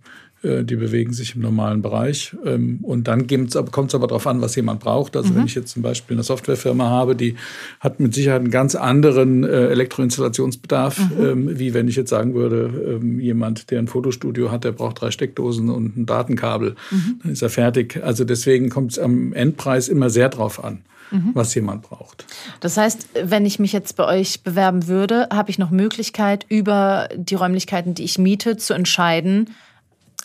[0.43, 2.37] Äh, die bewegen sich im normalen Bereich.
[2.45, 5.17] Ähm, und dann kommt es aber darauf an, was jemand braucht.
[5.17, 5.37] Also mhm.
[5.37, 7.35] wenn ich jetzt zum Beispiel eine Softwarefirma habe, die
[7.81, 11.09] hat mit Sicherheit einen ganz anderen äh, Elektroinstallationsbedarf, mhm.
[11.19, 15.01] Ähm, wie wenn ich jetzt sagen würde, ähm, jemand, der ein Fotostudio hat, der braucht
[15.01, 16.77] drei Steckdosen und ein Datenkabel.
[16.91, 17.21] Mhm.
[17.23, 18.01] Dann ist er fertig.
[18.05, 20.83] Also deswegen kommt es am Endpreis immer sehr drauf an.
[21.11, 21.31] Mhm.
[21.33, 22.27] was jemand braucht.
[22.61, 27.09] Das heißt, wenn ich mich jetzt bei euch bewerben würde, habe ich noch Möglichkeit, über
[27.17, 29.49] die Räumlichkeiten, die ich miete, zu entscheiden,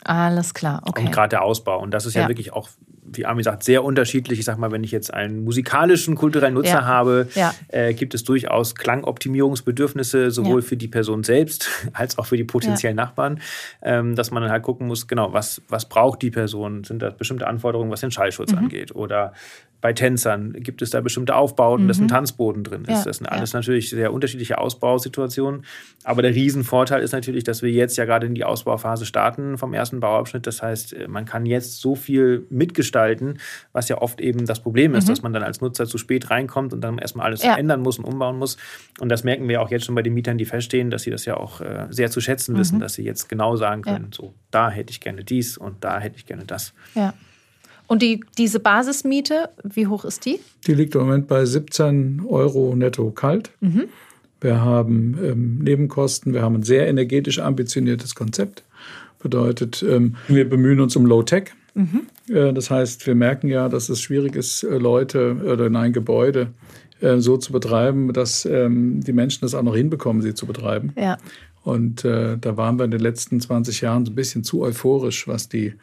[0.04, 1.06] alles klar, okay.
[1.06, 1.80] Und gerade der Ausbau.
[1.80, 2.70] Und das ist ja, ja wirklich auch
[3.06, 4.40] wie Armin sagt, sehr unterschiedlich.
[4.40, 6.86] Ich sag mal, wenn ich jetzt einen musikalischen, kulturellen Nutzer ja.
[6.86, 7.54] habe, ja.
[7.68, 10.68] Äh, gibt es durchaus Klangoptimierungsbedürfnisse, sowohl ja.
[10.68, 13.40] für die Person selbst als auch für die potenziellen Nachbarn,
[13.82, 16.84] ähm, dass man dann halt gucken muss, genau, was, was braucht die Person?
[16.84, 18.60] Sind da bestimmte Anforderungen, was den Schallschutz mhm.
[18.60, 18.96] angeht?
[18.96, 19.34] Oder
[19.84, 21.88] bei Tänzern gibt es da bestimmte Aufbauten, mhm.
[21.90, 23.04] dass ein Tanzboden drin ist.
[23.04, 25.66] Das sind alles natürlich sehr unterschiedliche Ausbausituationen.
[26.06, 29.74] Aber der Riesenvorteil ist natürlich, dass wir jetzt ja gerade in die Ausbauphase starten vom
[29.74, 30.48] ersten Bauabschnitt.
[30.48, 32.93] Das heißt, äh, man kann jetzt so viel mitgestalten,
[33.72, 35.10] was ja oft eben das Problem ist, mhm.
[35.10, 37.58] dass man dann als Nutzer zu spät reinkommt und dann erstmal alles ja.
[37.58, 38.58] ändern muss und umbauen muss.
[39.00, 41.26] Und das merken wir auch jetzt schon bei den Mietern, die feststehen, dass sie das
[41.26, 42.60] ja auch äh, sehr zu schätzen mhm.
[42.60, 46.00] wissen, dass sie jetzt genau sagen können, so, da hätte ich gerne dies und da
[46.00, 46.74] hätte ich gerne das.
[46.96, 47.14] Ja.
[47.88, 50.40] Und die, diese Basismiete, wie hoch ist die?
[50.66, 53.52] Die liegt im Moment bei 17 Euro netto kalt.
[53.60, 53.84] Mhm.
[54.42, 58.64] Wir haben ähm, Nebenkosten, wir haben ein sehr energetisch ambitioniertes Konzept.
[59.22, 61.52] Bedeutet, ähm, wir bemühen uns um Low-Tech.
[61.76, 62.02] Mhm.
[62.30, 65.94] Äh, das heißt, wir merken ja, dass es schwierig ist, äh, Leute oder in ein
[65.94, 66.54] Gebäude
[67.02, 70.94] äh, so zu betreiben, dass ähm, die Menschen das auch noch hinbekommen, sie zu betreiben.
[70.98, 71.18] Ja.
[71.64, 75.28] Und äh, da waren wir in den letzten 20 Jahren so ein bisschen zu euphorisch,
[75.28, 75.74] was die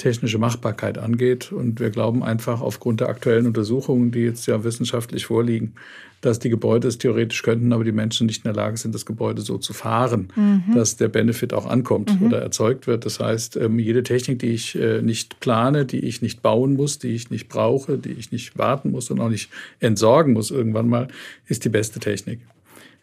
[0.00, 1.52] technische Machbarkeit angeht.
[1.52, 5.74] Und wir glauben einfach aufgrund der aktuellen Untersuchungen, die jetzt ja wissenschaftlich vorliegen,
[6.20, 9.06] dass die Gebäude es theoretisch könnten, aber die Menschen nicht in der Lage sind, das
[9.06, 10.74] Gebäude so zu fahren, mhm.
[10.74, 12.26] dass der Benefit auch ankommt mhm.
[12.26, 13.06] oder erzeugt wird.
[13.06, 16.98] Das heißt, ähm, jede Technik, die ich äh, nicht plane, die ich nicht bauen muss,
[16.98, 20.88] die ich nicht brauche, die ich nicht warten muss und auch nicht entsorgen muss irgendwann
[20.88, 21.08] mal,
[21.46, 22.40] ist die beste Technik.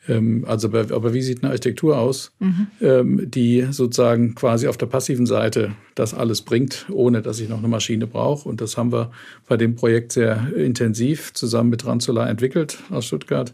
[0.08, 2.68] Ähm, also, aber wie sieht eine Architektur aus, mhm.
[2.82, 7.60] Ähm, die sozusagen quasi auf der passiven Seite das alles bringt, ohne dass ich noch
[7.60, 8.48] eine Maschine brauche?
[8.48, 9.12] Und das haben wir
[9.48, 13.54] bei dem Projekt sehr intensiv zusammen mit Ranzola entwickelt aus Stuttgart.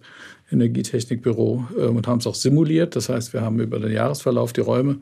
[0.52, 2.96] Energietechnikbüro ähm, und haben es auch simuliert.
[2.96, 4.98] Das heißt, wir haben über den Jahresverlauf die Räume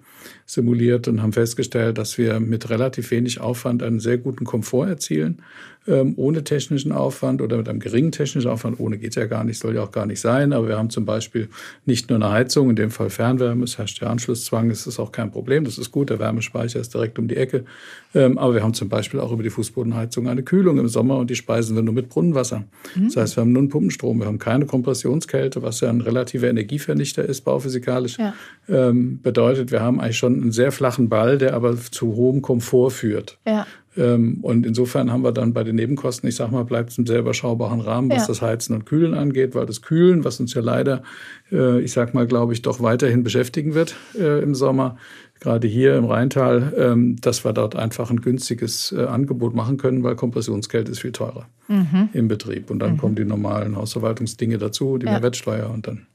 [0.46, 5.42] simuliert und haben festgestellt, dass wir mit relativ wenig Aufwand einen sehr guten Komfort erzielen
[5.88, 8.80] ähm, ohne technischen Aufwand oder mit einem geringen technischen Aufwand.
[8.80, 10.54] Ohne geht ja gar nicht, soll ja auch gar nicht sein.
[10.54, 11.50] Aber wir haben zum Beispiel
[11.86, 15.12] nicht nur eine Heizung, in dem Fall Fernwärme, es herrscht der Anschlusszwang, das ist auch
[15.12, 17.66] kein Problem, das ist gut, der Wärmespeicher ist direkt um die Ecke.
[18.14, 21.30] Ähm, aber wir haben zum Beispiel auch über die Fußbodenheizung eine Kühlung im Sommer und
[21.30, 22.64] die speisen wir nur mit Brunnenwasser.
[22.96, 23.06] Mhm.
[23.06, 26.48] Das heißt, wir haben nur einen Pumpenstrom, wir haben keine Kompressionskälte, was ja ein relativer
[26.48, 28.18] Energievernichter ist, bauphysikalisch.
[28.20, 28.34] Ja.
[28.70, 32.92] Ähm, bedeutet, wir haben eigentlich schon einen sehr flachen Ball, der aber zu hohem Komfort
[32.92, 33.40] führt.
[33.48, 33.66] Ja.
[33.98, 37.06] Ähm, und insofern haben wir dann bei den Nebenkosten, ich sage mal, bleibt es im
[37.06, 38.28] sehr überschaubaren Rahmen, was ja.
[38.28, 41.04] das Heizen und Kühlen angeht, weil das Kühlen, was uns ja leider,
[41.52, 44.98] äh, ich sage mal, glaube ich, doch weiterhin beschäftigen wird äh, im Sommer,
[45.42, 50.04] gerade hier im Rheintal, ähm, dass wir dort einfach ein günstiges äh, Angebot machen können,
[50.04, 52.10] weil Kompressionsgeld ist viel teurer mhm.
[52.14, 52.70] im Betrieb.
[52.70, 52.98] Und dann mhm.
[52.98, 55.14] kommen die normalen Hausverwaltungsdinge dazu, die ja.
[55.14, 56.06] Mehrwertsteuer und dann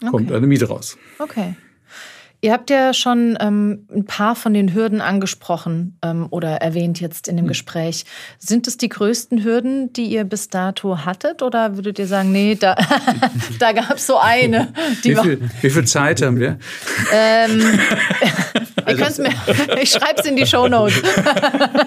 [0.00, 0.10] okay.
[0.10, 0.96] kommt eine Miete raus.
[1.18, 1.54] Okay.
[2.44, 7.26] Ihr habt ja schon ähm, ein paar von den Hürden angesprochen ähm, oder erwähnt jetzt
[7.26, 7.48] in dem hm.
[7.48, 8.04] Gespräch.
[8.38, 11.40] Sind es die größten Hürden, die ihr bis dato hattet?
[11.40, 12.76] Oder würdet ihr sagen, nee, da,
[13.58, 14.74] da gab es so eine?
[15.00, 16.58] Wie viel, wie, viel, Zeit haben wir?
[17.14, 17.78] Ähm,
[18.84, 19.30] also, mir,
[19.82, 21.00] ich schreibe es in die Show Notes.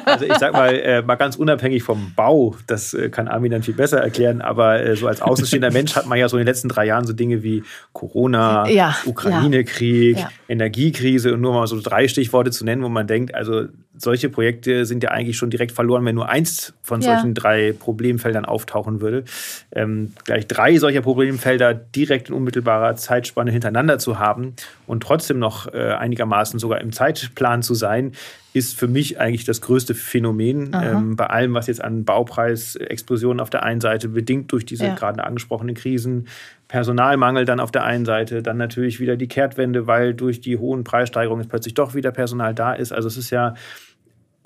[0.05, 3.61] also ich sag mal, äh, mal ganz unabhängig vom Bau, das äh, kann Armin dann
[3.61, 6.47] viel besser erklären, aber äh, so als außenstehender Mensch hat man ja so in den
[6.47, 10.29] letzten drei Jahren so Dinge wie Corona, ja, Ukraine-Krieg, ja.
[10.47, 13.65] Energiekrise und nur mal so drei Stichworte zu nennen, wo man denkt, also
[13.97, 17.13] solche Projekte sind ja eigentlich schon direkt verloren, wenn nur eins von ja.
[17.13, 19.23] solchen drei Problemfeldern auftauchen würde.
[19.71, 25.71] Ähm, gleich drei solcher Problemfelder direkt in unmittelbarer Zeitspanne hintereinander zu haben und trotzdem noch
[25.73, 28.13] äh, einigermaßen sogar im Zeitplan zu sein,
[28.53, 33.49] ist für mich eigentlich das größte Phänomen ähm, bei allem, was jetzt an Baupreisexplosionen auf
[33.49, 34.95] der einen Seite bedingt durch diese ja.
[34.95, 36.27] gerade angesprochenen Krisen,
[36.67, 40.83] Personalmangel dann auf der einen Seite, dann natürlich wieder die Kehrtwende, weil durch die hohen
[40.83, 42.91] Preissteigerungen jetzt plötzlich doch wieder Personal da ist.
[42.91, 43.53] Also es ist ja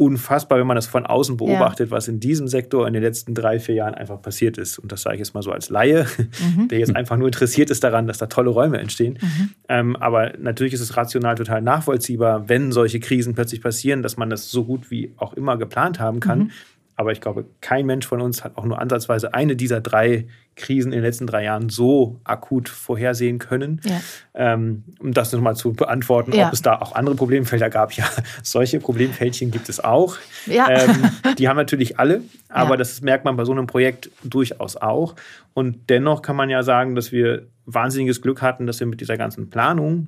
[0.01, 1.95] unfassbar, wenn man das von außen beobachtet, ja.
[1.95, 4.79] was in diesem Sektor in den letzten drei, vier Jahren einfach passiert ist.
[4.79, 6.69] Und das sage ich jetzt mal so als Laie, mhm.
[6.69, 9.19] der jetzt einfach nur interessiert ist daran, dass da tolle Räume entstehen.
[9.21, 9.49] Mhm.
[9.69, 14.31] Ähm, aber natürlich ist es rational total nachvollziehbar, wenn solche Krisen plötzlich passieren, dass man
[14.31, 16.39] das so gut wie auch immer geplant haben kann.
[16.39, 16.51] Mhm.
[16.95, 20.91] Aber ich glaube, kein Mensch von uns hat auch nur ansatzweise eine dieser drei Krisen
[20.91, 23.81] in den letzten drei Jahren so akut vorhersehen können.
[23.83, 24.01] Ja.
[24.33, 26.47] Ähm, um das nochmal zu beantworten, ja.
[26.47, 27.93] ob es da auch andere Problemfelder gab.
[27.93, 28.05] Ja,
[28.43, 30.17] solche Problemfältchen gibt es auch.
[30.45, 30.69] Ja.
[30.69, 35.15] Ähm, die haben natürlich alle, aber das merkt man bei so einem Projekt durchaus auch.
[35.53, 39.17] Und dennoch kann man ja sagen, dass wir wahnsinniges Glück hatten, dass wir mit dieser
[39.17, 40.07] ganzen Planung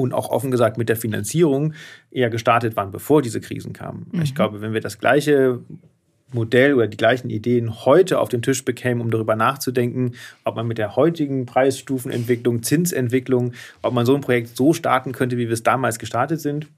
[0.00, 1.74] und auch offen gesagt mit der Finanzierung
[2.10, 4.06] eher gestartet waren, bevor diese Krisen kamen.
[4.12, 4.22] Mhm.
[4.22, 5.60] Ich glaube, wenn wir das gleiche
[6.32, 10.12] Modell oder die gleichen Ideen heute auf den Tisch bekämen, um darüber nachzudenken,
[10.44, 15.38] ob man mit der heutigen Preisstufenentwicklung, Zinsentwicklung, ob man so ein Projekt so starten könnte,
[15.38, 16.68] wie wir es damals gestartet sind.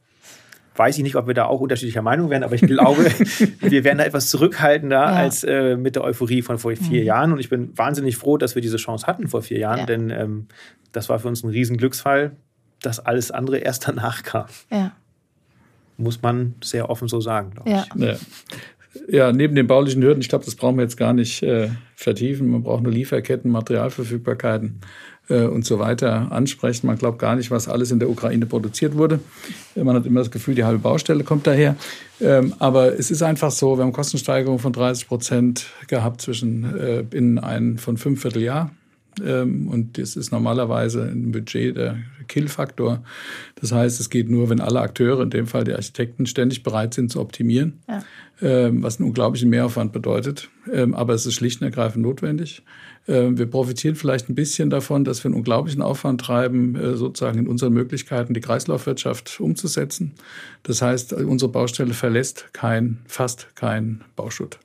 [0.74, 3.04] Weiß ich nicht, ob wir da auch unterschiedlicher Meinung wären, aber ich glaube,
[3.60, 5.04] wir wären da etwas zurückhaltender ja.
[5.04, 7.06] als äh, mit der Euphorie von vor vier mhm.
[7.06, 7.32] Jahren.
[7.32, 9.86] Und ich bin wahnsinnig froh, dass wir diese Chance hatten vor vier Jahren, ja.
[9.86, 10.46] denn ähm,
[10.92, 12.36] das war für uns ein Riesenglücksfall
[12.82, 14.46] dass alles andere erst danach kam.
[14.70, 14.92] Ja.
[15.96, 17.84] Muss man sehr offen so sagen, glaube ja.
[17.94, 18.02] ich.
[18.02, 18.16] Ja.
[19.08, 19.32] ja.
[19.32, 22.50] neben den baulichen Hürden, ich glaube, das brauchen wir jetzt gar nicht äh, vertiefen.
[22.50, 24.80] Man braucht nur Lieferketten, Materialverfügbarkeiten
[25.28, 26.86] äh, und so weiter ansprechen.
[26.86, 29.20] Man glaubt gar nicht, was alles in der Ukraine produziert wurde.
[29.74, 31.76] Man hat immer das Gefühl, die halbe Baustelle kommt daher.
[32.20, 37.04] Ähm, aber es ist einfach so, wir haben Kostensteigerungen von 30 Prozent gehabt zwischen äh,
[37.10, 38.70] in ein von fünf Vierteljahr
[39.20, 41.98] und das ist normalerweise ein Budget der
[42.28, 43.04] Kill-Faktor.
[43.56, 46.94] Das heißt, es geht nur, wenn alle Akteure, in dem Fall die Architekten, ständig bereit
[46.94, 48.02] sind zu optimieren, ja.
[48.40, 50.48] Ähm, was einen unglaublichen Mehraufwand bedeutet.
[50.72, 52.62] Ähm, aber es ist schlicht und ergreifend notwendig.
[53.04, 57.48] Wir profitieren vielleicht ein bisschen davon, dass wir einen unglaublichen Aufwand treiben, äh, sozusagen in
[57.48, 60.12] unseren Möglichkeiten die Kreislaufwirtschaft umzusetzen.
[60.62, 64.60] Das heißt, unsere Baustelle verlässt kein, fast kein Bauschutt.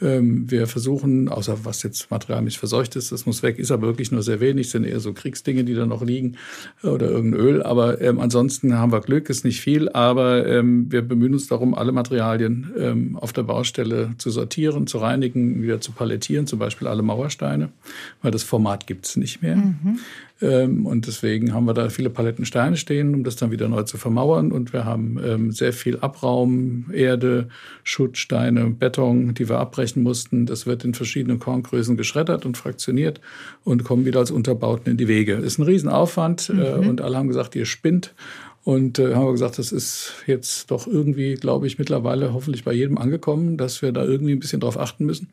[0.00, 4.12] Ähm, wir versuchen, außer was jetzt materialisch verseucht ist, das muss weg, ist aber wirklich
[4.12, 6.36] nur sehr wenig, sind eher so Kriegsdinge, die da noch liegen
[6.82, 7.62] oder irgendein Öl.
[7.62, 11.74] Aber ähm, ansonsten haben wir Glück, ist nicht viel, aber ähm, wir bemühen uns darum,
[11.74, 16.86] alle Materialien ähm, auf der Baustelle zu sortieren, zu reinigen, wieder zu palettieren, zum Beispiel
[16.86, 17.70] alle Mauersteine,
[18.22, 19.56] weil das Format gibt's nicht mehr.
[19.56, 19.98] Mhm.
[20.40, 23.82] Ähm, und deswegen haben wir da viele Paletten Steine stehen, um das dann wieder neu
[23.82, 24.52] zu vermauern.
[24.52, 27.48] Und wir haben ähm, sehr viel Abraum, Erde,
[27.82, 30.46] Schutt, Steine, Beton, die wir abbrechen mussten.
[30.46, 33.20] Das wird in verschiedenen Korngrößen geschreddert und fraktioniert
[33.64, 35.34] und kommen wieder als Unterbauten in die Wege.
[35.34, 36.88] Ist ein Riesenaufwand äh, mhm.
[36.88, 38.14] und alle haben gesagt, ihr spinnt.
[38.68, 42.74] Und äh, haben wir gesagt, das ist jetzt doch irgendwie, glaube ich, mittlerweile hoffentlich bei
[42.74, 45.30] jedem angekommen, dass wir da irgendwie ein bisschen drauf achten müssen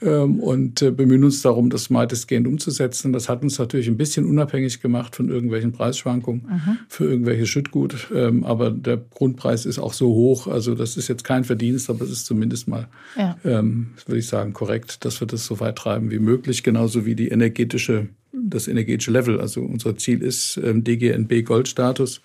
[0.00, 3.12] ähm, und äh, bemühen uns darum, das weitestgehend umzusetzen.
[3.12, 6.78] Das hat uns natürlich ein bisschen unabhängig gemacht von irgendwelchen Preisschwankungen mhm.
[6.88, 8.08] für irgendwelche Schüttgut.
[8.12, 10.48] Ähm, aber der Grundpreis ist auch so hoch.
[10.48, 13.36] Also das ist jetzt kein Verdienst, aber es ist zumindest mal, ja.
[13.44, 16.64] ähm, würde ich sagen, korrekt, dass wir das so weit treiben wie möglich.
[16.64, 19.40] Genauso wie die energetische, das energetische Level.
[19.40, 22.22] Also unser Ziel ist ähm, DGNB Goldstatus.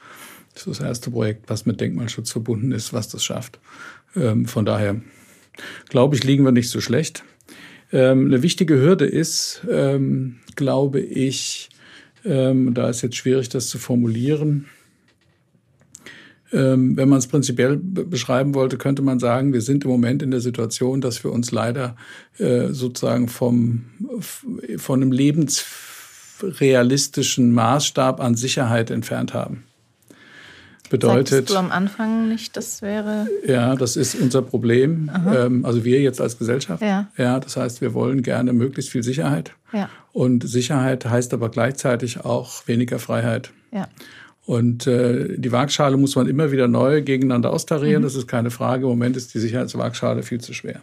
[0.57, 3.59] Das ist das erste Projekt, was mit Denkmalschutz verbunden ist, was das schafft.
[4.15, 4.99] Ähm, von daher
[5.87, 7.23] glaube ich, liegen wir nicht so schlecht.
[7.91, 11.69] Ähm, eine wichtige Hürde ist, ähm, glaube ich,
[12.23, 14.65] da ist jetzt schwierig, das zu formulieren.
[16.51, 20.41] wenn man es prinzipiell beschreiben wollte, könnte man sagen, wir sind im Moment in der
[20.41, 21.95] Situation, dass wir uns leider
[22.37, 23.85] äh, sozusagen vom,
[24.77, 29.66] von einem lebensrealistischen Maßstab an Sicherheit entfernt haben.
[30.89, 31.27] Bedeutet.
[31.27, 33.27] Sagtest du am Anfang nicht, das wäre.
[33.45, 35.11] Ja, das ist unser Problem.
[35.33, 36.81] Ähm, also wir jetzt als Gesellschaft.
[36.81, 37.07] Ja.
[37.17, 37.39] ja.
[37.39, 39.51] Das heißt, wir wollen gerne möglichst viel Sicherheit.
[39.73, 39.89] Ja.
[40.13, 43.51] Und Sicherheit heißt aber gleichzeitig auch weniger Freiheit.
[43.71, 43.88] Ja.
[44.45, 48.01] Und äh, die Waagschale muss man immer wieder neu gegeneinander austarieren.
[48.01, 48.05] Mhm.
[48.05, 48.83] Das ist keine Frage.
[48.83, 50.81] Im Moment ist die Sicherheitswaagschale viel zu schwer.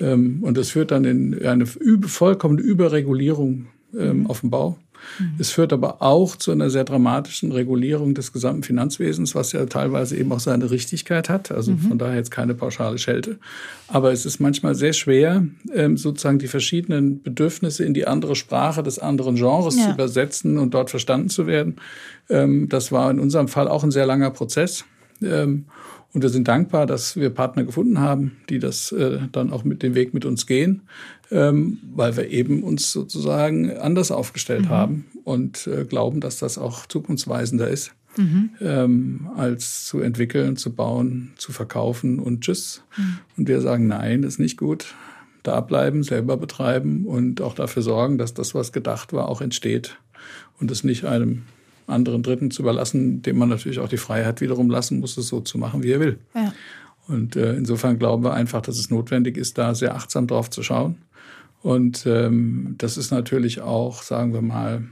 [0.00, 3.66] Ähm, und das führt dann in eine vollkommene Überregulierung
[3.98, 4.26] ähm, mhm.
[4.28, 4.78] auf dem Bau.
[5.18, 5.34] Mhm.
[5.38, 10.16] Es führt aber auch zu einer sehr dramatischen Regulierung des gesamten Finanzwesens, was ja teilweise
[10.16, 11.50] eben auch seine Richtigkeit hat.
[11.50, 11.78] Also mhm.
[11.78, 13.38] von daher jetzt keine pauschale Schelte.
[13.88, 18.82] Aber es ist manchmal sehr schwer, ähm, sozusagen die verschiedenen Bedürfnisse in die andere Sprache
[18.82, 19.86] des anderen Genres ja.
[19.86, 21.76] zu übersetzen und dort verstanden zu werden.
[22.28, 24.84] Ähm, das war in unserem Fall auch ein sehr langer Prozess.
[25.22, 25.66] Ähm,
[26.14, 29.82] und wir sind dankbar, dass wir Partner gefunden haben, die das äh, dann auch mit
[29.82, 30.82] dem Weg mit uns gehen,
[31.32, 34.70] ähm, weil wir eben uns sozusagen anders aufgestellt mhm.
[34.70, 38.50] haben und äh, glauben, dass das auch zukunftsweisender ist, mhm.
[38.60, 42.82] ähm, als zu entwickeln, zu bauen, zu verkaufen und tschüss.
[42.96, 43.18] Mhm.
[43.36, 44.94] Und wir sagen, nein, ist nicht gut.
[45.42, 49.98] Da bleiben, selber betreiben und auch dafür sorgen, dass das, was gedacht war, auch entsteht
[50.60, 51.42] und es nicht einem
[51.88, 55.40] anderen Dritten zu überlassen, dem man natürlich auch die Freiheit wiederum lassen muss, es so
[55.40, 56.18] zu machen, wie er will.
[56.34, 56.52] Ja.
[57.08, 60.62] Und äh, insofern glauben wir einfach, dass es notwendig ist, da sehr achtsam drauf zu
[60.62, 60.96] schauen.
[61.62, 64.82] Und ähm, das ist natürlich auch, sagen wir mal,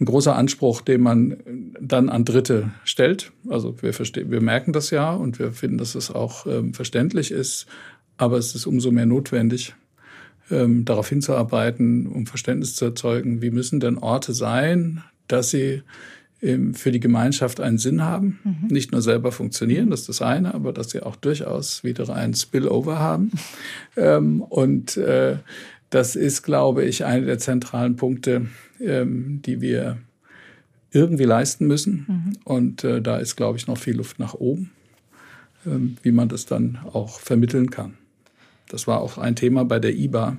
[0.00, 1.36] ein großer Anspruch, den man
[1.80, 3.32] dann an Dritte stellt.
[3.48, 7.30] Also wir, verstehen, wir merken das ja und wir finden, dass es auch ähm, verständlich
[7.30, 7.66] ist,
[8.16, 9.74] aber es ist umso mehr notwendig,
[10.50, 15.82] ähm, darauf hinzuarbeiten, um Verständnis zu erzeugen, wie müssen denn Orte sein, dass sie
[16.42, 18.66] ähm, für die Gemeinschaft einen Sinn haben, mhm.
[18.68, 22.34] nicht nur selber funktionieren, das ist das eine, aber dass sie auch durchaus wieder einen
[22.34, 23.30] Spillover haben.
[23.96, 25.36] ähm, und äh,
[25.92, 28.46] das ist, glaube ich, einer der zentralen Punkte,
[28.80, 29.98] ähm, die wir
[30.90, 32.06] irgendwie leisten müssen.
[32.08, 32.32] Mhm.
[32.44, 34.70] Und äh, da ist, glaube ich, noch viel Luft nach oben,
[35.66, 37.98] ähm, wie man das dann auch vermitteln kann.
[38.70, 40.38] Das war auch ein Thema bei der IBA,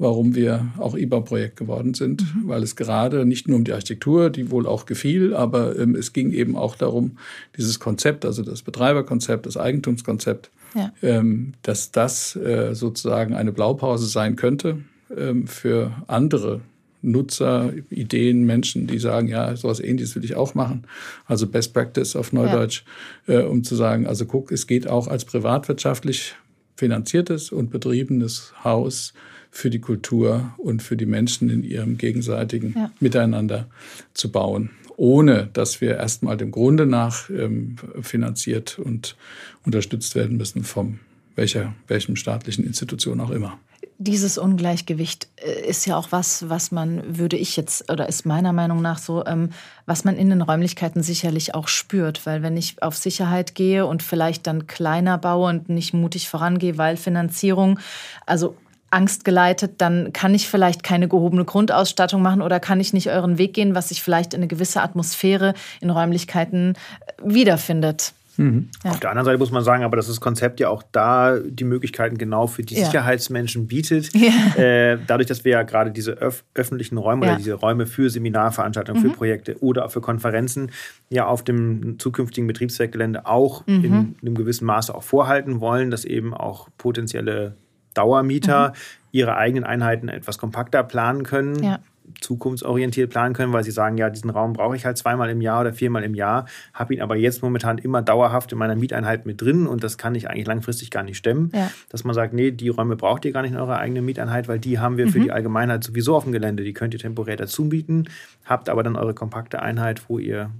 [0.00, 2.48] warum wir auch IBA-Projekt geworden sind, mhm.
[2.48, 6.14] weil es gerade nicht nur um die Architektur, die wohl auch gefiel, aber ähm, es
[6.14, 7.18] ging eben auch darum,
[7.58, 10.90] dieses Konzept, also das Betreiberkonzept, das Eigentumskonzept, ja.
[11.02, 14.78] ähm, dass das äh, sozusagen eine Blaupause sein könnte
[15.14, 16.62] ähm, für andere
[17.02, 20.86] Nutzer, Ideen, Menschen, die sagen, ja, sowas ähnliches will ich auch machen.
[21.26, 22.84] Also Best Practice auf Neudeutsch,
[23.26, 23.40] ja.
[23.40, 26.36] äh, um zu sagen, also guck, es geht auch als privatwirtschaftlich
[26.76, 29.12] finanziertes und betriebenes Haus
[29.50, 32.90] für die Kultur und für die Menschen in ihrem gegenseitigen ja.
[33.00, 33.66] Miteinander
[34.14, 39.16] zu bauen, ohne dass wir erstmal dem Grunde nach ähm, finanziert und
[39.64, 41.00] unterstützt werden müssen vom
[41.34, 43.58] welcher, welchem staatlichen Institution auch immer.
[44.02, 48.52] Dieses Ungleichgewicht äh, ist ja auch was, was man, würde ich jetzt, oder ist meiner
[48.52, 49.50] Meinung nach so, ähm,
[49.84, 52.24] was man in den Räumlichkeiten sicherlich auch spürt.
[52.24, 56.78] Weil wenn ich auf Sicherheit gehe und vielleicht dann kleiner baue und nicht mutig vorangehe,
[56.78, 57.78] weil Finanzierung,
[58.24, 58.56] also
[58.90, 63.54] angstgeleitet, dann kann ich vielleicht keine gehobene Grundausstattung machen oder kann ich nicht euren Weg
[63.54, 68.12] gehen, was sich vielleicht in eine gewisse Atmosphäre in Räumlichkeiten äh, wiederfindet.
[68.36, 68.68] Mhm.
[68.84, 68.92] Ja.
[68.92, 71.64] Auf der anderen Seite muss man sagen, aber dass das Konzept ja auch da die
[71.64, 72.86] Möglichkeiten genau für die ja.
[72.86, 74.10] Sicherheitsmenschen bietet.
[74.14, 74.30] Ja.
[74.56, 79.02] Äh, dadurch, dass wir ja gerade diese öf öffentlichen Räume oder diese Räume für Seminarveranstaltungen,
[79.02, 79.10] mhm.
[79.10, 80.70] für Projekte oder auch für Konferenzen
[81.08, 83.84] ja auf dem zukünftigen Betriebswerkgelände auch mhm.
[83.84, 87.54] in einem gewissen Maße auch vorhalten wollen, dass eben auch potenzielle
[87.94, 88.74] Dauermieter mhm.
[89.12, 91.62] ihre eigenen Einheiten etwas kompakter planen können.
[91.62, 91.80] Ja
[92.20, 95.60] zukunftsorientiert planen können, weil sie sagen, ja, diesen Raum brauche ich halt zweimal im Jahr
[95.60, 99.40] oder viermal im Jahr, habe ihn aber jetzt momentan immer dauerhaft in meiner Mieteinheit mit
[99.40, 101.50] drin und das kann ich eigentlich langfristig gar nicht stemmen.
[101.54, 101.70] Ja.
[101.88, 104.58] Dass man sagt, nee, die Räume braucht ihr gar nicht in eurer eigenen Mieteinheit, weil
[104.58, 105.10] die haben wir mhm.
[105.10, 108.08] für die Allgemeinheit sowieso auf dem Gelände, die könnt ihr temporär dazu mieten,
[108.44, 110.50] habt aber dann eure kompakte Einheit, wo ihr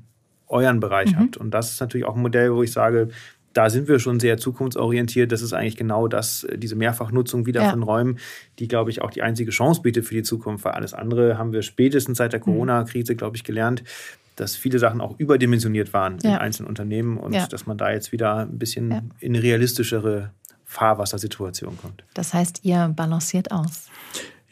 [0.46, 1.18] euren Bereich mhm.
[1.18, 1.36] habt.
[1.36, 3.08] Und das ist natürlich auch ein Modell, wo ich sage,
[3.52, 5.32] da sind wir schon sehr zukunftsorientiert.
[5.32, 7.70] Das ist eigentlich genau das, äh, diese Mehrfachnutzung wieder ja.
[7.70, 8.18] von Räumen,
[8.58, 10.64] die, glaube ich, auch die einzige Chance bietet für die Zukunft.
[10.64, 12.44] Weil alles andere haben wir spätestens seit der mhm.
[12.44, 13.82] Corona-Krise, glaube ich, gelernt,
[14.36, 16.30] dass viele Sachen auch überdimensioniert waren ja.
[16.30, 17.46] in einzelnen Unternehmen und ja.
[17.46, 20.30] dass man da jetzt wieder ein bisschen in eine realistischere
[20.64, 22.04] Fahrwassersituation kommt.
[22.14, 23.88] Das heißt, ihr balanciert aus.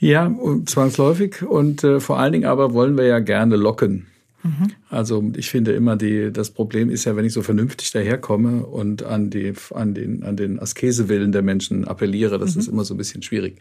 [0.00, 0.30] Ja,
[0.66, 4.06] zwangsläufig und äh, vor allen Dingen aber wollen wir ja gerne locken.
[4.48, 4.72] Mhm.
[4.88, 9.02] Also ich finde immer, die, das Problem ist ja, wenn ich so vernünftig daherkomme und
[9.02, 12.60] an, die, an, den, an den Askesewillen der Menschen appelliere, das mhm.
[12.60, 13.58] ist immer so ein bisschen schwierig.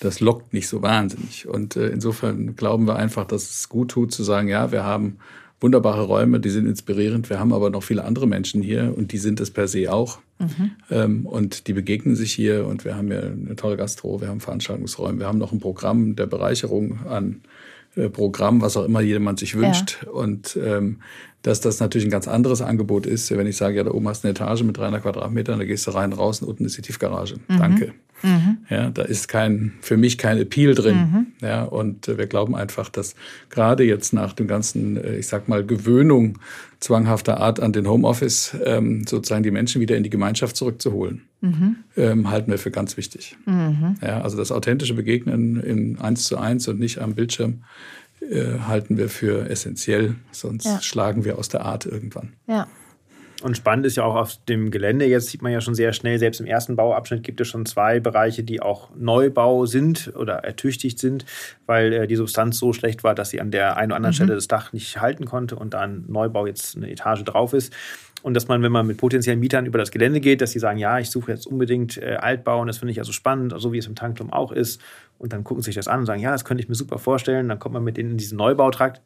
[0.00, 1.48] Das lockt nicht so wahnsinnig.
[1.48, 5.18] Und äh, insofern glauben wir einfach, dass es gut tut zu sagen, ja, wir haben
[5.60, 7.30] wunderbare Räume, die sind inspirierend.
[7.30, 10.20] Wir haben aber noch viele andere Menschen hier und die sind es per se auch.
[10.38, 10.70] Mhm.
[10.90, 14.40] Ähm, und die begegnen sich hier und wir haben ja eine tolle Gastro, wir haben
[14.40, 17.40] Veranstaltungsräume, wir haben noch ein Programm der Bereicherung an
[18.08, 19.98] Programm, was auch immer jemand sich wünscht.
[20.04, 20.10] Ja.
[20.12, 21.00] Und ähm,
[21.42, 24.24] dass das natürlich ein ganz anderes Angebot ist, wenn ich sage, ja, da oben hast
[24.24, 26.82] du eine Etage mit 300 Quadratmetern, da gehst du rein, raus und unten ist die
[26.82, 27.36] Tiefgarage.
[27.48, 27.58] Mhm.
[27.58, 27.94] Danke.
[28.22, 28.58] Mhm.
[28.68, 30.96] Ja, da ist kein, für mich kein Appeal drin.
[30.96, 31.26] Mhm.
[31.40, 33.14] Ja, und äh, wir glauben einfach, dass
[33.50, 36.38] gerade jetzt nach dem ganzen, äh, ich sag mal, Gewöhnung
[36.80, 41.76] zwanghafter Art an den Homeoffice, ähm, sozusagen die Menschen wieder in die Gemeinschaft zurückzuholen, mhm.
[41.96, 43.36] ähm, halten wir für ganz wichtig.
[43.46, 43.96] Mhm.
[44.00, 47.62] Ja, also das authentische Begegnen in eins zu eins und nicht am Bildschirm
[48.20, 50.80] äh, halten wir für essentiell, sonst ja.
[50.80, 52.32] schlagen wir aus der Art irgendwann.
[52.46, 52.66] Ja.
[53.42, 56.18] Und spannend ist ja auch auf dem Gelände, jetzt sieht man ja schon sehr schnell,
[56.18, 60.98] selbst im ersten Bauabschnitt gibt es schon zwei Bereiche, die auch Neubau sind oder ertüchtigt
[60.98, 61.24] sind,
[61.66, 64.16] weil äh, die Substanz so schlecht war, dass sie an der einen oder anderen mhm.
[64.16, 67.72] Stelle das Dach nicht halten konnte und da ein Neubau jetzt eine Etage drauf ist.
[68.22, 70.78] Und dass man, wenn man mit potenziellen Mietern über das Gelände geht, dass sie sagen,
[70.78, 73.78] ja, ich suche jetzt unbedingt äh, Altbau und das finde ich also spannend, so wie
[73.78, 74.80] es im Tankturm auch ist.
[75.18, 76.98] Und dann gucken sie sich das an und sagen, ja, das könnte ich mir super
[76.98, 77.48] vorstellen.
[77.48, 79.00] Dann kommt man mit denen in diesen Neubautrakt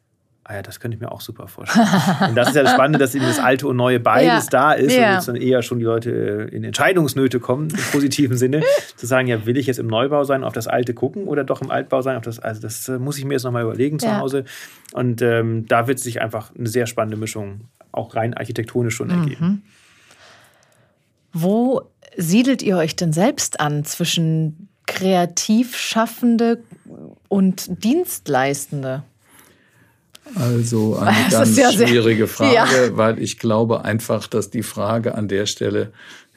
[0.45, 1.87] ah ja, das könnte ich mir auch super vorstellen.
[2.29, 4.49] und das ist ja das Spannende, dass eben das Alte und Neue beides ja.
[4.49, 5.07] da ist ja.
[5.07, 6.11] und jetzt dann eher schon die Leute
[6.51, 8.61] in Entscheidungsnöte kommen, im positiven Sinne,
[8.95, 11.61] zu sagen, ja, will ich jetzt im Neubau sein, auf das Alte gucken oder doch
[11.61, 14.07] im Altbau sein, auf das, also das äh, muss ich mir jetzt nochmal überlegen zu
[14.07, 14.19] ja.
[14.19, 14.43] Hause.
[14.93, 19.45] Und ähm, da wird sich einfach eine sehr spannende Mischung auch rein architektonisch schon ergeben.
[19.45, 19.61] Mhm.
[21.31, 21.81] Wo
[22.17, 26.61] siedelt ihr euch denn selbst an zwischen kreativ Schaffende
[27.27, 29.03] und Dienstleistende?
[30.35, 32.97] Also eine das ganz ja schwierige Frage, ja.
[32.97, 35.91] weil ich glaube einfach, dass die Frage an der Stelle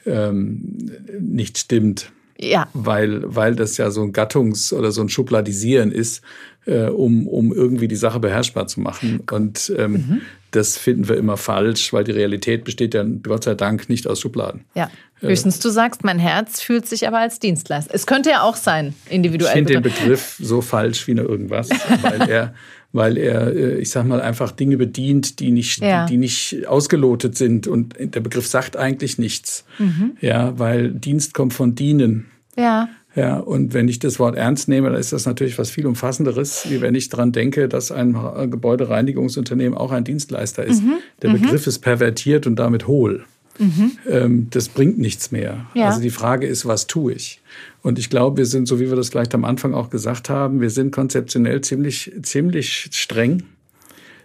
[0.04, 2.10] ähm, nicht stimmt.
[2.38, 2.68] Ja.
[2.74, 6.22] Weil, weil das ja so ein Gattungs- oder so ein Schubladisieren ist,
[6.66, 9.22] äh, um, um irgendwie die Sache beherrschbar zu machen.
[9.30, 10.20] Und ähm, mhm.
[10.50, 14.20] das finden wir immer falsch, weil die Realität besteht ja Gott sei Dank nicht aus
[14.20, 14.64] Schubladen.
[14.74, 14.90] Ja.
[15.22, 17.94] Äh, Höchstens du sagst, mein Herz fühlt sich aber als Dienstleister.
[17.94, 19.50] Es könnte ja auch sein, individuell.
[19.50, 21.70] Ich finde den Begriff so falsch wie nur irgendwas,
[22.02, 22.54] weil er
[22.96, 26.06] weil er, äh, ich sag mal, einfach Dinge bedient, die nicht, ja.
[26.06, 27.68] die, die, nicht ausgelotet sind.
[27.68, 29.64] Und der Begriff sagt eigentlich nichts.
[29.78, 30.16] Mhm.
[30.20, 32.26] Ja, weil Dienst kommt von dienen.
[32.56, 32.88] Ja.
[33.14, 36.66] Ja, und wenn ich das Wort ernst nehme, dann ist das natürlich was viel umfassenderes,
[36.68, 38.12] wie wenn ich daran denke, dass ein
[38.50, 40.82] Gebäudereinigungsunternehmen auch ein Dienstleister ist.
[40.82, 40.98] Mhm.
[41.22, 41.40] Der mhm.
[41.40, 43.24] Begriff ist pervertiert und damit hohl.
[43.58, 43.92] Mhm.
[44.08, 45.66] Ähm, das bringt nichts mehr.
[45.74, 45.86] Ja.
[45.86, 47.40] Also die Frage ist, was tue ich?
[47.82, 50.60] Und ich glaube, wir sind, so wie wir das gleich am Anfang auch gesagt haben,
[50.60, 53.44] wir sind konzeptionell ziemlich, ziemlich streng.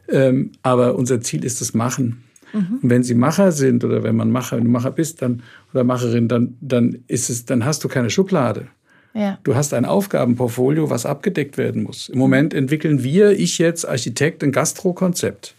[0.10, 2.24] Ähm, aber unser Ziel ist das Machen.
[2.54, 2.80] Mhm.
[2.82, 5.84] Und wenn Sie Macher sind oder wenn man Macher, wenn du Macher bist, dann oder
[5.84, 8.68] Macherin, dann, dann ist es, dann hast du keine Schublade.
[9.14, 9.40] Ja.
[9.44, 12.10] Du hast ein Aufgabenportfolio, was abgedeckt werden muss.
[12.10, 15.56] Im Moment entwickeln wir, ich jetzt Architekt, ein Gastrokonzept.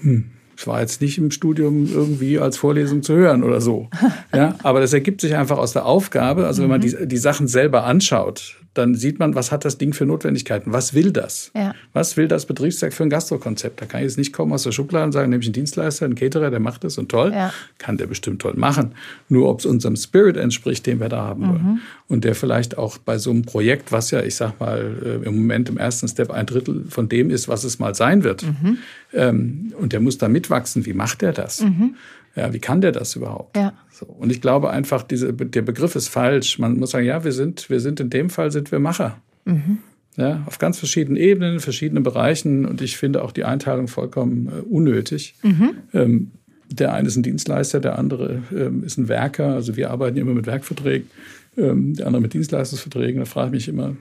[0.00, 0.30] Hm.
[0.60, 3.88] Es war jetzt nicht im Studium irgendwie als Vorlesung zu hören oder so.
[4.32, 6.46] Ja, aber das ergibt sich einfach aus der Aufgabe.
[6.46, 6.84] Also wenn man mhm.
[6.84, 10.72] die, die Sachen selber anschaut, dann sieht man, was hat das Ding für Notwendigkeiten?
[10.72, 11.50] Was will das?
[11.56, 11.74] Ja.
[11.92, 13.80] Was will das Betriebswerk für ein Gastrokonzept?
[13.80, 16.14] Da kann ich jetzt nicht kommen aus der Schublade und sagen, nämlich ein Dienstleister, ein
[16.14, 17.32] Caterer, der macht das und toll.
[17.32, 17.52] Ja.
[17.78, 18.92] Kann der bestimmt toll machen.
[19.28, 21.62] Nur ob es unserem Spirit entspricht, den wir da haben wollen.
[21.62, 21.80] Mhm.
[22.06, 25.36] Und der vielleicht auch bei so einem Projekt, was ja, ich sag mal, äh, im
[25.36, 28.44] Moment im ersten Step ein Drittel von dem ist, was es mal sein wird.
[28.44, 28.78] Mhm.
[29.12, 30.86] Ähm, und der muss da mitwachsen.
[30.86, 31.62] Wie macht er das?
[31.62, 31.96] Mhm.
[32.36, 33.56] Ja, wie kann der das überhaupt?
[33.56, 33.72] Ja.
[33.90, 34.06] So.
[34.06, 36.58] Und ich glaube einfach, diese, der Begriff ist falsch.
[36.58, 39.20] Man muss sagen, ja, wir sind, wir sind in dem Fall sind wir Macher.
[39.44, 39.78] Mhm.
[40.16, 42.66] Ja, auf ganz verschiedenen Ebenen, in verschiedenen Bereichen.
[42.66, 45.34] Und ich finde auch die Einteilung vollkommen äh, unnötig.
[45.42, 45.70] Mhm.
[45.92, 46.30] Ähm,
[46.70, 49.54] der eine ist ein Dienstleister, der andere ähm, ist ein Werker.
[49.54, 51.10] Also wir arbeiten immer mit Werkverträgen,
[51.56, 53.20] ähm, der andere mit Dienstleistungsverträgen.
[53.20, 53.96] Da frage ich mich immer,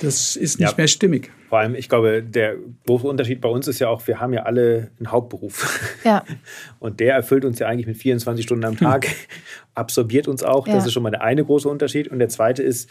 [0.00, 0.76] das ist nicht ja.
[0.76, 1.30] mehr stimmig.
[1.48, 4.42] Vor allem, ich glaube, der große Unterschied bei uns ist ja auch, wir haben ja
[4.42, 5.98] alle einen Hauptberuf.
[6.04, 6.24] Ja.
[6.80, 9.06] Und der erfüllt uns ja eigentlich mit 24 Stunden am Tag,
[9.74, 10.66] absorbiert uns auch.
[10.66, 10.74] Ja.
[10.74, 12.08] Das ist schon mal der eine große Unterschied.
[12.08, 12.90] Und der zweite ist,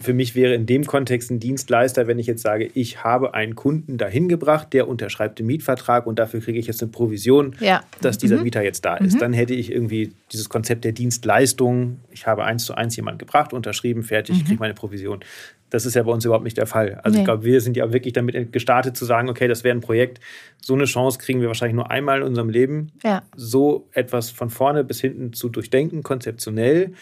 [0.00, 3.54] für mich wäre in dem Kontext ein Dienstleister, wenn ich jetzt sage, ich habe einen
[3.54, 7.82] Kunden dahin gebracht, der unterschreibt den Mietvertrag und dafür kriege ich jetzt eine Provision, ja.
[8.00, 8.44] dass dieser mhm.
[8.44, 9.14] Mieter jetzt da ist.
[9.14, 9.18] Mhm.
[9.18, 13.52] Dann hätte ich irgendwie dieses Konzept der Dienstleistung, ich habe eins zu eins jemand gebracht,
[13.52, 14.46] unterschrieben, fertig, mhm.
[14.46, 15.20] kriege meine Provision.
[15.68, 17.00] Das ist ja bei uns überhaupt nicht der Fall.
[17.04, 17.20] Also nee.
[17.20, 20.18] ich glaube, wir sind ja wirklich damit gestartet zu sagen, okay, das wäre ein Projekt.
[20.60, 22.90] So eine Chance kriegen wir wahrscheinlich nur einmal in unserem Leben.
[23.04, 23.22] Ja.
[23.36, 26.94] So etwas von vorne bis hinten zu durchdenken, konzeptionell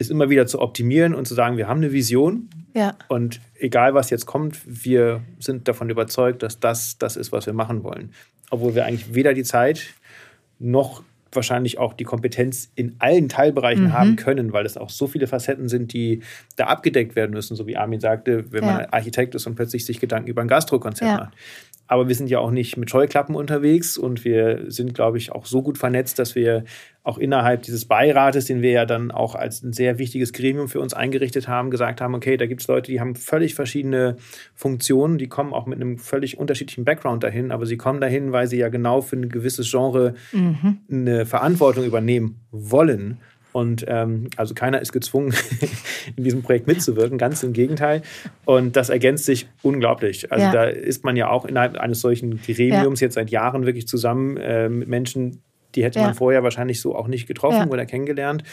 [0.00, 2.48] ist immer wieder zu optimieren und zu sagen, wir haben eine Vision.
[2.74, 2.96] Ja.
[3.08, 7.52] Und egal was jetzt kommt, wir sind davon überzeugt, dass das das ist, was wir
[7.52, 8.12] machen wollen.
[8.50, 9.94] Obwohl wir eigentlich weder die Zeit
[10.58, 13.92] noch wahrscheinlich auch die Kompetenz in allen Teilbereichen mhm.
[13.92, 16.22] haben können, weil es auch so viele Facetten sind, die
[16.56, 18.72] da abgedeckt werden müssen, so wie Armin sagte, wenn ja.
[18.72, 21.16] man Architekt ist und plötzlich sich Gedanken über ein Gastrokonzept ja.
[21.18, 21.34] macht.
[21.90, 25.44] Aber wir sind ja auch nicht mit Scheuklappen unterwegs und wir sind, glaube ich, auch
[25.44, 26.62] so gut vernetzt, dass wir
[27.02, 30.78] auch innerhalb dieses Beirates, den wir ja dann auch als ein sehr wichtiges Gremium für
[30.78, 34.18] uns eingerichtet haben, gesagt haben, okay, da gibt es Leute, die haben völlig verschiedene
[34.54, 38.46] Funktionen, die kommen auch mit einem völlig unterschiedlichen Background dahin, aber sie kommen dahin, weil
[38.46, 40.78] sie ja genau für ein gewisses Genre mhm.
[40.88, 43.18] eine Verantwortung übernehmen wollen.
[43.52, 45.34] Und ähm, also keiner ist gezwungen,
[46.16, 48.02] in diesem Projekt mitzuwirken, ganz im Gegenteil.
[48.44, 50.30] Und das ergänzt sich unglaublich.
[50.30, 50.52] Also ja.
[50.52, 53.06] da ist man ja auch innerhalb eines solchen Gremiums ja.
[53.06, 55.42] jetzt seit Jahren wirklich zusammen äh, mit Menschen,
[55.74, 56.06] die hätte ja.
[56.06, 58.44] man vorher wahrscheinlich so auch nicht getroffen oder kennengelernt.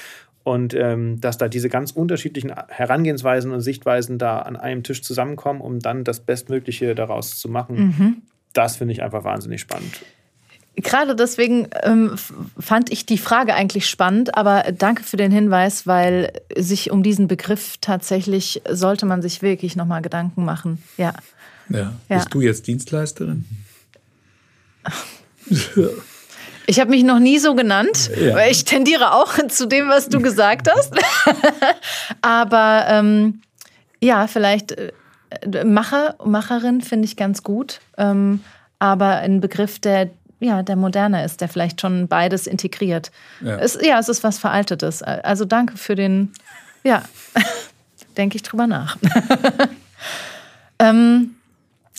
[0.44, 5.60] Und ähm, dass da diese ganz unterschiedlichen Herangehensweisen und Sichtweisen da an einem Tisch zusammenkommen,
[5.60, 8.22] um dann das Bestmögliche daraus zu machen, mhm.
[8.54, 10.06] das finde ich einfach wahnsinnig spannend.
[10.80, 12.16] Gerade deswegen ähm,
[12.60, 17.28] fand ich die Frage eigentlich spannend, aber danke für den Hinweis, weil sich um diesen
[17.28, 20.84] Begriff tatsächlich sollte man sich wirklich nochmal Gedanken machen.
[20.98, 21.14] Ja.
[21.70, 21.94] ja.
[22.10, 22.18] ja.
[22.18, 23.46] Bist du jetzt Dienstleisterin?
[26.70, 28.36] Ich habe mich noch nie so genannt, ja.
[28.36, 30.94] weil ich tendiere auch zu dem, was du gesagt hast.
[32.22, 33.42] aber ähm,
[34.02, 34.92] ja, vielleicht äh,
[35.64, 37.80] Macher, Macherin finde ich ganz gut.
[37.98, 38.42] Ähm,
[38.80, 40.10] aber ein Begriff, der
[40.40, 43.12] ja, der moderne ist, der vielleicht schon beides integriert.
[43.42, 43.58] Ja.
[43.58, 45.02] Es, ja, es ist was Veraltetes.
[45.02, 46.32] Also danke für den,
[46.84, 47.04] ja,
[48.18, 48.98] denke ich drüber nach.
[50.80, 51.36] ähm,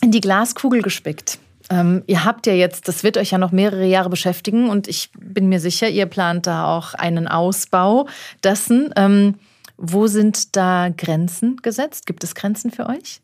[0.01, 1.39] in die Glaskugel gespickt.
[1.69, 5.11] Ähm, ihr habt ja jetzt, das wird euch ja noch mehrere Jahre beschäftigen und ich
[5.17, 8.07] bin mir sicher, ihr plant da auch einen Ausbau
[8.43, 8.91] dessen.
[8.95, 9.35] Ähm,
[9.77, 12.05] wo sind da Grenzen gesetzt?
[12.05, 13.21] Gibt es Grenzen für euch?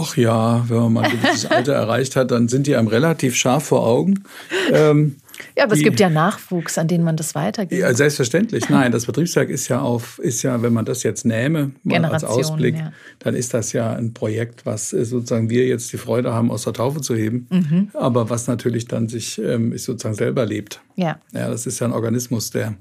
[0.00, 3.34] Ach ja, wenn man mal ein gewisses Alter erreicht hat, dann sind die einem relativ
[3.34, 4.24] scharf vor Augen.
[4.72, 5.16] Ähm,
[5.56, 7.80] ja, aber die, es gibt ja Nachwuchs, an den man das weitergibt.
[7.80, 8.68] Ja, selbstverständlich.
[8.70, 12.76] Nein, das Betriebswerk ist ja auf, ist ja, wenn man das jetzt nähme, als Ausblick,
[12.76, 12.92] ja.
[13.20, 16.64] dann ist das ja ein Projekt, was äh, sozusagen wir jetzt die Freude haben, aus
[16.64, 17.88] der Taufe zu heben, mhm.
[17.94, 20.80] aber was natürlich dann sich ähm, sozusagen selber lebt.
[20.96, 21.18] Ja.
[21.32, 22.74] Ja, das ist ja ein Organismus, der,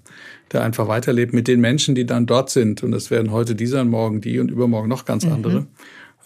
[0.51, 2.83] der einfach weiterlebt mit den Menschen, die dann dort sind.
[2.83, 5.33] Und das werden heute dieser und morgen die und übermorgen noch ganz mhm.
[5.33, 5.57] andere.
[5.57, 5.65] Äh,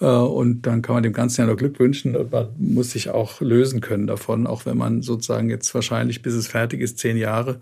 [0.06, 3.42] und dann kann man dem Ganzen ja noch Glück wünschen und man muss sich auch
[3.42, 7.62] lösen können davon, auch wenn man sozusagen jetzt wahrscheinlich, bis es fertig ist, zehn Jahre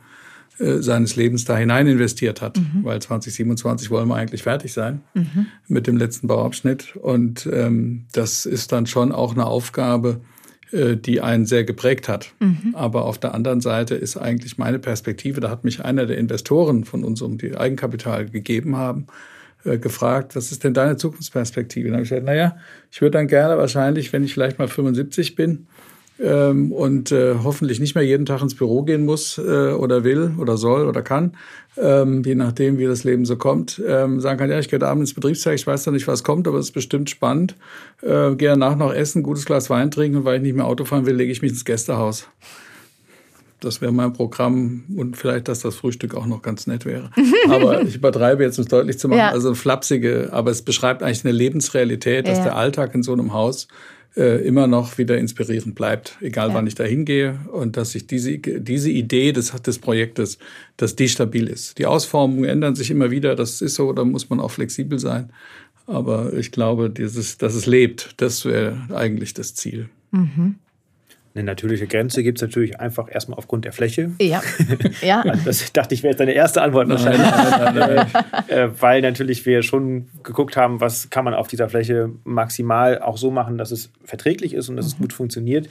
[0.60, 2.58] äh, seines Lebens da hinein investiert hat.
[2.58, 2.84] Mhm.
[2.84, 5.48] Weil 2027 wollen wir eigentlich fertig sein mhm.
[5.68, 6.98] mit dem letzten Bauabschnitt.
[6.98, 10.20] Und ähm, das ist dann schon auch eine Aufgabe,
[10.72, 12.34] äh, die einen sehr geprägt hat.
[12.40, 12.74] Mhm.
[12.74, 16.84] Aber auf der anderen Seite ist eigentlich meine Perspektive, da hat mich einer der Investoren
[16.84, 19.08] von uns um die Eigenkapital gegeben haben,
[19.66, 21.88] äh, gefragt, was ist denn deine Zukunftsperspektive?
[21.88, 22.58] Dann habe ich gesagt, naja,
[22.92, 25.68] ich würde dann gerne wahrscheinlich, wenn ich vielleicht mal 75 bin
[26.20, 30.34] ähm, und äh, hoffentlich nicht mehr jeden Tag ins Büro gehen muss äh, oder will
[30.38, 31.34] oder soll oder kann,
[31.78, 35.12] ähm, je nachdem, wie das Leben so kommt, ähm, sagen kann, ja, ich gehe abends
[35.12, 37.56] ins Betriebswerk, ich weiß noch nicht, was kommt, aber es ist bestimmt spannend.
[38.02, 40.86] Äh, gehe danach noch essen, gutes Glas Wein trinken und weil ich nicht mehr Auto
[40.86, 42.28] fahren will, lege ich mich ins Gästehaus
[43.60, 47.10] das wäre mein Programm und vielleicht, dass das Frühstück auch noch ganz nett wäre.
[47.50, 49.20] aber ich übertreibe jetzt, um es deutlich zu machen.
[49.20, 49.32] Ja.
[49.32, 52.46] Also flapsige, aber es beschreibt eigentlich eine Lebensrealität, dass ja.
[52.46, 53.68] der Alltag in so einem Haus
[54.16, 56.54] äh, immer noch wieder inspirierend bleibt, egal ja.
[56.56, 60.40] wann ich da hingehe und dass sich diese, diese Idee des, des Projektes,
[60.78, 61.78] dass die stabil ist.
[61.78, 65.32] Die Ausformungen ändern sich immer wieder, das ist so, da muss man auch flexibel sein.
[65.86, 69.90] Aber ich glaube, dieses, dass es lebt, das wäre eigentlich das Ziel.
[70.12, 70.56] Mhm.
[71.36, 74.12] Eine natürliche Grenze gibt es natürlich einfach erstmal aufgrund der Fläche.
[74.20, 74.42] Ja.
[75.02, 75.24] ja.
[75.30, 77.22] Also das dachte ich wäre jetzt deine erste Antwort wahrscheinlich.
[77.22, 81.70] Nein, nein, nein, äh, weil natürlich wir schon geguckt haben, was kann man auf dieser
[81.70, 84.92] Fläche maximal auch so machen, dass es verträglich ist und dass mhm.
[84.92, 85.70] es gut funktioniert.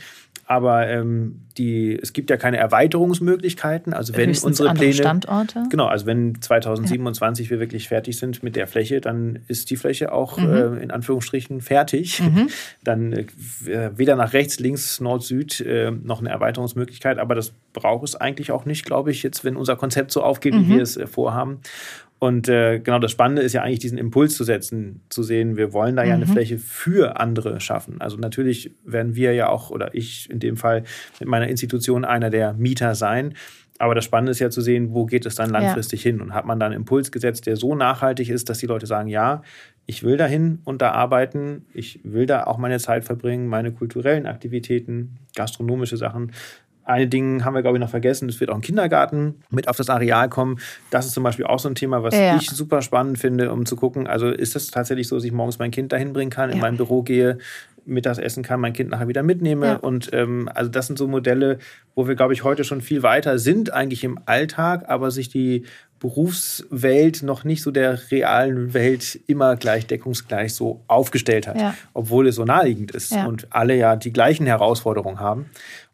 [0.50, 3.92] Aber ähm, die, es gibt ja keine Erweiterungsmöglichkeiten.
[3.92, 4.94] Also wenn Höchstens unsere Pläne.
[4.94, 5.64] Standorte.
[5.68, 7.50] Genau, also wenn 2027 ja.
[7.50, 10.78] wir wirklich fertig sind mit der Fläche, dann ist die Fläche auch mhm.
[10.78, 12.22] äh, in Anführungsstrichen fertig.
[12.22, 12.48] Mhm.
[12.82, 13.26] Dann äh,
[13.94, 17.18] weder nach rechts, links, Nord, Süd äh, noch eine Erweiterungsmöglichkeit.
[17.18, 20.54] Aber das braucht es eigentlich auch nicht, glaube ich, jetzt, wenn unser Konzept so aufgeht,
[20.54, 20.60] mhm.
[20.70, 21.60] wie wir es äh, vorhaben.
[22.18, 25.72] Und äh, genau das Spannende ist ja eigentlich, diesen Impuls zu setzen, zu sehen, wir
[25.72, 26.30] wollen da ja eine mhm.
[26.30, 28.00] Fläche für andere schaffen.
[28.00, 30.82] Also natürlich werden wir ja auch, oder ich in dem Fall
[31.20, 33.34] mit meiner Institution einer der Mieter sein.
[33.78, 36.10] Aber das Spannende ist ja zu sehen, wo geht es dann langfristig ja.
[36.10, 36.20] hin?
[36.20, 39.08] Und hat man dann einen Impuls gesetzt, der so nachhaltig ist, dass die Leute sagen,
[39.08, 39.42] ja,
[39.86, 44.26] ich will dahin und da arbeiten, ich will da auch meine Zeit verbringen, meine kulturellen
[44.26, 46.32] Aktivitäten, gastronomische Sachen
[46.88, 48.28] eine Ding haben wir, glaube ich, noch vergessen.
[48.28, 50.58] Es wird auch ein Kindergarten mit auf das Areal kommen.
[50.90, 52.36] Das ist zum Beispiel auch so ein Thema, was ja.
[52.36, 55.58] ich super spannend finde, um zu gucken, also ist das tatsächlich so, dass ich morgens
[55.58, 56.54] mein Kind dahin bringen kann, ja.
[56.54, 57.38] in mein Büro gehe,
[57.84, 59.66] mittags essen kann, mein Kind nachher wieder mitnehme.
[59.66, 59.76] Ja.
[59.76, 61.58] Und ähm, also das sind so Modelle,
[61.94, 65.64] wo wir, glaube ich, heute schon viel weiter sind, eigentlich im Alltag, aber sich die
[66.00, 71.74] Berufswelt noch nicht so der realen Welt immer gleich deckungsgleich so aufgestellt hat, ja.
[71.92, 73.26] obwohl es so naheliegend ist ja.
[73.26, 75.46] und alle ja die gleichen Herausforderungen haben.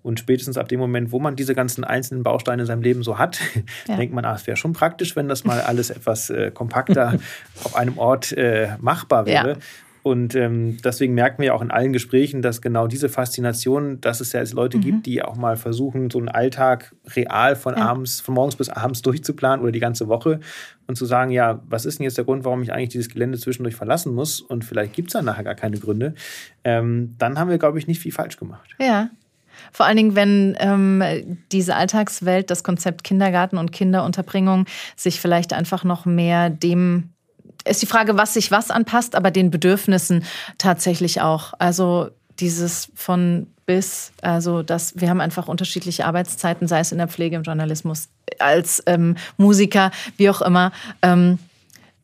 [0.04, 3.18] Und spätestens ab dem Moment, wo man diese ganzen einzelnen Bausteine in seinem Leben so
[3.18, 3.40] hat,
[3.88, 3.96] ja.
[3.96, 7.14] denkt man, ah, es wäre schon praktisch, wenn das mal alles etwas äh, kompakter
[7.64, 9.56] auf einem Ort äh, machbar wäre.
[10.02, 14.34] Und ähm, deswegen merken wir auch in allen Gesprächen, dass genau diese Faszination, dass es
[14.34, 14.82] ja jetzt Leute mhm.
[14.82, 17.88] gibt, die auch mal versuchen, so einen Alltag real von ja.
[17.88, 20.40] abends, von morgens bis abends durchzuplanen oder die ganze Woche
[20.86, 23.38] und zu sagen, ja, was ist denn jetzt der Grund, warum ich eigentlich dieses Gelände
[23.38, 24.42] zwischendurch verlassen muss?
[24.42, 26.14] Und vielleicht gibt es dann nachher gar keine Gründe.
[26.64, 28.76] Ähm, dann haben wir, glaube ich, nicht viel falsch gemacht.
[28.78, 29.08] Ja.
[29.74, 31.02] Vor allen Dingen, wenn ähm,
[31.50, 37.10] diese Alltagswelt, das Konzept Kindergarten und Kinderunterbringung sich vielleicht einfach noch mehr dem
[37.66, 40.24] ist die Frage, was sich was anpasst, aber den Bedürfnissen
[40.58, 41.54] tatsächlich auch.
[41.58, 47.08] Also dieses von bis, also das, wir haben einfach unterschiedliche Arbeitszeiten, sei es in der
[47.08, 50.72] Pflege, im Journalismus, als ähm, Musiker, wie auch immer.
[51.00, 51.38] Ähm,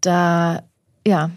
[0.01, 0.63] da,
[1.07, 1.31] ja,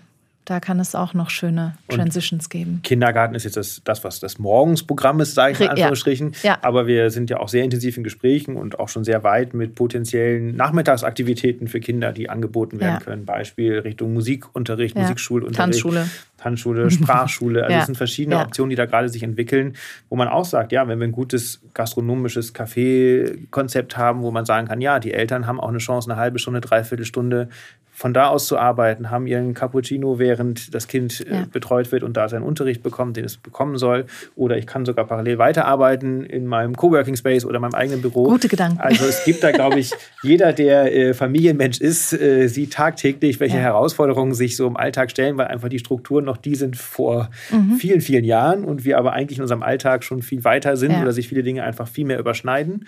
[0.46, 2.80] da kann es auch noch schöne Transitions und geben.
[2.84, 6.34] Kindergarten ist jetzt das, das was das Morgensprogramm ist, sage ich in Anführungsstrichen.
[6.44, 6.52] Ja.
[6.54, 6.58] Ja.
[6.62, 9.76] Aber wir sind ja auch sehr intensiv in Gesprächen und auch schon sehr weit mit
[9.76, 13.00] potenziellen Nachmittagsaktivitäten für Kinder, die angeboten werden ja.
[13.00, 13.26] können.
[13.26, 15.58] Beispiel Richtung Musikunterricht, Musikschulunterricht.
[15.58, 16.10] Tanzschule.
[16.38, 17.64] Tanzschule, Sprachschule.
[17.64, 19.76] Also es sind verschiedene Optionen, die da gerade sich entwickeln,
[20.10, 24.68] wo man auch sagt, ja, wenn wir ein gutes gastronomisches Café-Konzept haben, wo man sagen
[24.68, 27.48] kann, ja, die Eltern haben auch eine Chance, eine halbe Stunde, dreiviertel Stunde
[27.96, 30.33] von da aus zu arbeiten, haben ihren Cappuccino, während
[30.72, 31.46] das Kind äh, ja.
[31.52, 34.06] betreut wird und da seinen Unterricht bekommt, den es bekommen soll.
[34.36, 38.24] Oder ich kann sogar parallel weiterarbeiten in meinem Coworking Space oder meinem eigenen Büro.
[38.24, 38.80] Gute Gedanken.
[38.80, 39.92] Also es gibt da, glaube ich,
[40.24, 43.64] jeder, der äh, Familienmensch ist, äh, sieht tagtäglich, welche ja.
[43.64, 47.76] Herausforderungen sich so im Alltag stellen, weil einfach die Strukturen noch die sind vor mhm.
[47.76, 51.02] vielen, vielen Jahren und wir aber eigentlich in unserem Alltag schon viel weiter sind ja.
[51.02, 52.86] oder sich viele Dinge einfach viel mehr überschneiden.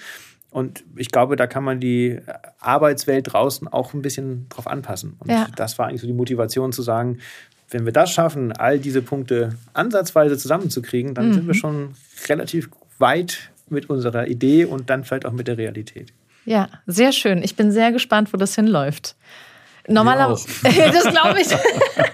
[0.56, 2.18] Und ich glaube, da kann man die
[2.62, 5.18] Arbeitswelt draußen auch ein bisschen drauf anpassen.
[5.20, 5.48] Und ja.
[5.58, 7.20] das war eigentlich so die Motivation zu sagen,
[7.72, 11.34] wenn wir das schaffen, all diese Punkte ansatzweise zusammenzukriegen, dann mhm.
[11.34, 11.60] sind wir mhm.
[11.60, 11.94] schon
[12.30, 12.70] relativ
[13.00, 16.14] weit mit unserer Idee und dann vielleicht auch mit der Realität.
[16.46, 17.44] Ja, sehr schön.
[17.44, 19.18] Ich bin sehr gespannt, wo das hinläuft.
[19.90, 21.50] Normalerweise, das glaube ich.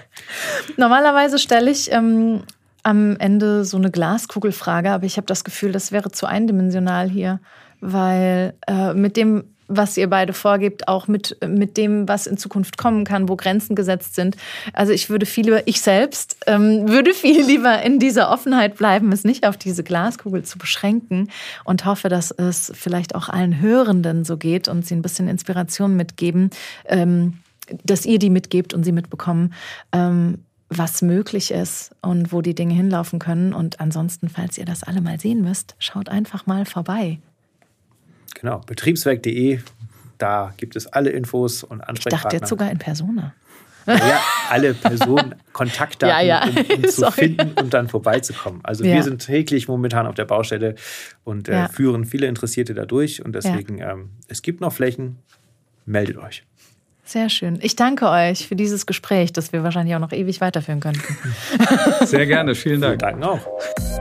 [0.76, 2.42] Normalerweise stelle ich ähm,
[2.82, 7.38] am Ende so eine Glaskugelfrage, aber ich habe das Gefühl, das wäre zu eindimensional hier
[7.82, 12.78] weil äh, mit dem, was ihr beide vorgebt, auch mit, mit dem, was in Zukunft
[12.78, 14.36] kommen kann, wo Grenzen gesetzt sind.
[14.72, 19.12] Also ich würde viel lieber, ich selbst ähm, würde viel lieber in dieser Offenheit bleiben,
[19.12, 21.28] es nicht auf diese Glaskugel zu beschränken
[21.64, 25.96] und hoffe, dass es vielleicht auch allen Hörenden so geht und sie ein bisschen Inspiration
[25.96, 26.50] mitgeben,
[26.86, 27.38] ähm,
[27.84, 29.52] dass ihr die mitgebt und sie mitbekommen.
[29.92, 30.38] Ähm,
[30.74, 33.52] was möglich ist und wo die Dinge hinlaufen können.
[33.52, 37.18] Und ansonsten, falls ihr das alle mal sehen müsst, schaut einfach mal vorbei.
[38.34, 39.60] Genau, betriebswerk.de,
[40.18, 42.16] da gibt es alle Infos und Ansprechpartner.
[42.16, 43.34] Ich dachte jetzt sogar in Persona.
[43.86, 46.48] Ja, alle Personen, Kontaktdaten, ja, ja.
[46.48, 48.60] um, um zu finden und dann vorbeizukommen.
[48.62, 48.94] Also ja.
[48.94, 50.76] wir sind täglich momentan auf der Baustelle
[51.24, 53.24] und äh, führen viele Interessierte da durch.
[53.24, 55.18] Und deswegen, ähm, es gibt noch Flächen,
[55.84, 56.44] meldet euch.
[57.04, 57.58] Sehr schön.
[57.60, 61.02] Ich danke euch für dieses Gespräch, das wir wahrscheinlich auch noch ewig weiterführen könnten.
[62.06, 63.02] Sehr gerne, vielen Dank.
[63.02, 63.91] Vielen Dank auch.